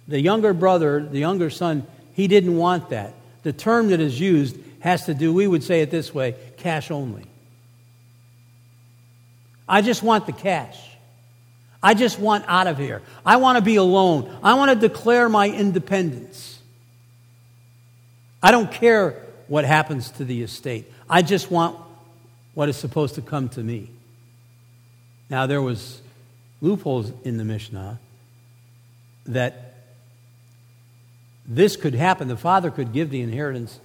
The 0.07 0.19
younger 0.19 0.53
brother, 0.53 1.03
the 1.03 1.19
younger 1.19 1.49
son, 1.49 1.85
he 2.13 2.27
didn't 2.27 2.57
want 2.57 2.89
that. 2.89 3.13
The 3.43 3.53
term 3.53 3.89
that 3.89 3.99
is 3.99 4.19
used 4.19 4.57
has 4.79 5.05
to 5.05 5.13
do, 5.13 5.33
we 5.33 5.47
would 5.47 5.63
say 5.63 5.81
it 5.81 5.91
this 5.91 6.13
way 6.13 6.35
cash 6.57 6.91
only. 6.91 7.25
I 9.67 9.81
just 9.81 10.01
want 10.01 10.25
the 10.25 10.31
cash. 10.31 10.79
I 11.81 11.93
just 11.93 12.19
want 12.19 12.43
out 12.47 12.67
of 12.67 12.77
here. 12.77 13.01
I 13.25 13.37
want 13.37 13.57
to 13.57 13.61
be 13.63 13.77
alone. 13.77 14.35
I 14.43 14.55
want 14.55 14.71
to 14.71 14.87
declare 14.87 15.29
my 15.29 15.47
independence. 15.47 16.59
I 18.41 18.51
don't 18.51 18.71
care 18.71 19.25
what 19.47 19.63
happens 19.65 20.11
to 20.11 20.25
the 20.25 20.41
estate. 20.41 20.91
I 21.09 21.21
just 21.21 21.49
want 21.51 21.77
what 22.53 22.67
is 22.67 22.75
supposed 22.75 23.15
to 23.15 23.21
come 23.21 23.49
to 23.49 23.61
me. 23.61 23.89
Now, 25.29 25.45
there 25.45 25.61
was 25.61 26.01
loopholes 26.61 27.11
in 27.23 27.37
the 27.37 27.45
Mishnah 27.45 27.99
that 29.25 29.75
this 31.45 31.75
could 31.75 31.95
happen. 31.95 32.27
The 32.27 32.37
father 32.37 32.71
could 32.71 32.93
give 32.93 33.09
the 33.09 33.21
inheritance 33.21 33.79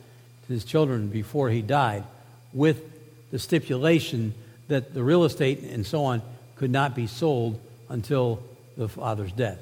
to 0.46 0.52
his 0.52 0.64
children 0.64 1.08
before 1.08 1.50
he 1.50 1.62
died 1.62 2.04
with 2.52 2.82
the 3.30 3.38
stipulation 3.38 4.34
that 4.68 4.94
the 4.94 5.02
real 5.02 5.24
estate 5.24 5.60
and 5.60 5.86
so 5.86 6.04
on 6.04 6.22
could 6.56 6.70
not 6.70 6.94
be 6.94 7.06
sold 7.06 7.60
until 7.88 8.42
the 8.76 8.88
father's 8.88 9.32
death. 9.32 9.58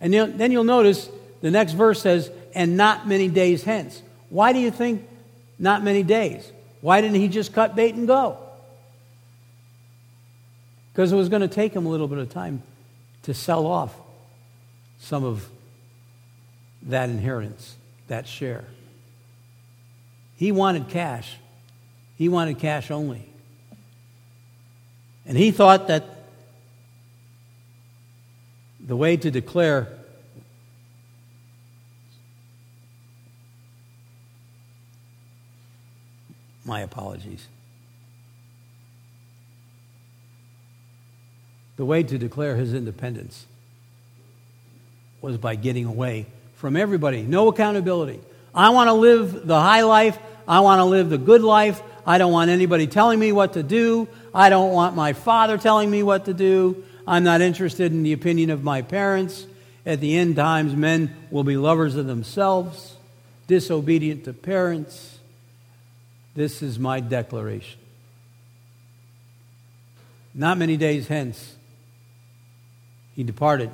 And 0.00 0.12
then 0.12 0.52
you'll 0.52 0.64
notice 0.64 1.08
the 1.40 1.50
next 1.50 1.72
verse 1.72 2.02
says, 2.02 2.30
and 2.54 2.76
not 2.76 3.06
many 3.06 3.28
days 3.28 3.62
hence. 3.62 4.02
Why 4.30 4.52
do 4.52 4.58
you 4.58 4.70
think 4.70 5.06
not 5.58 5.82
many 5.82 6.02
days? 6.02 6.50
Why 6.80 7.00
didn't 7.00 7.16
he 7.16 7.28
just 7.28 7.52
cut 7.52 7.76
bait 7.76 7.94
and 7.94 8.06
go? 8.06 8.38
Because 10.96 11.12
it 11.12 11.16
was 11.16 11.28
going 11.28 11.42
to 11.42 11.48
take 11.48 11.74
him 11.74 11.84
a 11.84 11.90
little 11.90 12.08
bit 12.08 12.16
of 12.16 12.30
time 12.30 12.62
to 13.24 13.34
sell 13.34 13.66
off 13.66 13.94
some 14.98 15.24
of 15.24 15.46
that 16.84 17.10
inheritance, 17.10 17.76
that 18.08 18.26
share. 18.26 18.64
He 20.36 20.52
wanted 20.52 20.88
cash. 20.88 21.36
He 22.16 22.30
wanted 22.30 22.58
cash 22.58 22.90
only. 22.90 23.28
And 25.26 25.36
he 25.36 25.50
thought 25.50 25.88
that 25.88 26.06
the 28.80 28.96
way 28.96 29.18
to 29.18 29.30
declare 29.30 29.98
my 36.64 36.80
apologies. 36.80 37.48
The 41.76 41.84
way 41.84 42.02
to 42.02 42.18
declare 42.18 42.56
his 42.56 42.74
independence 42.74 43.46
was 45.20 45.36
by 45.36 45.54
getting 45.54 45.84
away 45.84 46.26
from 46.54 46.76
everybody. 46.76 47.22
No 47.22 47.48
accountability. 47.48 48.20
I 48.54 48.70
want 48.70 48.88
to 48.88 48.94
live 48.94 49.46
the 49.46 49.60
high 49.60 49.82
life. 49.82 50.18
I 50.48 50.60
want 50.60 50.80
to 50.80 50.84
live 50.84 51.10
the 51.10 51.18
good 51.18 51.42
life. 51.42 51.82
I 52.06 52.18
don't 52.18 52.32
want 52.32 52.50
anybody 52.50 52.86
telling 52.86 53.18
me 53.18 53.32
what 53.32 53.54
to 53.54 53.62
do. 53.62 54.08
I 54.34 54.48
don't 54.48 54.72
want 54.72 54.94
my 54.94 55.12
father 55.12 55.58
telling 55.58 55.90
me 55.90 56.02
what 56.02 56.26
to 56.26 56.34
do. 56.34 56.84
I'm 57.06 57.24
not 57.24 57.40
interested 57.40 57.92
in 57.92 58.02
the 58.02 58.12
opinion 58.12 58.50
of 58.50 58.62
my 58.62 58.82
parents. 58.82 59.46
At 59.84 60.00
the 60.00 60.16
end 60.16 60.36
times, 60.36 60.74
men 60.74 61.14
will 61.30 61.44
be 61.44 61.56
lovers 61.56 61.96
of 61.96 62.06
themselves, 62.06 62.94
disobedient 63.46 64.24
to 64.24 64.32
parents. 64.32 65.18
This 66.34 66.62
is 66.62 66.78
my 66.78 67.00
declaration. 67.00 67.80
Not 70.34 70.58
many 70.58 70.76
days 70.76 71.08
hence, 71.08 71.55
he 73.16 73.24
departed. 73.24 73.70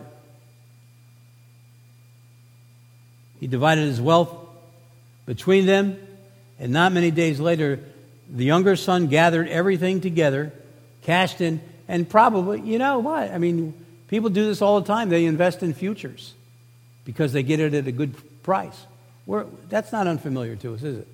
He 3.40 3.48
divided 3.48 3.82
his 3.82 4.00
wealth 4.00 4.32
between 5.26 5.66
them, 5.66 5.98
and 6.60 6.72
not 6.72 6.92
many 6.92 7.10
days 7.10 7.40
later, 7.40 7.80
the 8.30 8.44
younger 8.44 8.76
son 8.76 9.08
gathered 9.08 9.48
everything 9.48 10.00
together, 10.00 10.52
cashed 11.02 11.40
in, 11.40 11.60
and 11.88 12.08
probably, 12.08 12.60
you 12.60 12.78
know 12.78 13.00
what? 13.00 13.32
I 13.32 13.38
mean, 13.38 13.74
people 14.06 14.30
do 14.30 14.46
this 14.46 14.62
all 14.62 14.80
the 14.80 14.86
time. 14.86 15.08
They 15.08 15.24
invest 15.24 15.64
in 15.64 15.74
futures 15.74 16.34
because 17.04 17.32
they 17.32 17.42
get 17.42 17.58
it 17.58 17.74
at 17.74 17.88
a 17.88 17.92
good 17.92 18.14
price. 18.44 18.86
We're, 19.26 19.44
that's 19.68 19.90
not 19.90 20.06
unfamiliar 20.06 20.54
to 20.56 20.74
us, 20.74 20.82
is 20.84 20.98
it? 20.98 21.08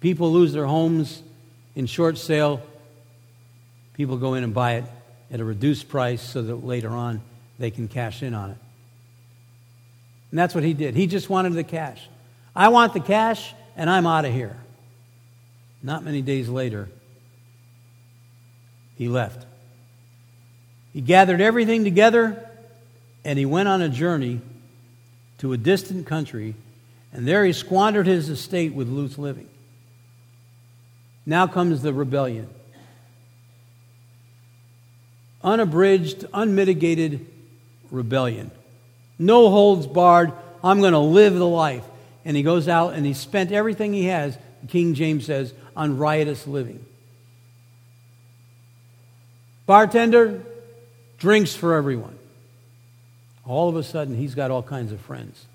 People 0.00 0.32
lose 0.32 0.52
their 0.52 0.66
homes 0.66 1.22
in 1.74 1.86
short 1.86 2.18
sale. 2.18 2.62
People 3.94 4.16
go 4.16 4.34
in 4.34 4.44
and 4.44 4.54
buy 4.54 4.74
it 4.74 4.84
at 5.32 5.40
a 5.40 5.44
reduced 5.44 5.88
price 5.88 6.22
so 6.22 6.42
that 6.42 6.56
later 6.56 6.90
on 6.90 7.20
they 7.58 7.70
can 7.70 7.88
cash 7.88 8.22
in 8.22 8.34
on 8.34 8.50
it. 8.50 8.58
And 10.30 10.38
that's 10.38 10.54
what 10.54 10.62
he 10.62 10.74
did. 10.74 10.94
He 10.94 11.06
just 11.06 11.28
wanted 11.28 11.54
the 11.54 11.64
cash. 11.64 12.08
I 12.54 12.68
want 12.68 12.94
the 12.94 13.00
cash, 13.00 13.54
and 13.76 13.90
I'm 13.90 14.06
out 14.06 14.24
of 14.24 14.32
here. 14.32 14.56
Not 15.82 16.04
many 16.04 16.22
days 16.22 16.48
later, 16.48 16.88
he 18.96 19.08
left. 19.08 19.46
He 20.92 21.00
gathered 21.00 21.40
everything 21.40 21.82
together 21.82 22.48
and 23.24 23.38
he 23.38 23.46
went 23.46 23.68
on 23.68 23.80
a 23.82 23.88
journey 23.88 24.40
to 25.38 25.52
a 25.52 25.56
distant 25.56 26.06
country, 26.06 26.54
and 27.12 27.26
there 27.26 27.44
he 27.44 27.52
squandered 27.52 28.06
his 28.06 28.28
estate 28.28 28.74
with 28.74 28.88
loose 28.88 29.18
living. 29.18 29.48
Now 31.24 31.46
comes 31.46 31.82
the 31.82 31.92
rebellion. 31.92 32.48
Unabridged, 35.44 36.26
unmitigated 36.32 37.26
rebellion. 37.90 38.50
No 39.18 39.50
holds 39.50 39.86
barred. 39.86 40.32
I'm 40.62 40.80
going 40.80 40.92
to 40.92 40.98
live 40.98 41.34
the 41.34 41.46
life. 41.46 41.84
And 42.24 42.36
he 42.36 42.42
goes 42.42 42.68
out 42.68 42.94
and 42.94 43.04
he 43.04 43.14
spent 43.14 43.50
everything 43.50 43.92
he 43.92 44.04
has, 44.06 44.38
King 44.68 44.94
James 44.94 45.26
says, 45.26 45.52
on 45.76 45.98
riotous 45.98 46.46
living. 46.46 46.84
Bartender, 49.66 50.42
drinks 51.18 51.54
for 51.54 51.74
everyone. 51.74 52.18
All 53.44 53.68
of 53.68 53.76
a 53.76 53.82
sudden, 53.82 54.14
he's 54.14 54.34
got 54.34 54.50
all 54.50 54.62
kinds 54.62 54.92
of 54.92 55.00
friends 55.00 55.46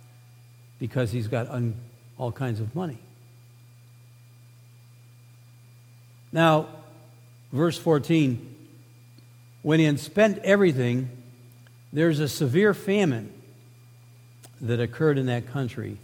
because 0.80 1.12
he's 1.12 1.28
got 1.28 1.50
un- 1.50 1.76
all 2.18 2.32
kinds 2.32 2.60
of 2.60 2.76
money. 2.76 2.98
Now, 6.32 6.68
verse 7.54 7.78
14 7.78 8.56
when 9.68 9.82
he 9.82 9.86
had 9.86 10.00
spent 10.00 10.38
everything, 10.46 11.10
there's 11.92 12.22
a 12.22 12.28
severe 12.30 12.74
famine 12.74 13.34
that 14.62 14.80
occurred 14.80 15.18
in 15.18 15.26
that 15.26 15.46
country, 15.48 15.98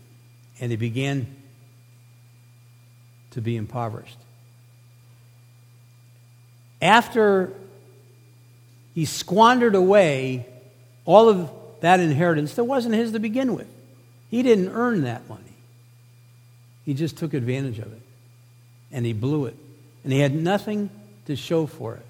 and 0.60 0.69
he 0.69 0.76
began 0.76 1.26
to 3.32 3.39
be 3.39 3.56
impoverished. 3.56 4.17
After 6.82 7.54
he 8.95 9.06
squandered 9.06 9.76
away 9.76 10.45
all 11.06 11.30
of 11.30 11.49
that 11.80 12.02
inheritance 12.02 12.56
that 12.56 12.65
wasn't 12.65 12.95
his 12.95 13.13
to 13.13 13.19
begin 13.19 13.56
with. 13.56 13.67
He 14.30 14.43
didn't 14.43 14.73
earn 14.73 15.04
that 15.04 15.30
money. 15.30 15.56
He 16.84 16.93
just 16.93 17.15
took 17.15 17.34
advantage 17.34 17.80
of 17.80 17.93
it. 17.93 18.02
And 18.91 19.06
he 19.06 19.13
blew 19.13 19.45
it. 19.45 19.56
And 20.04 20.12
he 20.12 20.19
had 20.19 20.36
nothing 20.36 20.89
to 21.28 21.38
show 21.38 21.65
for 21.65 21.95
it. 21.95 22.06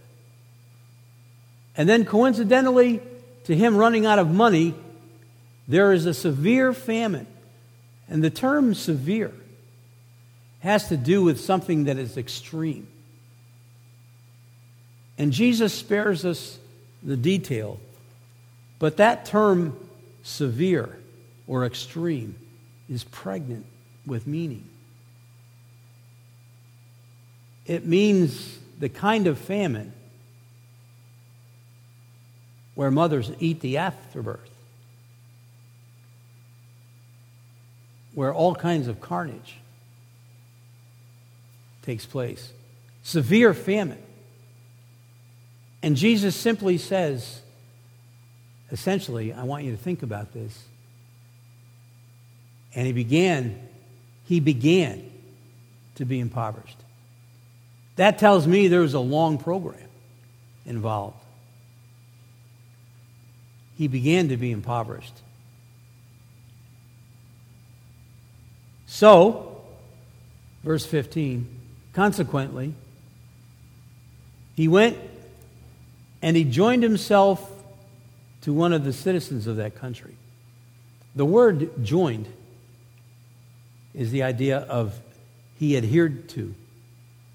And 1.75 1.89
then, 1.89 2.05
coincidentally, 2.05 3.01
to 3.45 3.55
him 3.55 3.75
running 3.75 4.05
out 4.05 4.19
of 4.19 4.29
money, 4.29 4.75
there 5.67 5.91
is 5.91 6.05
a 6.05 6.13
severe 6.13 6.73
famine. 6.73 7.27
And 8.09 8.23
the 8.23 8.29
term 8.29 8.73
severe 8.73 9.33
has 10.59 10.89
to 10.89 10.97
do 10.97 11.23
with 11.23 11.39
something 11.39 11.85
that 11.85 11.97
is 11.97 12.17
extreme. 12.17 12.87
And 15.17 15.31
Jesus 15.31 15.73
spares 15.73 16.25
us 16.25 16.57
the 17.01 17.17
detail. 17.17 17.79
But 18.79 18.97
that 18.97 19.25
term, 19.25 19.77
severe 20.23 20.97
or 21.47 21.65
extreme, 21.65 22.35
is 22.89 23.03
pregnant 23.03 23.65
with 24.05 24.27
meaning. 24.27 24.67
It 27.65 27.85
means 27.85 28.59
the 28.79 28.89
kind 28.89 29.27
of 29.27 29.37
famine 29.37 29.93
where 32.75 32.91
mothers 32.91 33.31
eat 33.39 33.61
the 33.61 33.77
afterbirth, 33.77 34.49
where 38.13 38.33
all 38.33 38.55
kinds 38.55 38.87
of 38.87 38.99
carnage 38.99 39.55
takes 41.83 42.05
place. 42.05 42.51
Severe 43.03 43.53
famine. 43.53 44.01
And 45.81 45.95
Jesus 45.95 46.35
simply 46.35 46.77
says, 46.77 47.41
essentially, 48.71 49.33
I 49.33 49.43
want 49.43 49.65
you 49.65 49.71
to 49.71 49.77
think 49.77 50.01
about 50.01 50.33
this. 50.33 50.63
And 52.73 52.87
he 52.87 52.93
began, 52.93 53.67
he 54.25 54.39
began 54.39 55.11
to 55.95 56.05
be 56.05 56.19
impoverished. 56.19 56.77
That 57.97 58.17
tells 58.17 58.47
me 58.47 58.67
there 58.67 58.81
was 58.81 58.95
a 58.95 58.99
long 58.99 59.37
program 59.37 59.89
involved. 60.65 61.22
He 63.83 63.89
began 63.89 64.29
to 64.29 64.37
be 64.37 64.49
impoverished. 64.49 65.13
So, 68.85 69.61
verse 70.63 70.85
15, 70.85 71.45
consequently, 71.91 72.75
he 74.55 74.69
went 74.69 74.97
and 76.21 76.37
he 76.37 76.45
joined 76.45 76.81
himself 76.81 77.51
to 78.43 78.53
one 78.53 78.71
of 78.71 78.85
the 78.85 78.93
citizens 78.93 79.47
of 79.47 79.57
that 79.57 79.75
country. 79.75 80.15
The 81.13 81.25
word 81.25 81.83
joined 81.83 82.29
is 83.93 84.11
the 84.11 84.23
idea 84.23 84.59
of 84.59 84.97
he 85.59 85.75
adhered 85.75 86.29
to. 86.29 86.55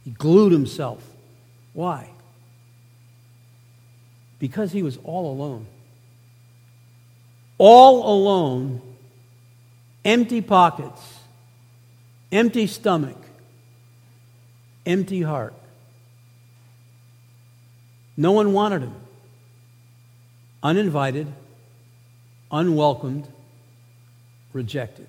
He 0.02 0.12
glued 0.12 0.52
himself. 0.52 1.06
Why? 1.74 2.08
Because 4.38 4.72
he 4.72 4.82
was 4.82 4.96
all 5.04 5.30
alone. 5.30 5.66
All 7.58 8.08
alone, 8.08 8.80
empty 10.04 10.40
pockets, 10.40 11.18
empty 12.30 12.68
stomach, 12.68 13.18
empty 14.86 15.22
heart. 15.22 15.54
No 18.16 18.32
one 18.32 18.52
wanted 18.52 18.82
him. 18.82 18.94
Uninvited, 20.62 21.26
unwelcomed, 22.50 23.28
rejected. 24.52 25.06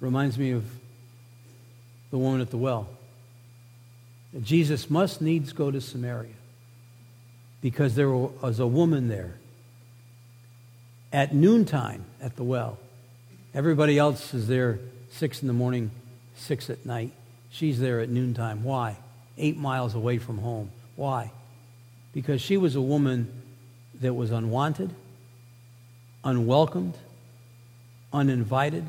Reminds 0.00 0.38
me 0.38 0.52
of 0.52 0.64
the 2.10 2.18
woman 2.18 2.40
at 2.40 2.50
the 2.50 2.56
well. 2.56 2.88
Jesus 4.42 4.90
must 4.90 5.20
needs 5.20 5.52
go 5.52 5.70
to 5.70 5.80
Samaria 5.80 6.34
because 7.60 7.94
there 7.94 8.10
was 8.10 8.60
a 8.60 8.66
woman 8.66 9.08
there 9.08 9.34
at 11.12 11.34
noontime 11.34 12.04
at 12.20 12.36
the 12.36 12.44
well. 12.44 12.78
Everybody 13.54 13.98
else 13.98 14.34
is 14.34 14.46
there 14.48 14.78
six 15.10 15.42
in 15.42 15.48
the 15.48 15.54
morning, 15.54 15.90
six 16.36 16.70
at 16.70 16.84
night. 16.84 17.12
She's 17.50 17.80
there 17.80 18.00
at 18.00 18.08
noontime. 18.08 18.62
Why? 18.62 18.96
Eight 19.36 19.56
miles 19.56 19.94
away 19.94 20.18
from 20.18 20.38
home. 20.38 20.70
Why? 20.96 21.32
Because 22.12 22.40
she 22.40 22.56
was 22.56 22.76
a 22.76 22.80
woman 22.80 23.30
that 24.00 24.14
was 24.14 24.30
unwanted, 24.30 24.90
unwelcomed, 26.24 26.96
uninvited, 28.12 28.84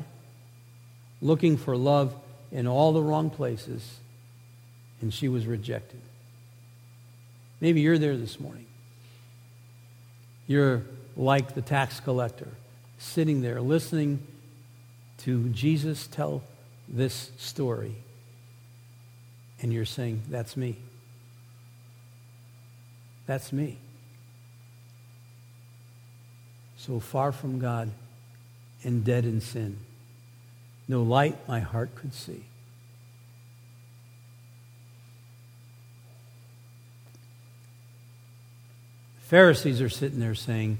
looking 1.22 1.56
for 1.56 1.76
love 1.76 2.14
in 2.52 2.66
all 2.66 2.92
the 2.92 3.02
wrong 3.02 3.30
places, 3.30 3.98
and 5.00 5.12
she 5.12 5.28
was 5.28 5.46
rejected. 5.46 6.00
Maybe 7.60 7.80
you're 7.80 7.98
there 7.98 8.16
this 8.16 8.40
morning. 8.40 8.66
You're 10.46 10.82
like 11.16 11.54
the 11.54 11.62
tax 11.62 12.00
collector, 12.00 12.48
sitting 12.98 13.42
there 13.42 13.60
listening 13.60 14.26
to 15.18 15.48
Jesus 15.50 16.06
tell 16.06 16.42
this 16.88 17.30
story, 17.36 17.94
and 19.60 19.72
you're 19.72 19.84
saying, 19.84 20.22
That's 20.28 20.56
me. 20.56 20.76
That's 23.26 23.52
me. 23.52 23.78
So 26.76 26.98
far 26.98 27.30
from 27.30 27.58
God 27.58 27.90
and 28.82 29.04
dead 29.04 29.24
in 29.24 29.40
sin. 29.40 29.78
No 30.88 31.02
light 31.02 31.36
my 31.46 31.60
heart 31.60 31.94
could 31.94 32.14
see. 32.14 32.44
Pharisees 39.20 39.80
are 39.80 39.88
sitting 39.88 40.18
there 40.18 40.34
saying, 40.34 40.78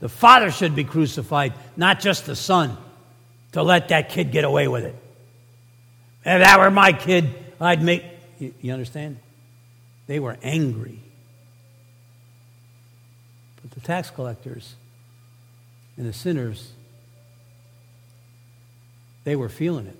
the 0.00 0.08
father 0.08 0.50
should 0.50 0.76
be 0.76 0.84
crucified, 0.84 1.54
not 1.76 2.00
just 2.00 2.26
the 2.26 2.36
son, 2.36 2.76
to 3.52 3.62
let 3.62 3.88
that 3.88 4.10
kid 4.10 4.30
get 4.30 4.44
away 4.44 4.68
with 4.68 4.84
it. 4.84 4.94
If 6.24 6.42
that 6.42 6.58
were 6.60 6.70
my 6.70 6.92
kid, 6.92 7.34
I'd 7.60 7.82
make. 7.82 8.04
You, 8.38 8.72
understand? 8.72 9.18
They 10.06 10.20
were 10.20 10.38
angry. 10.42 11.00
But 13.62 13.72
the 13.72 13.80
tax 13.80 14.10
collectors 14.10 14.76
and 15.96 16.06
the 16.06 16.12
sinners, 16.12 16.70
they 19.24 19.34
were 19.34 19.48
feeling 19.48 19.86
it. 19.86 19.96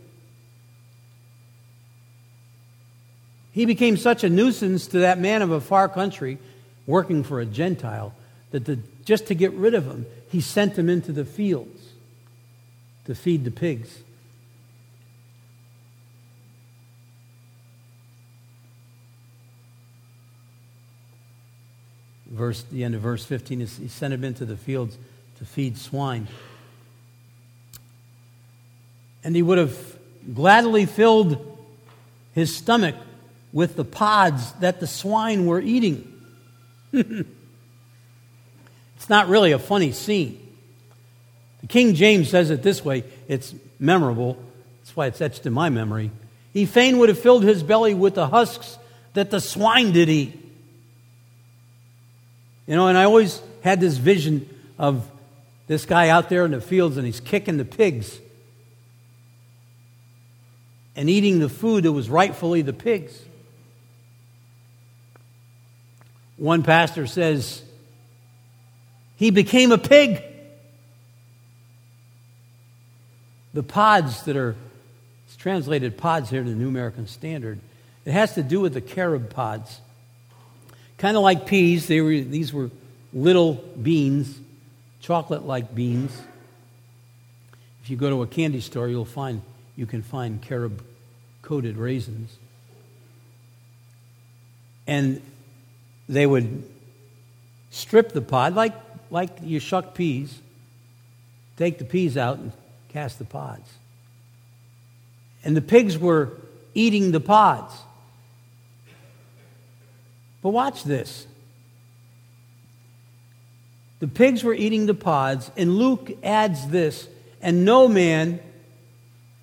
He 3.51 3.67
became 3.67 3.97
such 3.97 4.23
a 4.23 4.29
nuisance 4.29 4.87
to 4.89 5.01
that 5.01 5.19
man 5.19 5.43
of 5.43 5.51
a 5.51 5.61
far 5.61 5.89
country 5.89 6.39
working 6.87 7.25
for 7.25 7.41
a 7.41 7.47
Gentile 7.47 8.15
that 8.53 8.65
the, 8.65 8.79
just 9.09 9.29
to 9.29 9.35
get 9.35 9.55
rid 9.55 9.73
of 9.73 9.87
them, 9.87 10.05
he 10.31 10.39
sent 10.39 10.75
them 10.75 10.91
into 10.91 11.13
the 11.13 11.25
fields 11.25 11.93
to 13.07 13.15
feed 13.15 13.43
the 13.43 13.51
pigs. 13.51 14.03
Verse, 22.27 22.63
the 22.71 22.85
end 22.85 22.95
of 22.95 23.01
verse 23.01 23.25
15 23.25 23.63
is 23.63 23.79
he 23.79 23.89
sent 23.89 24.13
him 24.13 24.25
into 24.25 24.45
the 24.45 24.59
fields 24.59 24.99
to 25.39 25.47
feed 25.47 25.79
swine. 25.79 26.29
And 29.25 29.35
he 29.35 29.41
would 29.41 29.57
have 29.57 29.99
gladly 30.35 30.85
filled 30.85 31.67
his 32.35 32.55
stomach 32.55 32.97
with 33.55 33.75
the 33.75 33.87
pods 33.87 34.53
that 34.61 34.81
the 34.81 34.87
swine 34.87 35.47
were 35.47 35.63
eating. 35.63 36.13
It's 38.99 39.09
not 39.09 39.29
really 39.29 39.53
a 39.53 39.61
funny 39.61 39.93
scene. 39.93 40.45
The 41.61 41.69
King 41.69 41.95
James 41.95 42.29
says 42.29 42.51
it 42.51 42.63
this 42.63 42.85
way 42.85 43.05
it's 43.29 43.55
memorable. 43.79 44.37
That's 44.81 44.97
why 44.97 45.07
it's 45.07 45.21
etched 45.21 45.47
in 45.47 45.53
my 45.53 45.71
memory. 45.71 46.11
He 46.53 46.67
fain 46.67 46.99
would 46.99 47.09
have 47.09 47.19
filled 47.19 47.45
his 47.45 47.63
belly 47.63 47.95
with 47.95 48.17
the 48.17 48.27
husks 48.27 48.77
that 49.15 49.31
the 49.31 49.41
swine 49.41 49.93
did 49.93 50.09
eat. 50.09 50.37
You 52.67 52.75
know, 52.75 52.89
and 52.89 52.99
I 52.99 53.05
always 53.05 53.41
had 53.63 53.81
this 53.81 53.97
vision 53.97 54.49
of 54.79 55.09
this 55.69 55.85
guy 55.85 56.09
out 56.09 56.29
there 56.29 56.45
in 56.45 56.51
the 56.51 56.61
fields 56.61 56.97
and 56.97 57.07
he's 57.07 57.21
kicking 57.21 57.57
the 57.57 57.65
pigs 57.65 58.19
and 60.97 61.09
eating 61.09 61.39
the 61.39 61.49
food 61.49 61.85
that 61.85 61.93
was 61.93 62.11
rightfully 62.11 62.63
the 62.63 62.73
pigs. 62.73 63.17
One 66.37 66.65
pastor 66.65 67.07
says, 67.07 67.63
he 69.19 69.31
became 69.31 69.73
a 69.73 69.79
pig. 69.79 70.23
The 73.53 73.65
pods 73.65 74.23
that 74.23 74.37
are 74.37 74.55
it's 75.27 75.37
translated 75.37 75.99
pods 75.99 76.31
here 76.31 76.41
in 76.41 76.47
the 76.47 76.55
New 76.55 76.69
American 76.69 77.07
Standard. 77.07 77.59
It 78.07 78.13
has 78.13 78.35
to 78.35 78.43
do 78.43 78.61
with 78.61 78.73
the 78.73 78.81
carob 78.81 79.29
pods. 79.29 79.81
Kind 80.97 81.17
of 81.17 81.23
like 81.23 81.47
peas, 81.47 81.87
they 81.87 82.01
were, 82.01 82.21
these 82.21 82.53
were 82.53 82.71
little 83.13 83.55
beans, 83.55 84.39
chocolate 85.01 85.45
like 85.45 85.75
beans. 85.75 86.19
If 87.83 87.91
you 87.91 87.97
go 87.97 88.09
to 88.09 88.23
a 88.23 88.27
candy 88.27 88.61
store, 88.61 88.89
you'll 88.89 89.05
find 89.05 89.43
you 89.77 89.85
can 89.85 90.03
find 90.03 90.41
carob 90.41 90.83
coated 91.43 91.77
raisins. 91.77 92.37
And 94.87 95.21
they 96.09 96.27
would 96.27 96.65
strip 97.71 98.13
the 98.13 98.23
pod 98.23 98.55
like 98.55 98.88
like 99.11 99.31
you 99.43 99.61
shuck 99.61 99.95
peas, 99.95 100.41
take 101.57 101.79
the 101.79 101.85
peas 101.85 102.17
out 102.17 102.39
and 102.39 102.53
cast 102.89 103.19
the 103.19 103.25
pods. 103.25 103.71
And 105.45 105.57
the 105.57 105.63
pigs 105.63 105.99
were 105.99 106.33
eating 106.75 107.13
the 107.13 107.21
pods. 107.21 107.75
But 110.43 110.51
watch 110.51 110.85
this. 110.85 111.27
The 114.01 114.09
pigs 114.09 114.45
were 114.45 114.55
eating 114.55 114.87
the 114.87 114.95
pods, 114.95 115.51
and 115.57 115.77
Luke 115.77 116.19
adds 116.23 116.69
this, 116.69 117.09
and 117.43 117.65
no 117.65 117.89
man, 117.89 118.39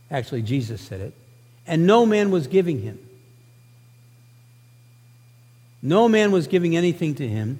actually, 0.09 0.43
Jesus 0.43 0.81
said 0.81 1.01
it, 1.01 1.13
and 1.67 1.85
no 1.85 2.05
man 2.05 2.31
was 2.31 2.47
giving 2.47 2.81
him. 2.81 2.99
No 5.81 6.07
man 6.07 6.31
was 6.31 6.47
giving 6.47 6.75
anything 6.75 7.15
to 7.15 7.27
him. 7.27 7.59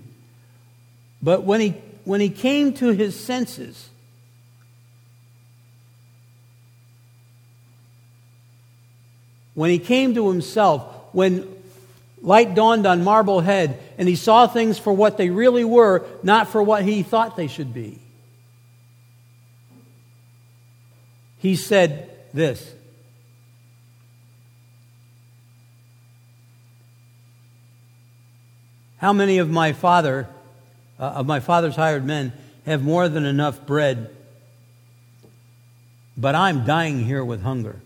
But 1.21 1.43
when 1.43 1.59
he 1.59 1.75
when 2.05 2.21
he 2.21 2.29
came 2.29 2.71
to 2.73 2.91
his 2.91 3.19
senses, 3.19 3.89
when 9.55 9.71
he 9.71 9.79
came 9.79 10.13
to 10.13 10.29
himself, 10.29 10.83
when 11.11 11.47
light 12.21 12.55
dawned 12.55 12.85
on 12.85 13.03
Marblehead 13.03 13.79
and 13.97 14.07
he 14.07 14.15
saw 14.15 14.47
things 14.47 14.77
for 14.77 14.93
what 14.93 15.17
they 15.17 15.29
really 15.29 15.65
were, 15.65 16.05
not 16.23 16.47
for 16.47 16.61
what 16.61 16.83
he 16.83 17.03
thought 17.03 17.35
they 17.35 17.47
should 17.47 17.73
be, 17.73 17.99
he 21.39 21.55
said 21.55 22.09
this. 22.33 22.73
How 28.97 29.13
many 29.13 29.39
of 29.39 29.49
my 29.49 29.73
father 29.73 30.27
uh, 30.99 31.03
of 31.03 31.25
my 31.25 31.39
father's 31.39 31.75
hired 31.75 32.05
men 32.05 32.33
have 32.65 32.83
more 32.83 33.07
than 33.09 33.25
enough 33.25 33.65
bread, 33.65 34.15
but 36.17 36.35
I'm 36.35 36.65
dying 36.65 37.03
here 37.03 37.23
with 37.23 37.43
hunger. 37.43 37.79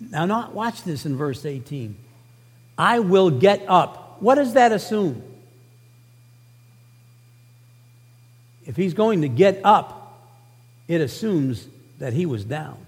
Now, 0.00 0.26
not 0.26 0.54
watch 0.54 0.82
this 0.82 1.06
in 1.06 1.16
verse 1.16 1.44
18. 1.44 1.96
I 2.76 3.00
will 3.00 3.30
get 3.30 3.64
up. 3.68 4.16
What 4.20 4.36
does 4.36 4.54
that 4.54 4.72
assume? 4.72 5.22
If 8.66 8.76
he's 8.76 8.94
going 8.94 9.22
to 9.22 9.28
get 9.28 9.60
up, 9.64 10.30
it 10.88 11.00
assumes 11.00 11.66
that 11.98 12.12
he 12.12 12.26
was 12.26 12.44
down. 12.44 12.78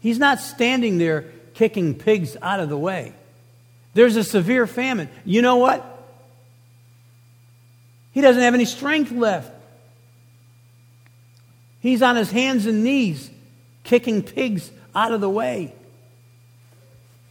He's 0.00 0.18
not 0.18 0.40
standing 0.40 0.98
there 0.98 1.26
kicking 1.54 1.94
pigs 1.94 2.36
out 2.40 2.60
of 2.60 2.68
the 2.68 2.78
way. 2.78 3.14
There's 3.94 4.16
a 4.16 4.24
severe 4.24 4.66
famine. 4.66 5.08
You 5.24 5.42
know 5.42 5.56
what? 5.56 5.91
He 8.12 8.20
doesn't 8.20 8.42
have 8.42 8.54
any 8.54 8.66
strength 8.66 9.10
left. 9.10 9.52
He's 11.80 12.02
on 12.02 12.16
his 12.16 12.30
hands 12.30 12.66
and 12.66 12.84
knees 12.84 13.30
kicking 13.84 14.22
pigs 14.22 14.70
out 14.94 15.12
of 15.12 15.20
the 15.20 15.28
way, 15.28 15.74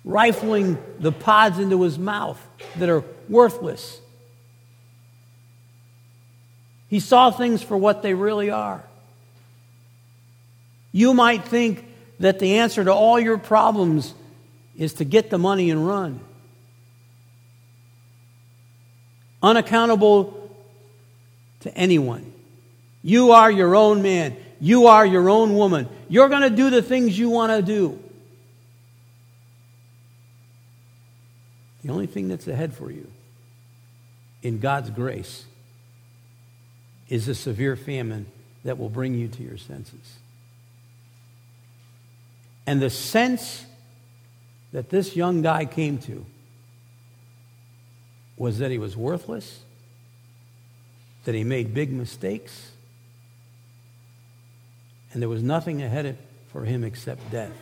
rifling 0.04 0.78
the 1.00 1.12
pods 1.12 1.60
into 1.60 1.82
his 1.84 1.98
mouth 1.98 2.40
that 2.78 2.90
are 2.90 3.04
worthless. 3.30 4.00
He 6.90 7.00
saw 7.00 7.32
things 7.32 7.64
for 7.64 7.78
what 7.78 8.02
they 8.02 8.14
really 8.14 8.50
are. 8.50 8.84
You 10.92 11.14
might 11.14 11.46
think 11.46 11.86
that 12.20 12.40
the 12.40 12.58
answer 12.58 12.84
to 12.84 12.94
all 12.94 13.18
your 13.20 13.38
problems 13.38 14.14
is 14.78 14.96
to 14.96 15.06
get 15.06 15.30
the 15.30 15.38
money 15.38 15.70
and 15.72 15.88
run. 15.88 16.20
Unaccountable 19.42 20.41
to 21.62 21.76
anyone. 21.76 22.32
You 23.04 23.32
are 23.32 23.50
your 23.50 23.76
own 23.76 24.02
man. 24.02 24.38
You 24.60 24.88
are 24.88 25.06
your 25.06 25.30
own 25.30 25.56
woman. 25.56 25.90
You're 26.08 26.30
going 26.30 26.44
to 26.44 26.50
do 26.50 26.70
the 26.70 26.82
things 26.82 27.18
you 27.18 27.30
want 27.30 27.52
to 27.52 27.62
do. 27.62 28.00
The 31.84 31.92
only 31.92 32.06
thing 32.06 32.28
that's 32.28 32.48
ahead 32.48 32.74
for 32.74 32.92
you 32.92 33.10
in 34.44 34.60
God's 34.60 34.92
grace 34.92 35.46
is 37.10 37.28
a 37.28 37.36
severe 37.36 37.76
famine 37.76 38.28
that 38.64 38.78
will 38.78 38.90
bring 38.90 39.16
you 39.16 39.28
to 39.28 39.44
your 39.44 39.58
senses. 39.58 40.20
And 42.68 42.82
the 42.82 42.90
sense 42.90 43.66
that 44.72 44.90
this 44.90 45.16
young 45.16 45.42
guy 45.42 45.66
came 45.66 45.98
to 46.00 46.26
was 48.38 48.60
that 48.60 48.72
he 48.72 48.78
was 48.78 48.96
worthless, 48.96 49.60
that 51.26 51.36
he 51.36 51.44
made 51.44 51.74
big 51.74 51.92
mistakes, 51.92 52.72
and 55.14 55.22
there 55.22 55.30
was 55.30 55.44
nothing 55.44 55.82
ahead 55.82 56.06
of 56.06 56.18
for 56.52 56.64
him 56.66 56.84
except 56.84 57.32
death. 57.32 57.54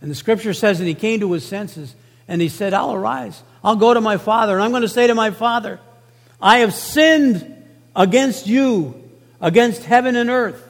And 0.00 0.10
the 0.10 0.14
scripture 0.14 0.54
says 0.54 0.78
that 0.78 0.84
he 0.84 0.94
came 0.94 1.20
to 1.20 1.32
his 1.32 1.44
senses 1.44 1.94
and 2.28 2.40
he 2.40 2.48
said, 2.48 2.72
I'll 2.72 2.94
arise. 2.94 3.42
I'll 3.64 3.76
go 3.76 3.92
to 3.92 4.00
my 4.00 4.16
father, 4.16 4.54
and 4.54 4.62
I'm 4.62 4.70
going 4.70 4.82
to 4.82 4.88
say 4.88 5.06
to 5.08 5.14
my 5.14 5.30
father, 5.30 5.80
I 6.40 6.58
have 6.58 6.72
sinned 6.72 7.54
against 7.96 8.46
you, 8.46 9.02
against 9.40 9.82
heaven 9.82 10.14
and 10.14 10.30
earth. 10.30 10.62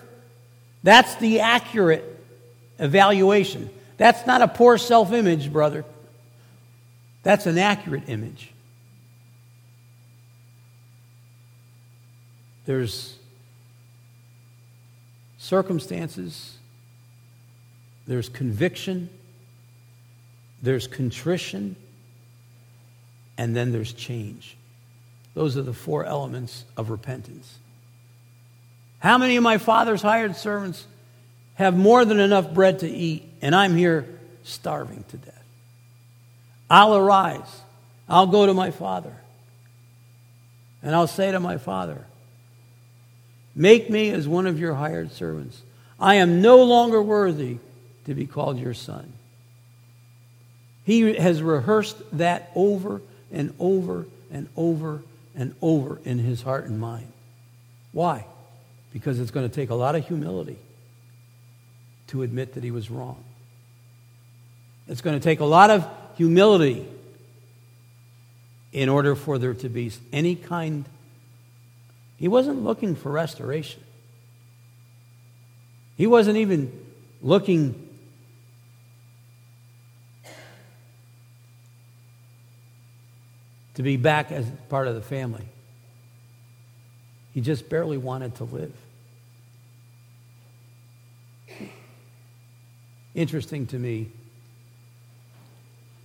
That's 0.82 1.14
the 1.16 1.40
accurate 1.40 2.04
evaluation. 2.78 3.68
That's 3.98 4.26
not 4.26 4.40
a 4.40 4.48
poor 4.48 4.78
self 4.78 5.12
image, 5.12 5.52
brother. 5.52 5.84
That's 7.28 7.44
an 7.44 7.58
accurate 7.58 8.04
image. 8.08 8.52
There's 12.64 13.18
circumstances, 15.36 16.56
there's 18.06 18.30
conviction, 18.30 19.10
there's 20.62 20.86
contrition, 20.86 21.76
and 23.36 23.54
then 23.54 23.72
there's 23.72 23.92
change. 23.92 24.56
Those 25.34 25.58
are 25.58 25.62
the 25.62 25.74
four 25.74 26.06
elements 26.06 26.64
of 26.78 26.88
repentance. 26.88 27.58
How 29.00 29.18
many 29.18 29.36
of 29.36 29.42
my 29.42 29.58
father's 29.58 30.00
hired 30.00 30.34
servants 30.34 30.86
have 31.56 31.76
more 31.76 32.06
than 32.06 32.20
enough 32.20 32.54
bread 32.54 32.78
to 32.78 32.88
eat, 32.88 33.30
and 33.42 33.54
I'm 33.54 33.76
here 33.76 34.18
starving 34.44 35.04
to 35.08 35.18
death? 35.18 35.37
I'll 36.70 36.96
arise. 36.96 37.62
I'll 38.08 38.26
go 38.26 38.46
to 38.46 38.54
my 38.54 38.70
father. 38.70 39.14
And 40.82 40.94
I'll 40.94 41.06
say 41.06 41.32
to 41.32 41.40
my 41.40 41.58
father, 41.58 42.04
Make 43.54 43.90
me 43.90 44.10
as 44.10 44.28
one 44.28 44.46
of 44.46 44.60
your 44.60 44.74
hired 44.74 45.12
servants. 45.12 45.62
I 45.98 46.14
am 46.16 46.40
no 46.40 46.62
longer 46.62 47.02
worthy 47.02 47.58
to 48.04 48.14
be 48.14 48.24
called 48.24 48.56
your 48.56 48.72
son. 48.72 49.12
He 50.84 51.14
has 51.14 51.42
rehearsed 51.42 51.96
that 52.16 52.52
over 52.54 53.02
and 53.32 53.52
over 53.58 54.06
and 54.30 54.48
over 54.56 55.02
and 55.34 55.56
over 55.60 56.00
in 56.04 56.18
his 56.18 56.42
heart 56.42 56.66
and 56.66 56.78
mind. 56.78 57.12
Why? 57.92 58.24
Because 58.92 59.18
it's 59.18 59.32
going 59.32 59.48
to 59.48 59.54
take 59.54 59.70
a 59.70 59.74
lot 59.74 59.96
of 59.96 60.06
humility 60.06 60.58
to 62.06 62.22
admit 62.22 62.54
that 62.54 62.62
he 62.62 62.70
was 62.70 62.90
wrong. 62.90 63.22
It's 64.86 65.00
going 65.00 65.18
to 65.18 65.22
take 65.22 65.40
a 65.40 65.44
lot 65.44 65.70
of 65.70 65.86
humility 66.18 66.84
in 68.72 68.88
order 68.88 69.14
for 69.14 69.38
there 69.38 69.54
to 69.54 69.68
be 69.68 69.92
any 70.12 70.34
kind. 70.34 70.84
He 72.16 72.26
wasn't 72.26 72.64
looking 72.64 72.96
for 72.96 73.12
restoration. 73.12 73.84
He 75.96 76.08
wasn't 76.08 76.38
even 76.38 76.72
looking 77.22 77.88
to 83.74 83.82
be 83.84 83.96
back 83.96 84.32
as 84.32 84.44
part 84.68 84.88
of 84.88 84.96
the 84.96 85.02
family. 85.02 85.44
He 87.32 87.40
just 87.40 87.68
barely 87.68 87.96
wanted 87.96 88.34
to 88.36 88.44
live. 88.44 88.74
Interesting 93.14 93.68
to 93.68 93.78
me 93.78 94.10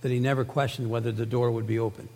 that 0.04 0.12
he 0.12 0.20
never 0.20 0.44
questioned 0.44 0.90
whether 0.90 1.10
the 1.10 1.24
door 1.24 1.50
would 1.50 1.66
be 1.66 1.78
open. 1.78 2.10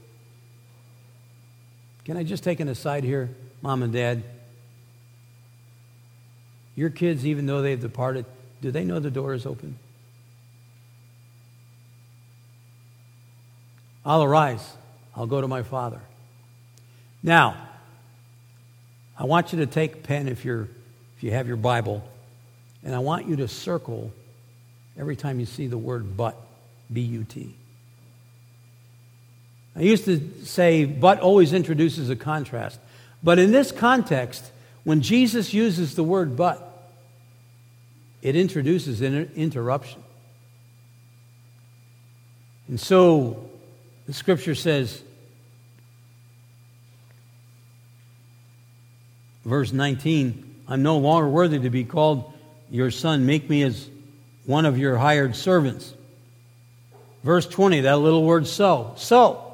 Can 2.05 2.19
I 2.19 2.23
just 2.23 2.45
take 2.45 2.61
an 2.61 2.69
aside 2.69 3.03
here, 3.03 3.31
mom 3.63 3.83
and 3.83 3.95
dad? 3.95 4.23
Your 6.77 6.91
kids, 6.91 7.25
even 7.25 7.47
though 7.47 7.63
they've 7.63 7.81
departed, 7.81 8.27
do 8.61 8.71
they 8.71 8.85
know 8.85 8.99
the 8.99 9.11
door 9.11 9.33
is 9.33 9.47
open? 9.47 9.79
I'll 14.05 14.23
arise. 14.23 14.77
I'll 15.17 15.27
go 15.27 15.41
to 15.41 15.49
my 15.49 15.63
Father. 15.63 16.03
Now, 17.23 17.57
I 19.19 19.25
want 19.25 19.55
you 19.55 19.61
to 19.61 19.67
take 19.67 20.03
pen 20.03 20.29
if, 20.29 20.45
you're, 20.45 20.69
if 21.17 21.23
you 21.23 21.31
have 21.31 21.49
your 21.49 21.57
Bible, 21.57 22.07
and 22.85 22.95
I 22.95 22.99
want 22.99 23.27
you 23.29 23.37
to 23.37 23.49
circle 23.49 24.13
every 24.99 25.17
time 25.17 25.41
you 25.41 25.47
see 25.47 25.69
the 25.69 25.79
word 25.79 26.19
but, 26.19 26.37
B 26.93 27.01
U 27.01 27.25
T. 27.25 27.55
I 29.79 29.83
used 29.83 30.07
to 30.07 30.45
say, 30.45 30.85
but 30.85 31.21
always 31.21 31.53
introduces 31.53 32.11
a 32.11 32.17
contrast. 32.17 32.81
But 33.23 33.39
in 33.39 33.53
this 33.53 33.71
context, 33.71 34.51
when 34.83 35.03
Jesus 35.03 35.55
uses 35.55 35.95
the 35.95 36.03
word 36.03 36.37
but, 36.37 36.65
it 38.21 38.35
introduces 38.35 39.01
an 39.01 39.31
interruption. 39.37 40.03
And 42.67 42.81
so 42.81 43.49
the 44.07 44.13
scripture 44.13 44.57
says, 44.57 45.01
verse 49.45 49.73
19, 49.73 50.65
I'm 50.67 50.83
no 50.83 50.99
longer 50.99 51.29
worthy 51.29 51.61
to 51.61 51.71
be 51.71 51.85
called 51.85 52.33
your 52.69 52.91
son. 52.91 53.27
Make 53.27 53.49
me 53.49 53.63
as 53.63 53.89
one 54.45 54.67
of 54.67 54.77
your 54.77 54.97
hired 54.99 55.37
servants. 55.37 55.95
Verse 57.23 57.47
20, 57.47 57.83
that 57.83 57.99
little 57.99 58.25
word 58.25 58.49
so. 58.49 58.95
So, 58.97 59.48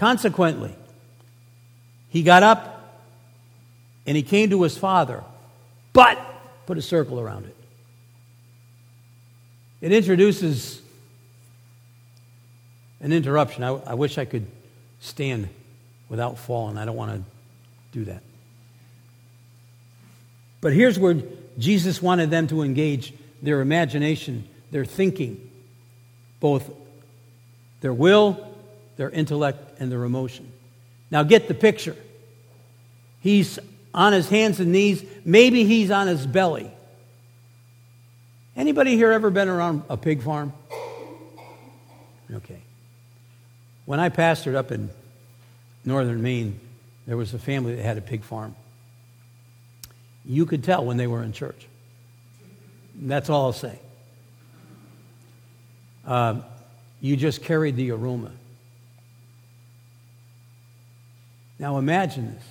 consequently, 0.00 0.74
he 2.08 2.22
got 2.22 2.42
up 2.42 3.02
and 4.06 4.16
he 4.16 4.22
came 4.22 4.48
to 4.48 4.62
his 4.62 4.76
father, 4.76 5.22
but 5.92 6.18
put 6.64 6.78
a 6.78 6.82
circle 6.82 7.20
around 7.20 7.44
it. 7.44 7.54
It 9.82 9.92
introduces 9.92 10.80
an 13.02 13.12
interruption. 13.12 13.62
I, 13.62 13.68
I 13.68 13.92
wish 13.92 14.16
I 14.16 14.24
could 14.24 14.46
stand 15.00 15.50
without 16.08 16.38
falling. 16.38 16.78
I 16.78 16.86
don't 16.86 16.96
want 16.96 17.12
to 17.12 17.22
do 17.92 18.06
that. 18.06 18.22
But 20.62 20.72
here's 20.72 20.98
where 20.98 21.18
Jesus 21.58 22.00
wanted 22.00 22.30
them 22.30 22.46
to 22.46 22.62
engage 22.62 23.12
their 23.42 23.60
imagination, 23.60 24.48
their 24.70 24.86
thinking, 24.86 25.50
both 26.40 26.70
their 27.82 27.92
will, 27.92 28.49
their 29.00 29.08
intellect, 29.08 29.80
and 29.80 29.90
their 29.90 30.04
emotion. 30.04 30.52
Now 31.10 31.22
get 31.22 31.48
the 31.48 31.54
picture. 31.54 31.96
He's 33.20 33.58
on 33.94 34.12
his 34.12 34.28
hands 34.28 34.60
and 34.60 34.72
knees. 34.72 35.02
Maybe 35.24 35.64
he's 35.64 35.90
on 35.90 36.06
his 36.06 36.26
belly. 36.26 36.70
Anybody 38.54 38.96
here 38.96 39.10
ever 39.10 39.30
been 39.30 39.48
around 39.48 39.84
a 39.88 39.96
pig 39.96 40.20
farm? 40.20 40.52
Okay. 42.30 42.60
When 43.86 43.98
I 43.98 44.10
pastored 44.10 44.54
up 44.54 44.70
in 44.70 44.90
northern 45.86 46.20
Maine, 46.20 46.60
There 47.06 47.16
was 47.16 47.32
a 47.32 47.38
family 47.38 47.76
that 47.76 47.82
had 47.82 47.96
a 47.96 48.02
pig 48.02 48.22
farm. 48.22 48.54
You 50.26 50.44
could 50.44 50.62
tell 50.62 50.84
when 50.84 50.98
they 50.98 51.06
were 51.06 51.22
in 51.22 51.32
church. 51.32 51.66
That's 52.94 53.30
all 53.30 53.46
I'll 53.46 53.54
say. 53.54 53.78
Uh, 56.06 56.42
you 57.00 57.16
just 57.16 57.42
carried 57.42 57.76
the 57.76 57.92
aroma. 57.92 58.32
Now 61.60 61.76
imagine 61.76 62.34
this. 62.34 62.44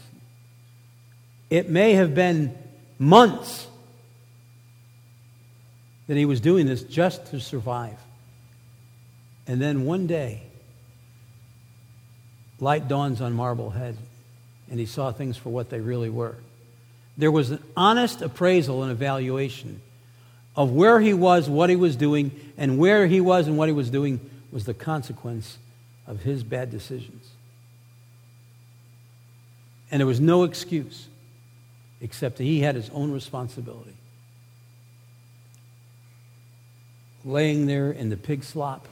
It 1.49 1.67
may 1.67 1.93
have 1.93 2.13
been 2.13 2.55
months 2.99 3.67
that 6.05 6.15
he 6.15 6.25
was 6.25 6.39
doing 6.39 6.67
this 6.67 6.83
just 6.83 7.25
to 7.31 7.39
survive. 7.39 7.97
And 9.47 9.59
then 9.59 9.85
one 9.85 10.05
day, 10.05 10.43
light 12.59 12.87
dawns 12.87 13.19
on 13.19 13.33
Marblehead, 13.33 13.97
and 14.69 14.79
he 14.79 14.85
saw 14.85 15.11
things 15.11 15.35
for 15.37 15.49
what 15.49 15.71
they 15.71 15.79
really 15.79 16.11
were. 16.11 16.35
There 17.17 17.31
was 17.31 17.49
an 17.49 17.63
honest 17.75 18.21
appraisal 18.21 18.83
and 18.83 18.91
evaluation 18.91 19.81
of 20.55 20.71
where 20.71 20.99
he 20.99 21.15
was, 21.15 21.49
what 21.49 21.71
he 21.71 21.75
was 21.75 21.95
doing, 21.95 22.29
and 22.59 22.77
where 22.77 23.07
he 23.07 23.21
was 23.21 23.47
and 23.47 23.57
what 23.57 23.69
he 23.69 23.73
was 23.73 23.89
doing 23.89 24.19
was 24.51 24.65
the 24.65 24.73
consequence 24.75 25.57
of 26.05 26.21
his 26.21 26.43
bad 26.43 26.69
decisions. 26.69 27.29
And 29.91 29.99
there 29.99 30.07
was 30.07 30.19
no 30.19 30.43
excuse 30.43 31.07
except 32.01 32.37
that 32.37 32.43
he 32.43 32.61
had 32.61 32.75
his 32.75 32.89
own 32.91 33.11
responsibility. 33.11 33.93
Laying 37.25 37.65
there 37.65 37.91
in 37.91 38.09
the 38.09 38.17
pig 38.17 38.43
slop, 38.43 38.87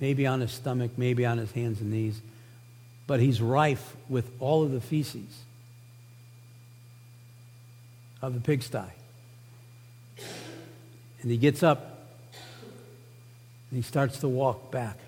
maybe 0.00 0.26
on 0.26 0.40
his 0.40 0.52
stomach, 0.52 0.92
maybe 0.96 1.26
on 1.26 1.38
his 1.38 1.52
hands 1.52 1.80
and 1.80 1.90
knees, 1.90 2.20
but 3.06 3.20
he's 3.20 3.40
rife 3.40 3.96
with 4.08 4.30
all 4.40 4.62
of 4.62 4.72
the 4.72 4.80
feces 4.80 5.42
of 8.22 8.34
the 8.34 8.40
pigsty. 8.40 8.92
And 11.22 11.30
he 11.30 11.36
gets 11.36 11.62
up 11.62 12.08
and 13.70 13.76
he 13.76 13.82
starts 13.82 14.18
to 14.20 14.28
walk 14.28 14.70
back. 14.70 14.98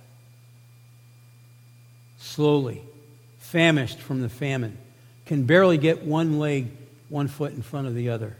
Slowly, 2.18 2.82
famished 3.48 3.98
from 3.98 4.20
the 4.20 4.28
famine, 4.28 4.76
can 5.24 5.44
barely 5.44 5.78
get 5.78 6.02
one 6.02 6.38
leg, 6.38 6.68
one 7.08 7.28
foot 7.28 7.52
in 7.52 7.62
front 7.62 7.86
of 7.86 7.94
the 7.94 8.10
other. 8.10 8.36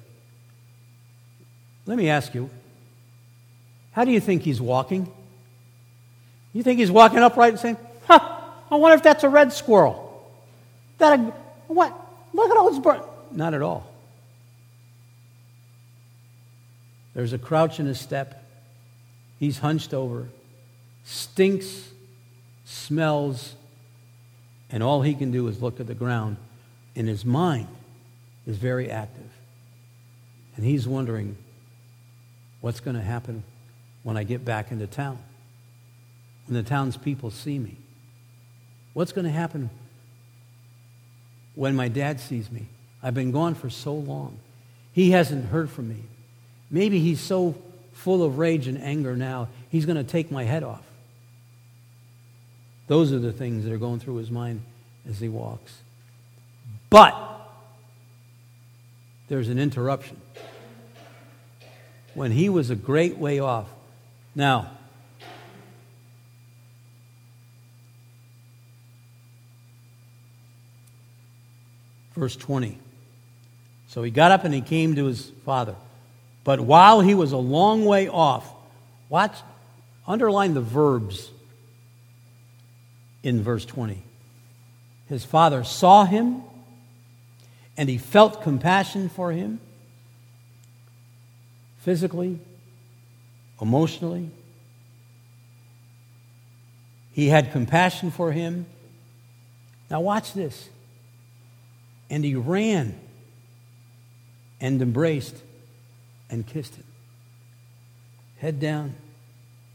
Let 1.87 1.97
me 1.97 2.11
ask 2.11 2.35
you, 2.35 2.51
how 3.93 4.05
do 4.05 4.13
you 4.13 4.21
think 4.21 4.43
he's 4.43 4.61
walking? 4.61 5.11
You 6.53 6.63
think 6.63 6.79
he's 6.79 6.91
walking 6.91 7.21
upright 7.21 7.53
and 7.55 7.59
saying, 7.59 7.77
huh, 8.07 8.21
I 8.71 8.77
wonder 8.77 8.97
if 8.97 9.03
that's 9.03 9.25
a 9.25 9.31
red 9.31 9.53
squirrel. 9.53 10.05
That 10.99 11.19
a, 11.19 11.23
what? 11.69 11.95
Look 12.35 12.51
at 12.51 12.57
all 12.59 12.71
those 12.71 12.81
birds. 12.81 13.05
Not 13.33 13.55
at 13.55 13.63
all. 13.63 13.91
There's 17.15 17.33
a 17.33 17.39
crouch 17.39 17.81
in 17.81 17.87
his 17.87 17.99
step. 17.99 18.45
He's 19.41 19.59
hunched 19.59 19.95
over, 19.95 20.29
stinks, 21.05 21.89
smells, 22.65 23.55
and 24.71 24.83
all 24.83 25.03
he 25.03 25.15
can 25.15 25.31
do 25.31 25.49
is 25.49 25.63
look 25.63 25.81
at 25.81 25.87
the 25.87 25.95
ground. 25.95 26.37
And 26.95 27.09
his 27.09 27.25
mind 27.25 27.69
is 28.47 28.57
very 28.57 28.91
active. 28.91 29.31
And 30.57 30.65
he's 30.65 30.87
wondering 30.87 31.37
what's 32.61 32.81
going 32.81 32.97
to 32.97 33.03
happen 33.03 33.45
when 34.03 34.17
I 34.17 34.25
get 34.25 34.45
back 34.45 34.73
into 34.73 34.87
town, 34.87 35.19
when 36.47 36.55
the 36.63 36.69
townspeople 36.69 37.31
see 37.31 37.59
me. 37.59 37.77
What's 38.95 39.13
going 39.13 39.27
to 39.27 39.31
happen 39.31 39.71
when 41.55 41.77
my 41.77 41.89
dad 41.89 42.21
sees 42.21 42.51
me? 42.51 42.67
I've 43.03 43.15
been 43.15 43.31
gone 43.31 43.55
for 43.55 43.71
so 43.71 43.95
long. 43.95 44.39
He 44.93 45.13
hasn't 45.13 45.47
heard 45.47 45.71
from 45.71 45.89
me. 45.89 46.03
Maybe 46.71 46.99
he's 46.99 47.21
so 47.21 47.55
full 47.93 48.25
of 48.25 48.39
rage 48.39 48.67
and 48.67 48.81
anger 48.81 49.17
now, 49.17 49.49
he's 49.71 49.85
going 49.85 49.97
to 49.97 50.05
take 50.05 50.31
my 50.31 50.45
head 50.45 50.63
off. 50.63 50.83
Those 52.89 53.13
are 53.13 53.19
the 53.19 53.33
things 53.33 53.65
that 53.65 53.73
are 53.73 53.79
going 53.79 54.01
through 54.01 54.17
his 54.17 54.31
mind 54.31 54.63
as 55.09 55.21
he 55.21 55.29
walks. 55.29 55.79
But 56.91 57.15
there's 59.29 59.51
an 59.51 59.59
interruption. 59.59 60.19
When 62.15 62.33
he 62.33 62.49
was 62.49 62.71
a 62.71 62.75
great 62.75 63.19
way 63.19 63.39
off. 63.39 63.69
Now, 64.35 64.71
verse 72.15 72.37
20. 72.37 72.79
So 73.89 74.03
he 74.03 74.11
got 74.11 74.33
up 74.33 74.45
and 74.45 74.55
he 74.55 74.63
came 74.63 74.97
to 74.97 75.05
his 75.05 75.31
father. 75.45 75.77
But 76.43 76.61
while 76.61 77.03
he 77.03 77.15
was 77.15 77.33
a 77.33 77.37
long 77.37 77.85
way 77.85 78.09
off, 78.09 78.51
watch, 79.11 79.37
underline 80.07 80.55
the 80.55 80.63
verbs 80.63 81.31
in 83.29 83.43
verse 83.43 83.67
20. 83.67 84.03
His 85.07 85.23
father 85.23 85.63
saw 85.63 86.07
him 86.07 86.43
and 87.77 87.89
he 87.89 87.99
felt 87.99 88.43
compassion 88.43 89.11
for 89.11 89.33
him 89.33 89.61
physically, 91.81 92.41
emotionally. 93.61 94.31
He 97.13 97.29
had 97.29 97.53
compassion 97.53 98.11
for 98.11 98.33
him. 98.33 98.65
Now, 99.91 100.01
watch 100.01 100.33
this. 100.33 100.71
And 102.09 102.25
he 102.25 102.35
ran 102.35 102.99
and 104.59 104.81
embraced 104.81 105.37
and 106.31 106.47
kissed 106.47 106.77
him. 106.77 106.85
Head 108.39 108.59
down, 108.59 108.95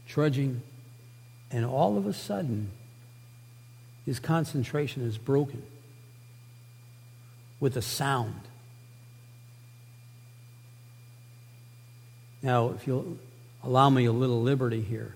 trudging, 0.08 0.60
and 1.52 1.64
all 1.64 1.96
of 1.96 2.06
a 2.06 2.12
sudden, 2.12 2.70
his 4.04 4.20
concentration 4.20 5.06
is 5.06 5.18
broken 5.18 5.62
with 7.60 7.76
a 7.76 7.82
sound. 7.82 8.40
Now, 12.42 12.70
if 12.70 12.86
you'll 12.86 13.16
allow 13.62 13.88
me 13.88 14.04
a 14.04 14.12
little 14.12 14.42
liberty 14.42 14.82
here, 14.82 15.14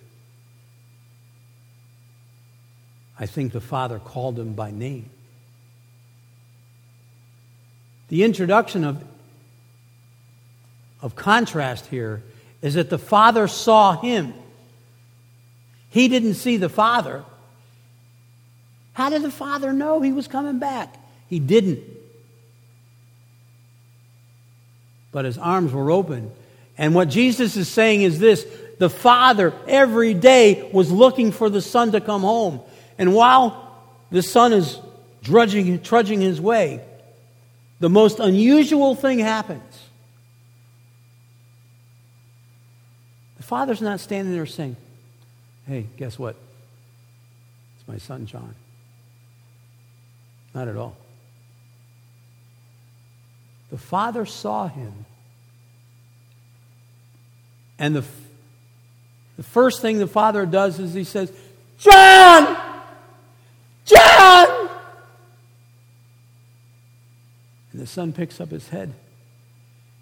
I 3.19 3.27
think 3.27 3.53
the 3.53 3.61
Father 3.61 3.99
called 3.99 4.39
him 4.39 4.55
by 4.55 4.71
name. 4.71 5.11
The 8.09 8.25
introduction 8.25 8.85
of 8.85 9.05
of 11.01 11.15
contrast 11.15 11.87
here 11.87 12.23
is 12.61 12.75
that 12.75 12.91
the 12.91 12.99
Father 12.99 13.47
saw 13.47 14.01
him. 14.01 14.35
He 15.91 16.09
didn't 16.09 16.35
see 16.35 16.57
the 16.57 16.69
Father. 16.69 17.25
How 18.99 19.11
did 19.11 19.23
the 19.23 19.31
Father 19.31 19.73
know 19.73 20.01
he 20.01 20.11
was 20.11 20.27
coming 20.27 20.59
back? 20.59 20.93
He 21.29 21.39
didn't. 21.39 21.85
But 25.13 25.25
his 25.25 25.39
arms 25.39 25.73
were 25.73 25.93
open. 25.93 26.33
And 26.77 26.97
what 26.97 27.09
Jesus 27.09 27.57
is 27.57 27.69
saying 27.69 28.03
is 28.03 28.19
this 28.19 28.45
the 28.81 28.91
Father 28.91 29.55
every 29.69 30.15
day 30.15 30.69
was 30.73 30.91
looking 30.91 31.31
for 31.31 31.49
the 31.49 31.63
Son 31.63 31.93
to 31.93 32.01
come 32.01 32.23
home. 32.23 32.61
And 32.99 33.15
while 33.15 33.73
the 34.11 34.21
Son 34.21 34.53
is 34.53 34.81
drudging, 35.23 35.81
trudging 35.83 36.21
his 36.21 36.41
way, 36.41 36.85
the 37.79 37.89
most 37.89 38.19
unusual 38.19 38.97
thing 38.97 39.21
happens. 39.21 39.63
The 43.37 43.45
father's 43.45 43.81
not 43.81 44.01
standing 44.01 44.35
there 44.35 44.45
saying, 44.45 44.75
hey, 45.69 45.87
guess 45.97 46.19
what? 46.19 46.35
It's 47.77 47.87
my 47.87 47.99
son, 47.99 48.27
John. 48.27 48.57
Not 50.55 50.69
at 50.69 50.77
all. 50.77 50.97
The 53.71 53.79
Father 53.79 54.25
saw 54.25 54.69
him. 54.69 55.05
And 57.79 57.95
the, 57.95 58.05
the 59.37 59.43
first 59.43 59.83
thing 59.83 59.99
the 59.99 60.07
Father 60.07 60.47
does 60.47 60.79
is 60.79 60.95
he 60.95 61.05
says, 61.05 61.33
John! 61.79 62.57
John! 63.85 64.69
And 67.73 67.81
the 67.81 67.87
son 67.87 68.13
picks 68.13 68.41
up 68.41 68.51
his 68.51 68.69
head. 68.69 68.93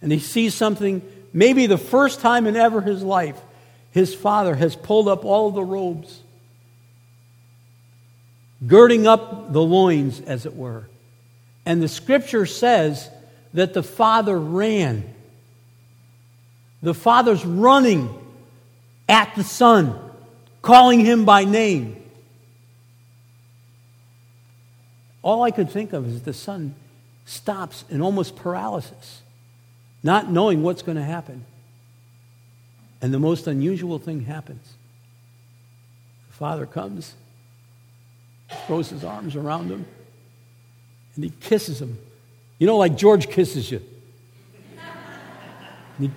And 0.01 0.11
he 0.11 0.19
sees 0.19 0.55
something 0.55 1.03
maybe 1.33 1.67
the 1.67 1.79
first 1.79 2.21
time 2.21 2.47
in 2.47 2.57
ever 2.57 2.81
his 2.81 3.03
life, 3.03 3.39
his 3.91 4.15
father 4.15 4.55
has 4.55 4.77
pulled 4.77 5.09
up 5.09 5.25
all 5.25 5.51
the 5.51 5.65
robes, 5.65 6.21
girding 8.65 9.07
up 9.07 9.53
the 9.53 9.63
loins, 9.63 10.21
as 10.21 10.47
it 10.47 10.55
were. 10.55 10.89
And 11.65 11.83
the 11.83 11.89
scripture 11.89 12.47
says 12.47 13.11
that 13.55 13.75
the 13.75 13.83
father 13.83 14.39
ran. 14.39 15.13
The 16.83 16.95
father's 16.95 17.45
running 17.45 18.09
at 19.09 19.35
the 19.35 19.45
son, 19.45 19.99
calling 20.63 21.01
him 21.01 21.25
by 21.25 21.45
name. 21.45 22.03
all 25.27 25.43
I 25.43 25.51
could 25.51 25.69
think 25.69 25.93
of 25.93 26.07
is 26.07 26.23
the 26.23 26.33
son 26.33 26.77
stops 27.25 27.85
in 27.91 28.01
almost 28.01 28.37
paralysis, 28.37 29.23
not 30.05 30.31
knowing 30.31 30.63
what's 30.63 30.83
going 30.83 30.97
to 30.97 31.03
happen. 31.03 31.45
And 33.03 33.13
the 33.13 33.19
most 33.19 33.49
unusual 33.49 33.99
thing 33.99 34.21
happens. 34.21 34.75
The 36.29 36.37
father 36.37 36.65
comes, 36.65 37.15
throws 38.67 38.91
his 38.91 39.05
arms 39.05 39.37
around 39.37 39.71
him, 39.71 39.85
and 41.15 41.25
he 41.25 41.31
kisses 41.41 41.81
him. 41.81 41.99
You 42.59 42.67
know, 42.67 42.77
like 42.77 42.97
George 42.97 43.29
kisses 43.29 43.71
you. 43.71 43.83
And 45.99 46.09
he 46.09 46.11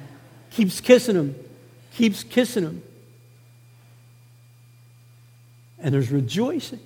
keeps 0.51 0.81
kissing 0.81 1.15
him, 1.15 1.35
keeps 1.93 2.23
kissing 2.23 2.63
him. 2.63 2.83
And 5.79 5.93
there's 5.93 6.11
rejoicing. 6.11 6.79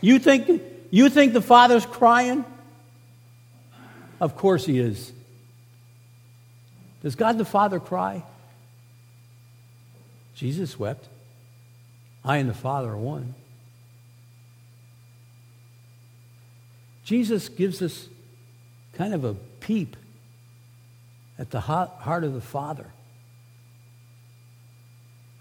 You 0.00 0.18
think, 0.18 0.62
you 0.90 1.08
think 1.08 1.32
the 1.32 1.42
father's 1.42 1.84
crying? 1.84 2.44
Of 4.20 4.36
course 4.36 4.64
he 4.64 4.78
is. 4.78 5.12
Does 7.02 7.14
God 7.14 7.38
the 7.38 7.44
Father 7.44 7.80
cry? 7.80 8.22
Jesus 10.34 10.78
wept. 10.78 11.08
I 12.24 12.36
and 12.36 12.48
the 12.48 12.54
Father 12.54 12.90
are 12.90 12.96
one. 12.96 13.34
Jesus 17.04 17.48
gives 17.48 17.82
us 17.82 18.08
kind 18.92 19.14
of 19.14 19.24
a 19.24 19.34
peep 19.34 19.96
at 21.38 21.50
the 21.50 21.60
heart 21.60 22.24
of 22.24 22.34
the 22.34 22.40
Father 22.40 22.86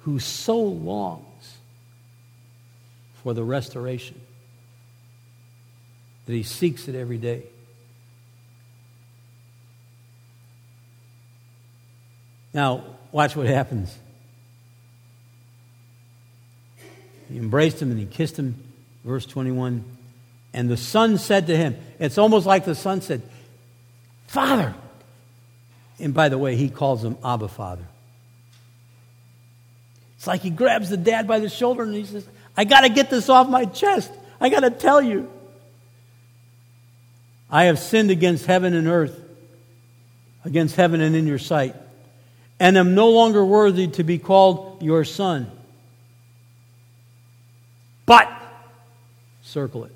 who 0.03 0.17
so 0.17 0.57
longs 0.59 1.57
for 3.21 3.33
the 3.33 3.43
restoration 3.43 4.19
that 6.25 6.33
he 6.33 6.43
seeks 6.43 6.87
it 6.87 6.95
every 6.95 7.17
day. 7.17 7.43
Now, 12.53 12.83
watch 13.11 13.35
what 13.35 13.45
happens. 13.45 13.95
He 17.29 17.37
embraced 17.37 17.81
him 17.81 17.91
and 17.91 17.99
he 17.99 18.05
kissed 18.05 18.37
him. 18.37 18.55
Verse 19.03 19.25
21. 19.25 19.83
And 20.53 20.69
the 20.69 20.77
son 20.77 21.17
said 21.17 21.47
to 21.47 21.55
him, 21.55 21.77
It's 21.99 22.17
almost 22.17 22.45
like 22.45 22.65
the 22.65 22.75
son 22.75 23.01
said, 23.01 23.21
Father. 24.27 24.73
And 25.99 26.13
by 26.13 26.29
the 26.29 26.37
way, 26.37 26.55
he 26.55 26.69
calls 26.69 27.03
him 27.03 27.17
Abba 27.23 27.47
Father. 27.49 27.85
It's 30.17 30.27
like 30.27 30.41
he 30.41 30.49
grabs 30.49 30.89
the 30.89 30.97
dad 30.97 31.27
by 31.27 31.39
the 31.39 31.49
shoulder 31.49 31.83
and 31.83 31.93
he 31.93 32.05
says, 32.05 32.25
I 32.57 32.65
got 32.65 32.81
to 32.81 32.89
get 32.89 33.09
this 33.09 33.29
off 33.29 33.47
my 33.47 33.65
chest. 33.65 34.11
I 34.41 34.49
got 34.49 34.61
to 34.61 34.71
tell 34.71 35.01
you. 35.01 35.31
I 37.49 37.65
have 37.65 37.79
sinned 37.79 38.11
against 38.11 38.45
heaven 38.45 38.73
and 38.73 38.87
earth, 38.87 39.19
against 40.45 40.75
heaven 40.75 41.01
and 41.01 41.15
in 41.15 41.25
your 41.25 41.39
sight 41.39 41.75
and 42.59 42.77
am 42.77 42.93
no 42.93 43.09
longer 43.09 43.43
worthy 43.43 43.87
to 43.87 44.03
be 44.03 44.17
called 44.17 44.83
your 44.83 45.05
son. 45.05 45.49
But, 48.09 48.27
circle 49.43 49.83
it. 49.85 49.91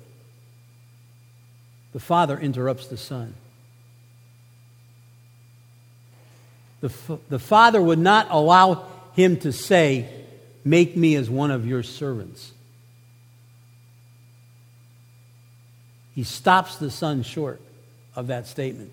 The 1.92 1.98
father 1.98 2.38
interrupts 2.38 2.86
the 2.86 2.96
son. 2.96 3.34
The, 6.80 6.92
the 7.28 7.40
father 7.40 7.82
would 7.82 7.98
not 7.98 8.28
allow 8.30 8.86
him 9.14 9.36
to 9.38 9.52
say, 9.52 10.08
Make 10.62 10.96
me 10.96 11.16
as 11.16 11.28
one 11.28 11.50
of 11.50 11.66
your 11.66 11.82
servants. 11.82 12.52
He 16.14 16.22
stops 16.22 16.76
the 16.76 16.92
son 16.92 17.24
short 17.24 17.60
of 18.14 18.28
that 18.28 18.46
statement. 18.46 18.92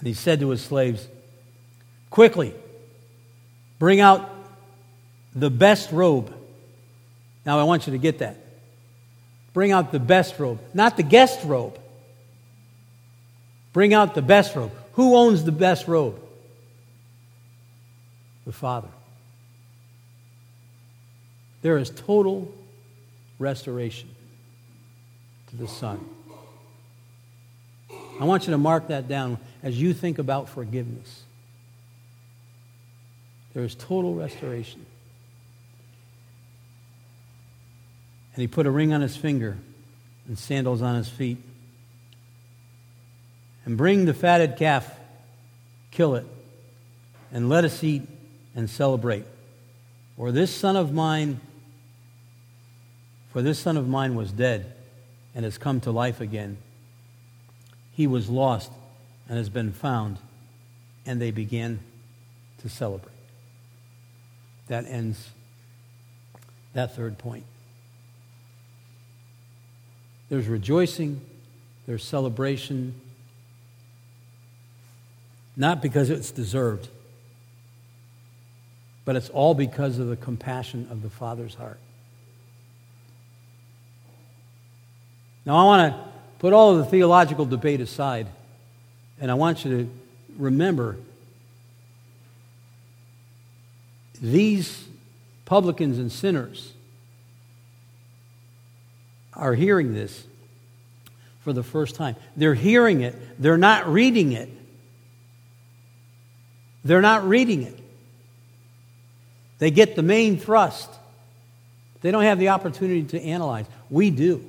And 0.00 0.08
he 0.08 0.14
said 0.14 0.40
to 0.40 0.48
his 0.48 0.62
slaves, 0.62 1.06
Quickly, 2.10 2.52
bring 3.78 4.00
out 4.00 4.28
the 5.32 5.48
best 5.48 5.92
robe. 5.92 6.34
Now, 7.44 7.58
I 7.58 7.64
want 7.64 7.86
you 7.86 7.92
to 7.92 7.98
get 7.98 8.18
that. 8.18 8.36
Bring 9.52 9.72
out 9.72 9.92
the 9.92 9.98
best 9.98 10.38
robe, 10.38 10.60
not 10.74 10.96
the 10.96 11.02
guest 11.02 11.40
robe. 11.44 11.78
Bring 13.72 13.94
out 13.94 14.14
the 14.14 14.22
best 14.22 14.54
robe. 14.54 14.72
Who 14.92 15.16
owns 15.16 15.44
the 15.44 15.52
best 15.52 15.88
robe? 15.88 16.20
The 18.46 18.52
Father. 18.52 18.88
There 21.62 21.78
is 21.78 21.90
total 21.90 22.52
restoration 23.38 24.08
to 25.48 25.56
the 25.56 25.68
Son. 25.68 26.00
I 28.20 28.24
want 28.24 28.46
you 28.46 28.52
to 28.52 28.58
mark 28.58 28.88
that 28.88 29.08
down 29.08 29.38
as 29.62 29.80
you 29.80 29.94
think 29.94 30.18
about 30.18 30.48
forgiveness. 30.48 31.22
There 33.54 33.64
is 33.64 33.74
total 33.74 34.14
restoration. 34.14 34.84
And 38.34 38.40
he 38.42 38.46
put 38.46 38.66
a 38.66 38.70
ring 38.70 38.92
on 38.92 39.00
his 39.00 39.16
finger 39.16 39.58
and 40.26 40.38
sandals 40.38 40.82
on 40.82 40.96
his 40.96 41.08
feet. 41.08 41.38
And 43.64 43.76
bring 43.76 44.04
the 44.04 44.14
fatted 44.14 44.56
calf, 44.56 44.90
kill 45.90 46.14
it, 46.14 46.26
and 47.32 47.48
let 47.48 47.64
us 47.64 47.82
eat 47.84 48.02
and 48.54 48.68
celebrate. 48.68 49.24
For 50.16 50.32
this 50.32 50.54
son 50.54 50.76
of 50.76 50.92
mine, 50.92 51.40
for 53.32 53.42
this 53.42 53.58
son 53.58 53.76
of 53.76 53.88
mine 53.88 54.14
was 54.14 54.32
dead 54.32 54.72
and 55.34 55.44
has 55.44 55.58
come 55.58 55.80
to 55.82 55.90
life 55.90 56.20
again. 56.20 56.58
He 57.92 58.06
was 58.06 58.28
lost 58.28 58.72
and 59.28 59.38
has 59.38 59.48
been 59.48 59.72
found. 59.72 60.18
And 61.06 61.20
they 61.20 61.30
began 61.30 61.80
to 62.58 62.68
celebrate. 62.68 63.14
That 64.68 64.84
ends 64.86 65.30
that 66.74 66.94
third 66.94 67.18
point. 67.18 67.44
There's 70.30 70.46
rejoicing, 70.46 71.20
there's 71.86 72.02
celebration, 72.02 72.94
not 75.56 75.82
because 75.82 76.08
it's 76.08 76.30
deserved, 76.30 76.88
but 79.04 79.16
it's 79.16 79.28
all 79.28 79.54
because 79.54 79.98
of 79.98 80.08
the 80.08 80.16
compassion 80.16 80.88
of 80.90 81.02
the 81.02 81.10
Father's 81.10 81.54
heart. 81.54 81.78
Now, 85.44 85.56
I 85.56 85.64
want 85.64 85.92
to 85.92 86.00
put 86.38 86.54
all 86.54 86.72
of 86.72 86.78
the 86.78 86.84
theological 86.84 87.44
debate 87.44 87.82
aside 87.82 88.26
and 89.20 89.30
I 89.30 89.34
want 89.34 89.64
you 89.64 89.70
to 89.76 89.90
remember 90.38 90.96
these 94.20 94.86
publicans 95.44 95.98
and 95.98 96.10
sinners 96.10 96.72
are 99.40 99.54
hearing 99.54 99.94
this 99.94 100.24
for 101.40 101.52
the 101.52 101.62
first 101.62 101.96
time. 101.96 102.16
They're 102.36 102.54
hearing 102.54 103.00
it, 103.00 103.14
they're 103.42 103.58
not 103.58 103.88
reading 103.88 104.32
it. 104.32 104.48
They're 106.84 107.02
not 107.02 107.28
reading 107.28 107.62
it. 107.62 107.78
They 109.58 109.70
get 109.70 109.96
the 109.96 110.02
main 110.02 110.38
thrust. 110.38 110.88
They 112.00 112.10
don't 112.10 112.22
have 112.22 112.38
the 112.38 112.48
opportunity 112.48 113.02
to 113.04 113.22
analyze. 113.22 113.66
We 113.90 114.10
do. 114.10 114.42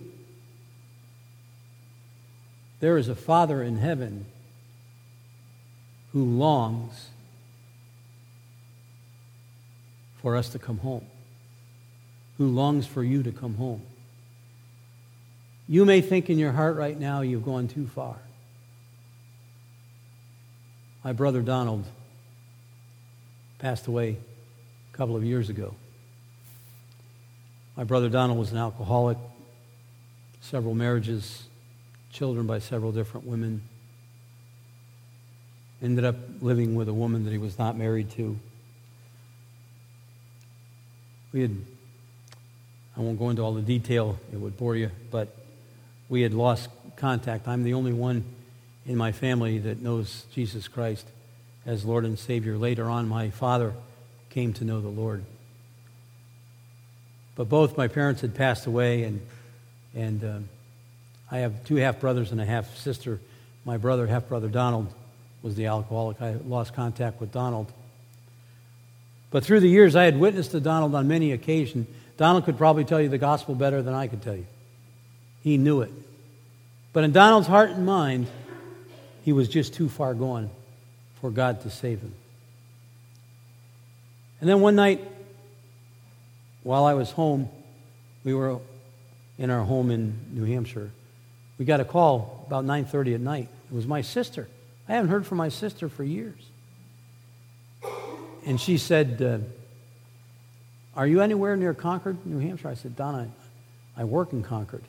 There 2.80 2.98
is 2.98 3.10
a 3.10 3.16
Father 3.16 3.62
in 3.62 3.78
heaven 3.78 4.26
who 6.14 6.24
longs 6.24 7.10
for 10.22 10.36
us 10.36 10.50
to 10.50 10.60
come 10.60 10.78
home, 10.78 11.06
who 12.38 12.48
longs 12.48 12.88
for 12.88 13.04
you 13.04 13.24
to 13.24 13.32
come 13.32 13.56
home. 13.56 13.82
You 15.68 15.86
may 15.86 16.02
think 16.02 16.30
in 16.30 16.38
your 16.38 16.52
heart 16.52 16.76
right 16.76 17.00
now 17.00 17.22
you've 17.22 17.46
gone 17.46 17.68
too 17.68 17.88
far. 17.88 18.18
My 21.04 21.14
brother 21.14 21.42
Donald 21.42 21.86
passed 23.60 23.88
away 23.88 24.18
a 24.94 24.98
couple 24.98 25.16
of 25.16 25.24
years 25.24 25.50
ago. 25.50 25.76
My 27.78 27.84
brother 27.84 28.10
Donald 28.10 28.38
was 28.38 28.52
an 28.52 28.58
alcoholic, 28.58 29.18
several 30.42 30.76
marriages, 30.76 31.44
children 32.12 32.46
by 32.46 32.60
several 32.60 32.92
different 32.92 33.26
women 33.26 33.62
ended 35.82 36.06
up 36.06 36.16
living 36.42 36.76
with 36.76 36.88
a 36.88 36.94
woman 36.94 37.26
that 37.26 37.32
he 37.32 37.38
was 37.38 37.58
not 37.58 37.78
married 37.78 38.12
to. 38.12 38.38
We 41.34 41.42
had, 41.42 41.58
I 42.96 43.02
won't 43.02 43.18
go 43.18 43.30
into 43.30 43.42
all 43.42 43.54
the 43.54 43.62
detail, 43.62 44.20
it 44.32 44.38
would 44.38 44.58
bore 44.58 44.76
you, 44.76 44.92
but 45.10 45.36
we 46.12 46.22
had 46.22 46.34
lost 46.34 46.70
contact. 46.98 47.48
I'm 47.48 47.64
the 47.64 47.74
only 47.74 47.94
one 47.94 48.26
in 48.86 48.98
my 48.98 49.14
family 49.14 49.60
that 49.60 49.82
knows 49.82 50.26
Jesus 50.36 50.68
Christ 50.68 51.08
as 51.66 51.86
Lord 51.86 52.04
and 52.04 52.20
Savior. 52.20 52.58
Later 52.58 52.90
on, 52.90 53.08
my 53.08 53.30
father 53.30 53.74
came 54.30 54.52
to 54.54 54.66
know 54.66 54.82
the 54.82 54.90
Lord. 54.90 55.24
But 57.36 57.48
both 57.48 57.78
my 57.78 57.88
parents 57.88 58.20
had 58.20 58.36
passed 58.36 58.68
away, 58.68 59.04
and, 59.04 59.22
and 59.96 60.24
um, 60.24 60.50
I 61.32 61.38
have 61.38 61.64
two 61.64 61.78
half 61.78 62.02
brothers 62.02 62.34
and 62.34 62.42
a 62.42 62.46
half 62.46 62.76
sister. 62.76 63.22
My 63.64 63.78
brother, 63.78 64.06
half 64.06 64.28
brother 64.28 64.50
Donald, 64.50 64.94
was 65.42 65.56
the 65.56 65.68
alcoholic. 65.68 66.22
I 66.22 66.34
lost 66.46 66.74
contact 66.74 67.22
with 67.22 67.32
Donald. 67.32 67.72
But 69.30 69.46
through 69.46 69.62
the 69.62 69.70
years, 69.70 69.96
I 69.96 70.04
had 70.04 70.20
witnessed 70.20 70.52
to 70.52 70.60
Donald 70.60 70.94
on 70.94 71.08
many 71.08 71.32
occasions. 71.32 71.88
Donald 72.18 72.44
could 72.44 72.58
probably 72.58 72.84
tell 72.84 73.00
you 73.00 73.08
the 73.08 73.18
gospel 73.18 73.56
better 73.56 73.82
than 73.82 73.94
I 73.94 74.08
could 74.08 74.22
tell 74.22 74.36
you. 74.36 74.46
He 75.44 75.58
knew 75.58 75.82
it. 75.82 75.92
But 76.94 77.04
in 77.04 77.12
Donald's 77.12 77.48
heart 77.48 77.72
and 77.72 77.86
mind, 77.86 78.28
he 79.24 79.34
was 79.34 79.48
just 79.48 79.74
too 79.74 79.90
far 79.90 80.14
gone 80.14 80.50
for 81.20 81.30
God 81.30 81.62
to 81.62 81.70
save 81.70 82.02
him. 82.02 82.14
And 84.40 84.50
then 84.50 84.62
one 84.62 84.76
night, 84.76 85.02
while 86.64 86.86
I 86.86 86.96
was 86.96 87.12
home, 87.12 87.50
we 88.24 88.34
were 88.34 88.60
in 89.38 89.50
our 89.50 89.64
home 89.64 89.92
in 89.92 90.16
New 90.32 90.44
Hampshire. 90.44 90.92
We 91.58 91.66
got 91.66 91.80
a 91.80 91.86
call 91.86 92.44
about 92.48 92.66
9:30 92.66 93.16
at 93.16 93.22
night. 93.22 93.48
It 93.72 93.76
was 93.76 93.88
my 93.88 94.02
sister. 94.02 94.48
I 94.90 94.94
haven't 94.94 95.12
heard 95.12 95.26
from 95.26 95.38
my 95.38 95.50
sister 95.50 95.88
for 95.90 96.04
years. 96.04 96.42
And 98.46 98.60
she 98.60 98.78
said, 98.78 99.22
uh, 99.22 99.38
Are 100.96 101.06
you 101.06 101.22
anywhere 101.22 101.56
near 101.56 101.74
Concord, 101.74 102.26
New 102.26 102.40
Hampshire? 102.40 102.70
I 102.70 102.74
said, 102.74 102.96
Donna, 102.96 103.30
I 103.96 104.04
work 104.04 104.34
in 104.34 104.44
Concord. 104.44 104.84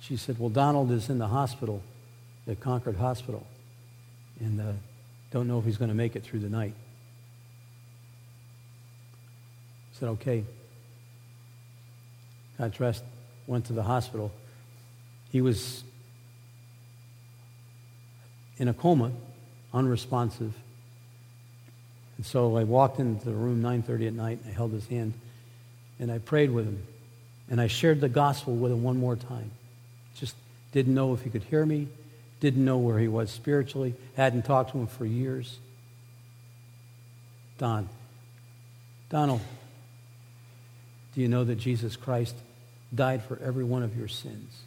She 0.00 0.16
said, 0.16 0.38
Well, 0.38 0.50
Donald 0.50 0.90
is 0.90 1.08
in 1.08 1.18
the 1.18 1.26
hospital, 1.26 1.82
the 2.46 2.54
Concord 2.54 2.96
Hospital, 2.96 3.46
and 4.40 4.60
uh, 4.60 4.72
don't 5.30 5.48
know 5.48 5.58
if 5.58 5.64
he's 5.64 5.76
going 5.76 5.90
to 5.90 5.96
make 5.96 6.16
it 6.16 6.22
through 6.22 6.40
the 6.40 6.48
night. 6.48 6.74
I 9.92 9.98
said, 9.98 10.08
Okay. 10.10 10.44
Dressed, 12.72 13.04
went 13.46 13.66
to 13.66 13.72
the 13.72 13.84
hospital. 13.84 14.32
He 15.30 15.40
was 15.40 15.84
in 18.56 18.66
a 18.66 18.74
coma, 18.74 19.12
unresponsive. 19.72 20.52
And 22.16 22.26
so 22.26 22.56
I 22.56 22.64
walked 22.64 22.98
into 22.98 23.24
the 23.24 23.32
room 23.32 23.62
9:30 23.62 24.08
at 24.08 24.12
night. 24.12 24.38
And 24.42 24.50
I 24.50 24.54
held 24.54 24.72
his 24.72 24.86
hand, 24.88 25.12
and 26.00 26.10
I 26.10 26.18
prayed 26.18 26.50
with 26.50 26.66
him, 26.66 26.82
and 27.48 27.60
I 27.60 27.68
shared 27.68 28.00
the 28.00 28.08
gospel 28.08 28.56
with 28.56 28.72
him 28.72 28.82
one 28.82 28.98
more 28.98 29.14
time. 29.14 29.52
Didn't 30.72 30.94
know 30.94 31.14
if 31.14 31.22
he 31.22 31.30
could 31.30 31.44
hear 31.44 31.64
me, 31.64 31.88
didn't 32.40 32.64
know 32.64 32.78
where 32.78 32.98
he 32.98 33.08
was 33.08 33.30
spiritually, 33.30 33.94
hadn't 34.16 34.44
talked 34.44 34.72
to 34.72 34.78
him 34.78 34.86
for 34.86 35.06
years. 35.06 35.58
Don, 37.58 37.88
Donald, 39.10 39.40
do 41.14 41.20
you 41.20 41.28
know 41.28 41.44
that 41.44 41.56
Jesus 41.56 41.96
Christ 41.96 42.36
died 42.94 43.22
for 43.24 43.38
every 43.42 43.64
one 43.64 43.82
of 43.82 43.96
your 43.96 44.08
sins 44.08 44.62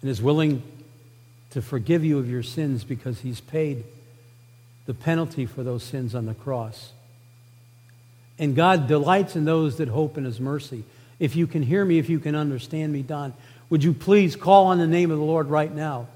and 0.00 0.10
is 0.10 0.20
willing 0.20 0.62
to 1.50 1.62
forgive 1.62 2.04
you 2.04 2.18
of 2.18 2.28
your 2.28 2.42
sins 2.42 2.84
because 2.84 3.20
he's 3.20 3.40
paid 3.40 3.84
the 4.86 4.94
penalty 4.94 5.46
for 5.46 5.62
those 5.62 5.82
sins 5.82 6.14
on 6.14 6.26
the 6.26 6.34
cross. 6.34 6.92
And 8.38 8.56
God 8.56 8.88
delights 8.88 9.36
in 9.36 9.44
those 9.44 9.76
that 9.76 9.88
hope 9.88 10.18
in 10.18 10.24
his 10.24 10.40
mercy. 10.40 10.84
If 11.18 11.36
you 11.36 11.46
can 11.46 11.62
hear 11.62 11.84
me, 11.84 11.98
if 11.98 12.08
you 12.08 12.18
can 12.18 12.34
understand 12.34 12.92
me, 12.92 13.02
Don, 13.02 13.32
would 13.72 13.82
you 13.82 13.94
please 13.94 14.36
call 14.36 14.66
on 14.66 14.76
the 14.76 14.86
name 14.86 15.10
of 15.10 15.16
the 15.16 15.24
Lord 15.24 15.48
right 15.48 15.74
now? 15.74 16.06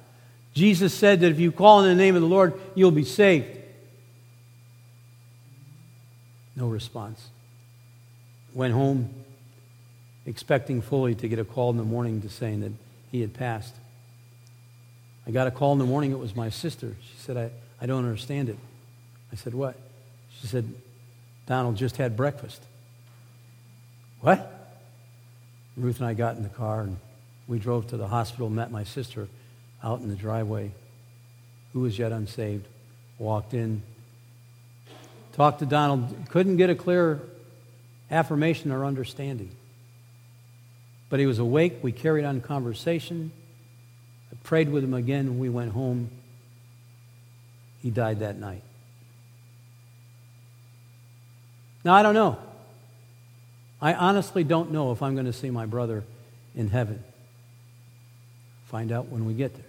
Jesus 0.52 0.92
said 0.92 1.20
that 1.20 1.30
if 1.30 1.40
you 1.40 1.50
call 1.50 1.78
on 1.78 1.84
the 1.84 1.94
name 1.94 2.14
of 2.14 2.20
the 2.20 2.28
Lord, 2.28 2.52
you'll 2.74 2.90
be 2.90 3.02
saved. 3.02 3.46
No 6.54 6.68
response. 6.68 7.28
Went 8.52 8.74
home 8.74 9.08
expecting 10.26 10.82
fully 10.82 11.14
to 11.14 11.28
get 11.28 11.38
a 11.38 11.46
call 11.46 11.70
in 11.70 11.78
the 11.78 11.82
morning 11.82 12.20
to 12.20 12.28
saying 12.28 12.60
that 12.60 12.72
he 13.10 13.22
had 13.22 13.32
passed. 13.32 13.74
I 15.26 15.30
got 15.30 15.46
a 15.46 15.50
call 15.50 15.72
in 15.72 15.78
the 15.78 15.86
morning. 15.86 16.12
It 16.12 16.18
was 16.18 16.36
my 16.36 16.50
sister. 16.50 16.94
She 17.00 17.16
said, 17.16 17.38
I, 17.38 17.50
I 17.80 17.86
don't 17.86 18.04
understand 18.04 18.50
it. 18.50 18.58
I 19.32 19.36
said, 19.36 19.54
What? 19.54 19.76
She 20.42 20.46
said, 20.46 20.70
Donald 21.46 21.76
just 21.76 21.96
had 21.96 22.18
breakfast. 22.18 22.62
What? 24.20 24.52
Ruth 25.74 26.00
and 26.00 26.06
I 26.06 26.12
got 26.12 26.36
in 26.36 26.42
the 26.42 26.50
car 26.50 26.82
and 26.82 26.98
we 27.48 27.58
drove 27.58 27.86
to 27.88 27.96
the 27.96 28.08
hospital, 28.08 28.50
met 28.50 28.70
my 28.70 28.84
sister 28.84 29.28
out 29.82 30.00
in 30.00 30.08
the 30.08 30.16
driveway, 30.16 30.72
who 31.72 31.80
was 31.80 31.98
yet 31.98 32.12
unsaved, 32.12 32.66
walked 33.18 33.54
in, 33.54 33.82
talked 35.32 35.60
to 35.60 35.66
Donald, 35.66 36.14
couldn't 36.30 36.56
get 36.56 36.70
a 36.70 36.74
clear 36.74 37.20
affirmation 38.10 38.72
or 38.72 38.84
understanding. 38.84 39.50
But 41.08 41.20
he 41.20 41.26
was 41.26 41.38
awake. 41.38 41.78
We 41.82 41.92
carried 41.92 42.24
on 42.24 42.40
conversation. 42.40 43.30
I 44.32 44.36
prayed 44.42 44.68
with 44.68 44.82
him 44.82 44.94
again 44.94 45.38
we 45.38 45.48
went 45.48 45.72
home. 45.72 46.10
He 47.82 47.90
died 47.90 48.20
that 48.20 48.36
night. 48.36 48.62
Now, 51.84 51.94
I 51.94 52.02
don't 52.02 52.14
know. 52.14 52.38
I 53.80 53.94
honestly 53.94 54.42
don't 54.42 54.72
know 54.72 54.90
if 54.90 55.02
I'm 55.02 55.14
going 55.14 55.26
to 55.26 55.32
see 55.32 55.50
my 55.50 55.66
brother 55.66 56.02
in 56.56 56.68
heaven. 56.68 57.04
Find 58.76 58.92
out 58.92 59.08
when 59.08 59.24
we 59.24 59.32
get 59.32 59.54
there. 59.54 59.64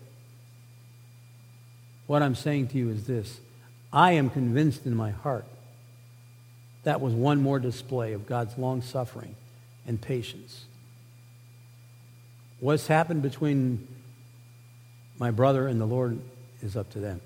What 2.07 2.21
I'm 2.21 2.35
saying 2.35 2.67
to 2.67 2.77
you 2.77 2.89
is 2.89 3.07
this 3.07 3.39
I 3.93 4.11
am 4.11 4.29
convinced 4.29 4.85
in 4.85 4.93
my 4.93 5.11
heart 5.11 5.45
that 6.83 6.99
was 6.99 7.13
one 7.13 7.41
more 7.41 7.57
display 7.57 8.11
of 8.11 8.27
God's 8.27 8.57
long 8.57 8.81
suffering 8.81 9.33
and 9.87 10.01
patience. 10.01 10.65
What's 12.59 12.87
happened 12.87 13.21
between 13.21 13.87
my 15.17 15.31
brother 15.31 15.69
and 15.69 15.79
the 15.79 15.87
Lord 15.87 16.19
is 16.61 16.75
up 16.75 16.89
to 16.89 16.99
them. 16.99 17.21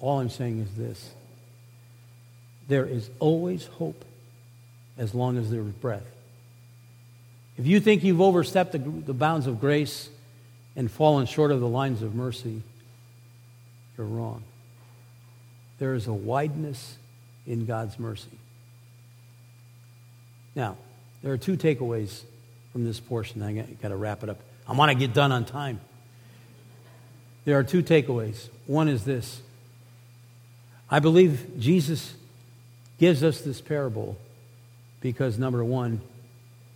All 0.00 0.20
I'm 0.20 0.28
saying 0.28 0.58
is 0.58 0.74
this 0.76 1.14
there 2.68 2.84
is 2.84 3.08
always 3.20 3.64
hope 3.64 4.04
as 4.98 5.14
long 5.14 5.38
as 5.38 5.50
there 5.50 5.62
is 5.62 5.72
breath. 5.72 6.13
If 7.56 7.66
you 7.66 7.80
think 7.80 8.02
you've 8.02 8.20
overstepped 8.20 8.72
the, 8.72 8.78
the 8.78 9.14
bounds 9.14 9.46
of 9.46 9.60
grace 9.60 10.08
and 10.76 10.90
fallen 10.90 11.26
short 11.26 11.52
of 11.52 11.60
the 11.60 11.68
lines 11.68 12.02
of 12.02 12.14
mercy, 12.14 12.62
you're 13.96 14.06
wrong. 14.06 14.42
There 15.78 15.94
is 15.94 16.06
a 16.06 16.12
wideness 16.12 16.96
in 17.46 17.66
God's 17.66 17.98
mercy. 17.98 18.38
Now, 20.54 20.76
there 21.22 21.32
are 21.32 21.38
two 21.38 21.56
takeaways 21.56 22.22
from 22.72 22.84
this 22.84 23.00
portion. 23.00 23.42
I 23.42 23.52
got 23.80 23.88
to 23.88 23.96
wrap 23.96 24.22
it 24.22 24.28
up. 24.28 24.38
I 24.68 24.72
want 24.72 24.90
to 24.92 24.98
get 24.98 25.14
done 25.14 25.32
on 25.32 25.44
time. 25.44 25.80
There 27.44 27.58
are 27.58 27.62
two 27.64 27.82
takeaways. 27.82 28.48
One 28.66 28.88
is 28.88 29.04
this 29.04 29.42
I 30.90 30.98
believe 31.00 31.58
Jesus 31.58 32.14
gives 32.98 33.22
us 33.22 33.40
this 33.40 33.60
parable 33.60 34.16
because, 35.00 35.38
number 35.38 35.64
one, 35.64 36.00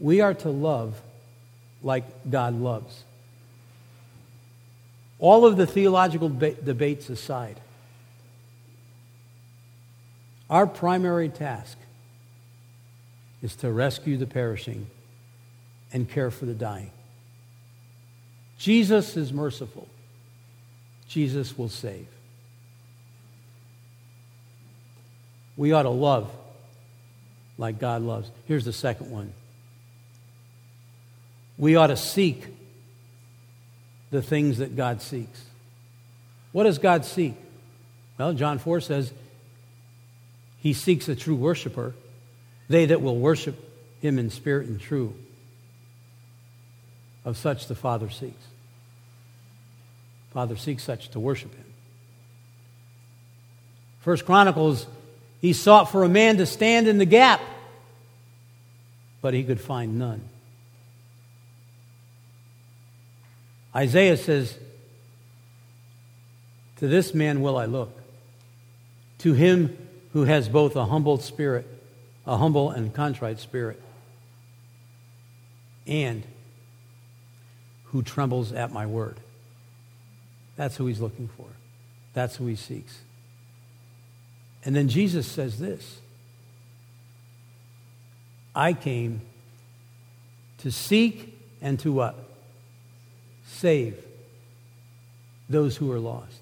we 0.01 0.21
are 0.21 0.35
to 0.35 0.51
love 0.51 1.01
like 1.83 2.05
God 2.31 2.55
loves. 2.55 3.05
All 5.19 5.47
of 5.47 5.57
the 5.57 5.67
theological 5.67 6.29
debates 6.29 7.11
aside, 7.11 7.61
our 10.49 10.67
primary 10.67 11.29
task 11.29 11.77
is 13.43 13.57
to 13.57 13.71
rescue 13.71 14.17
the 14.17 14.27
perishing 14.27 14.87
and 15.93 16.09
care 16.09 16.31
for 16.31 16.47
the 16.47 16.55
dying. 16.55 16.91
Jesus 18.59 19.17
is 19.17 19.33
merciful. 19.33 19.89
Jesus 21.09 21.57
will 21.57 21.69
save. 21.69 22.07
We 25.57 25.73
ought 25.73 25.83
to 25.85 25.91
love 25.91 26.31
like 27.57 27.79
God 27.81 28.03
loves. 28.03 28.31
Here's 28.47 28.65
the 28.65 28.73
second 28.73 29.11
one. 29.11 29.33
We 31.59 31.77
ought 31.77 31.89
to 31.89 31.97
seek 31.97 32.47
the 34.11 34.23
things 34.23 34.59
that 34.59 34.77
God 34.77 35.03
seeks. 35.03 35.45
What 36.53 36.65
does 36.65 36.79
God 36.79 37.05
seek? 37.05 37.35
Well, 38.17 38.33
John 38.33 38.59
4 38.59 38.81
says 38.81 39.13
he 40.61 40.73
seeks 40.73 41.09
a 41.09 41.17
true 41.17 41.37
worshiper, 41.37 41.95
they 42.69 42.87
that 42.87 43.03
will 43.03 43.17
worship 43.17 43.57
him 44.01 44.19
in 44.19 44.31
spirit 44.31 44.69
and 44.69 44.81
true. 44.81 45.15
Of 47.25 47.37
such 47.37 47.67
the 47.67 47.75
Father 47.75 48.09
seeks. 48.09 48.43
Father 50.33 50.57
seeks 50.57 50.83
such 50.83 51.09
to 51.11 51.21
worship 51.21 51.55
him. 51.55 51.65
First 54.01 54.25
Chronicles, 54.25 54.87
he 55.41 55.53
sought 55.53 55.91
for 55.91 56.05
a 56.05 56.09
man 56.09 56.39
to 56.39 56.47
stand 56.47 56.89
in 56.89 56.99
the 56.99 57.05
gap, 57.05 57.41
but 59.21 59.35
he 59.35 59.45
could 59.45 59.61
find 59.61 59.99
none. 59.99 60.23
Isaiah 63.79 64.17
says, 64.17 64.59
To 66.77 66.89
this 66.89 67.15
man 67.15 67.41
will 67.41 67.57
I 67.57 67.67
look, 67.67 67.97
to 69.19 69.33
him 69.33 69.79
who 70.13 70.25
has 70.25 70.49
both 70.49 70.77
a 70.77 70.85
humble 70.85 71.19
spirit 71.19 71.67
a 72.29 72.37
humble 72.37 72.71
and 72.71 72.93
contrite 72.93 73.41
spirit, 73.41 73.81
and 75.87 76.23
who 77.85 78.03
trembles 78.03 78.53
at 78.53 78.71
my 78.71 78.85
word. 78.85 79.17
That's 80.55 80.77
who 80.77 80.87
he's 80.87 81.01
looking 81.01 81.29
for. 81.39 81.47
That's 82.13 82.37
who 82.37 82.45
he 82.45 82.55
seeks. 82.55 82.99
And 84.63 84.77
then 84.77 84.91
Jesus 84.91 85.27
says 85.27 85.59
this 85.59 86.01
I 88.55 88.75
came 88.75 89.23
to 90.59 90.71
seek 90.71 91.35
and 91.63 91.81
to 91.81 91.93
what? 91.93 92.15
Save 93.49 93.97
those 95.49 95.77
who 95.77 95.91
are 95.91 95.99
lost. 95.99 96.41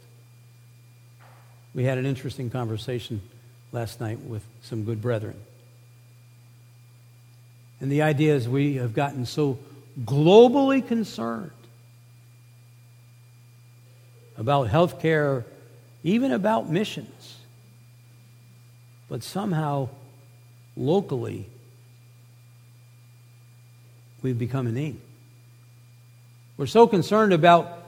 We 1.74 1.84
had 1.84 1.98
an 1.98 2.06
interesting 2.06 2.50
conversation 2.50 3.20
last 3.72 4.00
night 4.00 4.20
with 4.20 4.44
some 4.62 4.84
good 4.84 5.00
brethren. 5.00 5.36
And 7.80 7.92
the 7.92 8.02
idea 8.02 8.34
is 8.34 8.48
we 8.48 8.76
have 8.76 8.94
gotten 8.94 9.26
so 9.26 9.58
globally 10.04 10.86
concerned 10.86 11.50
about 14.36 14.68
health 14.68 15.00
care, 15.00 15.44
even 16.02 16.32
about 16.32 16.68
missions. 16.68 17.36
But 19.08 19.22
somehow, 19.22 19.88
locally, 20.76 21.48
we've 24.22 24.38
become 24.38 24.66
inane. 24.66 25.00
We're 26.56 26.66
so 26.66 26.86
concerned 26.86 27.32
about 27.32 27.84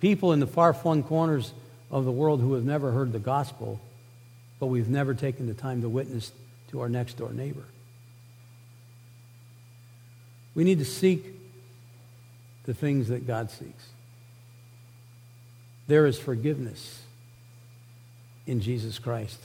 people 0.00 0.32
in 0.32 0.40
the 0.40 0.46
far 0.46 0.74
flung 0.74 1.02
corners 1.02 1.52
of 1.90 2.04
the 2.04 2.10
world 2.10 2.40
who 2.40 2.54
have 2.54 2.64
never 2.64 2.90
heard 2.90 3.12
the 3.12 3.18
gospel, 3.18 3.80
but 4.58 4.66
we've 4.66 4.88
never 4.88 5.14
taken 5.14 5.46
the 5.46 5.54
time 5.54 5.82
to 5.82 5.88
witness 5.88 6.32
to 6.70 6.80
our 6.80 6.88
next 6.88 7.18
door 7.18 7.32
neighbor. 7.32 7.64
We 10.54 10.64
need 10.64 10.78
to 10.78 10.84
seek 10.84 11.24
the 12.64 12.74
things 12.74 13.08
that 13.08 13.26
God 13.26 13.50
seeks. 13.50 13.88
There 15.86 16.06
is 16.06 16.18
forgiveness 16.18 17.02
in 18.46 18.60
Jesus 18.60 18.98
Christ. 18.98 19.38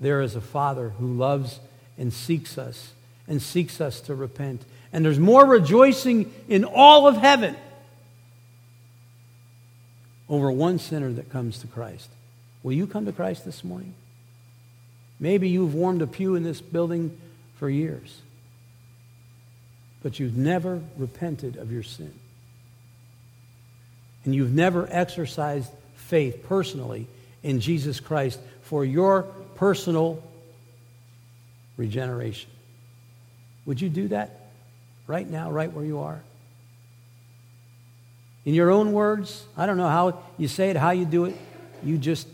There 0.00 0.20
is 0.20 0.36
a 0.36 0.40
Father 0.40 0.90
who 0.90 1.06
loves 1.14 1.60
and 1.98 2.12
seeks 2.12 2.58
us 2.58 2.92
and 3.28 3.40
seeks 3.40 3.80
us 3.80 4.00
to 4.02 4.14
repent. 4.14 4.62
And 4.92 5.04
there's 5.04 5.18
more 5.18 5.44
rejoicing 5.44 6.32
in 6.48 6.64
all 6.64 7.06
of 7.06 7.16
heaven 7.16 7.56
over 10.30 10.50
one 10.50 10.78
sinner 10.78 11.12
that 11.12 11.28
comes 11.28 11.58
to 11.58 11.66
Christ. 11.66 12.08
Will 12.62 12.72
you 12.72 12.86
come 12.86 13.04
to 13.06 13.12
Christ 13.12 13.44
this 13.44 13.64
morning? 13.64 13.94
Maybe 15.18 15.48
you've 15.48 15.74
warmed 15.74 16.00
a 16.00 16.06
pew 16.06 16.36
in 16.36 16.44
this 16.44 16.60
building 16.60 17.18
for 17.56 17.68
years, 17.68 18.22
but 20.02 20.18
you've 20.18 20.36
never 20.36 20.80
repented 20.96 21.56
of 21.56 21.72
your 21.72 21.82
sin. 21.82 22.14
And 24.24 24.34
you've 24.34 24.52
never 24.52 24.86
exercised 24.90 25.70
faith 25.96 26.44
personally 26.48 27.06
in 27.42 27.60
Jesus 27.60 28.00
Christ 28.00 28.38
for 28.62 28.84
your 28.84 29.22
personal 29.56 30.22
regeneration. 31.76 32.50
Would 33.66 33.80
you 33.80 33.88
do 33.88 34.08
that 34.08 34.50
right 35.06 35.28
now, 35.28 35.50
right 35.50 35.72
where 35.72 35.84
you 35.84 36.00
are? 36.00 36.22
In 38.44 38.54
your 38.54 38.70
own 38.70 38.92
words, 38.92 39.44
I 39.56 39.66
don't 39.66 39.76
know 39.76 39.88
how 39.88 40.22
you 40.38 40.48
say 40.48 40.70
it, 40.70 40.76
how 40.76 40.90
you 40.90 41.04
do 41.04 41.26
it. 41.26 41.36
You 41.82 41.98
just 41.98 42.26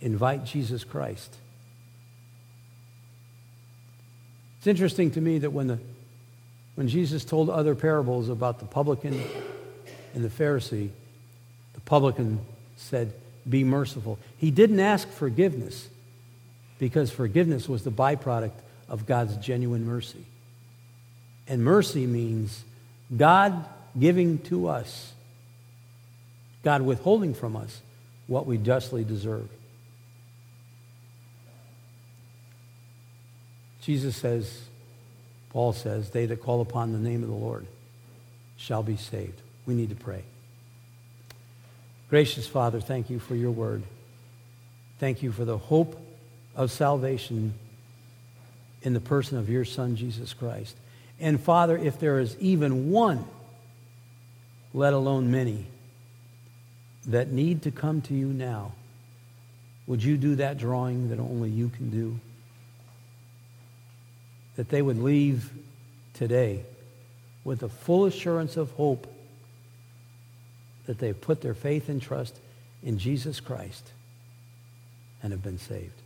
invite 0.00 0.44
Jesus 0.44 0.84
Christ. 0.84 1.34
It's 4.58 4.66
interesting 4.66 5.10
to 5.12 5.20
me 5.20 5.38
that 5.40 5.50
when, 5.50 5.66
the, 5.66 5.78
when 6.74 6.88
Jesus 6.88 7.24
told 7.24 7.50
other 7.50 7.74
parables 7.74 8.28
about 8.28 8.60
the 8.60 8.64
publican 8.64 9.22
and 10.14 10.24
the 10.24 10.28
Pharisee, 10.28 10.90
the 11.74 11.80
publican 11.80 12.40
said, 12.76 13.12
Be 13.48 13.64
merciful. 13.64 14.18
He 14.38 14.50
didn't 14.50 14.80
ask 14.80 15.08
forgiveness 15.08 15.88
because 16.78 17.10
forgiveness 17.10 17.68
was 17.68 17.84
the 17.84 17.90
byproduct 17.90 18.52
of 18.88 19.06
God's 19.06 19.36
genuine 19.36 19.86
mercy. 19.86 20.24
And 21.46 21.62
mercy 21.62 22.06
means 22.06 22.64
God 23.14 23.66
giving 23.98 24.38
to 24.38 24.68
us, 24.68 25.12
God 26.62 26.82
withholding 26.82 27.34
from 27.34 27.56
us 27.56 27.80
what 28.26 28.46
we 28.46 28.58
justly 28.58 29.04
deserve. 29.04 29.48
Jesus 33.82 34.16
says, 34.16 34.62
Paul 35.50 35.72
says, 35.72 36.10
they 36.10 36.26
that 36.26 36.42
call 36.42 36.60
upon 36.62 36.92
the 36.92 36.98
name 36.98 37.22
of 37.22 37.28
the 37.28 37.34
Lord 37.34 37.66
shall 38.56 38.82
be 38.82 38.96
saved. 38.96 39.40
We 39.66 39.74
need 39.74 39.90
to 39.90 39.94
pray. 39.94 40.22
Gracious 42.08 42.46
Father, 42.46 42.80
thank 42.80 43.10
you 43.10 43.18
for 43.18 43.34
your 43.34 43.50
word. 43.50 43.82
Thank 44.98 45.22
you 45.22 45.32
for 45.32 45.44
the 45.44 45.58
hope 45.58 46.00
of 46.56 46.70
salvation 46.70 47.54
in 48.82 48.94
the 48.94 49.00
person 49.00 49.38
of 49.38 49.50
your 49.50 49.64
Son, 49.64 49.96
Jesus 49.96 50.32
Christ. 50.32 50.76
And 51.20 51.40
Father, 51.40 51.76
if 51.76 51.98
there 51.98 52.20
is 52.20 52.36
even 52.38 52.90
one 52.90 53.24
let 54.74 54.92
alone 54.92 55.30
many, 55.30 55.66
that 57.06 57.30
need 57.30 57.62
to 57.62 57.70
come 57.70 58.02
to 58.02 58.14
you 58.14 58.26
now. 58.26 58.72
Would 59.86 60.02
you 60.02 60.16
do 60.16 60.34
that 60.36 60.58
drawing 60.58 61.10
that 61.10 61.20
only 61.20 61.48
you 61.48 61.68
can 61.68 61.90
do? 61.90 62.18
That 64.56 64.68
they 64.68 64.82
would 64.82 64.98
leave 64.98 65.50
today 66.14 66.64
with 67.44 67.62
a 67.62 67.68
full 67.68 68.06
assurance 68.06 68.56
of 68.56 68.72
hope 68.72 69.06
that 70.86 70.98
they've 70.98 71.18
put 71.18 71.40
their 71.40 71.54
faith 71.54 71.88
and 71.88 72.02
trust 72.02 72.38
in 72.82 72.98
Jesus 72.98 73.40
Christ 73.40 73.92
and 75.22 75.32
have 75.32 75.42
been 75.42 75.58
saved. 75.58 76.00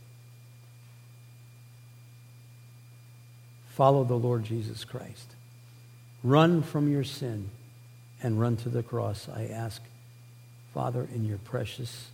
Follow 3.69 4.03
the 4.03 4.15
Lord 4.15 4.43
Jesus 4.43 4.83
Christ. 4.83 5.31
Run 6.23 6.61
from 6.61 6.91
your 6.91 7.05
sin 7.05 7.49
and 8.21 8.39
run 8.39 8.57
to 8.57 8.69
the 8.69 8.83
cross. 8.83 9.27
I 9.33 9.45
ask, 9.45 9.81
Father, 10.73 11.07
in 11.13 11.25
your 11.25 11.37
precious 11.39 12.07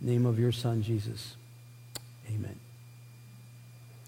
name 0.00 0.26
of 0.26 0.38
your 0.38 0.52
Son, 0.52 0.82
Jesus. 0.82 1.36
Amen. 2.28 2.58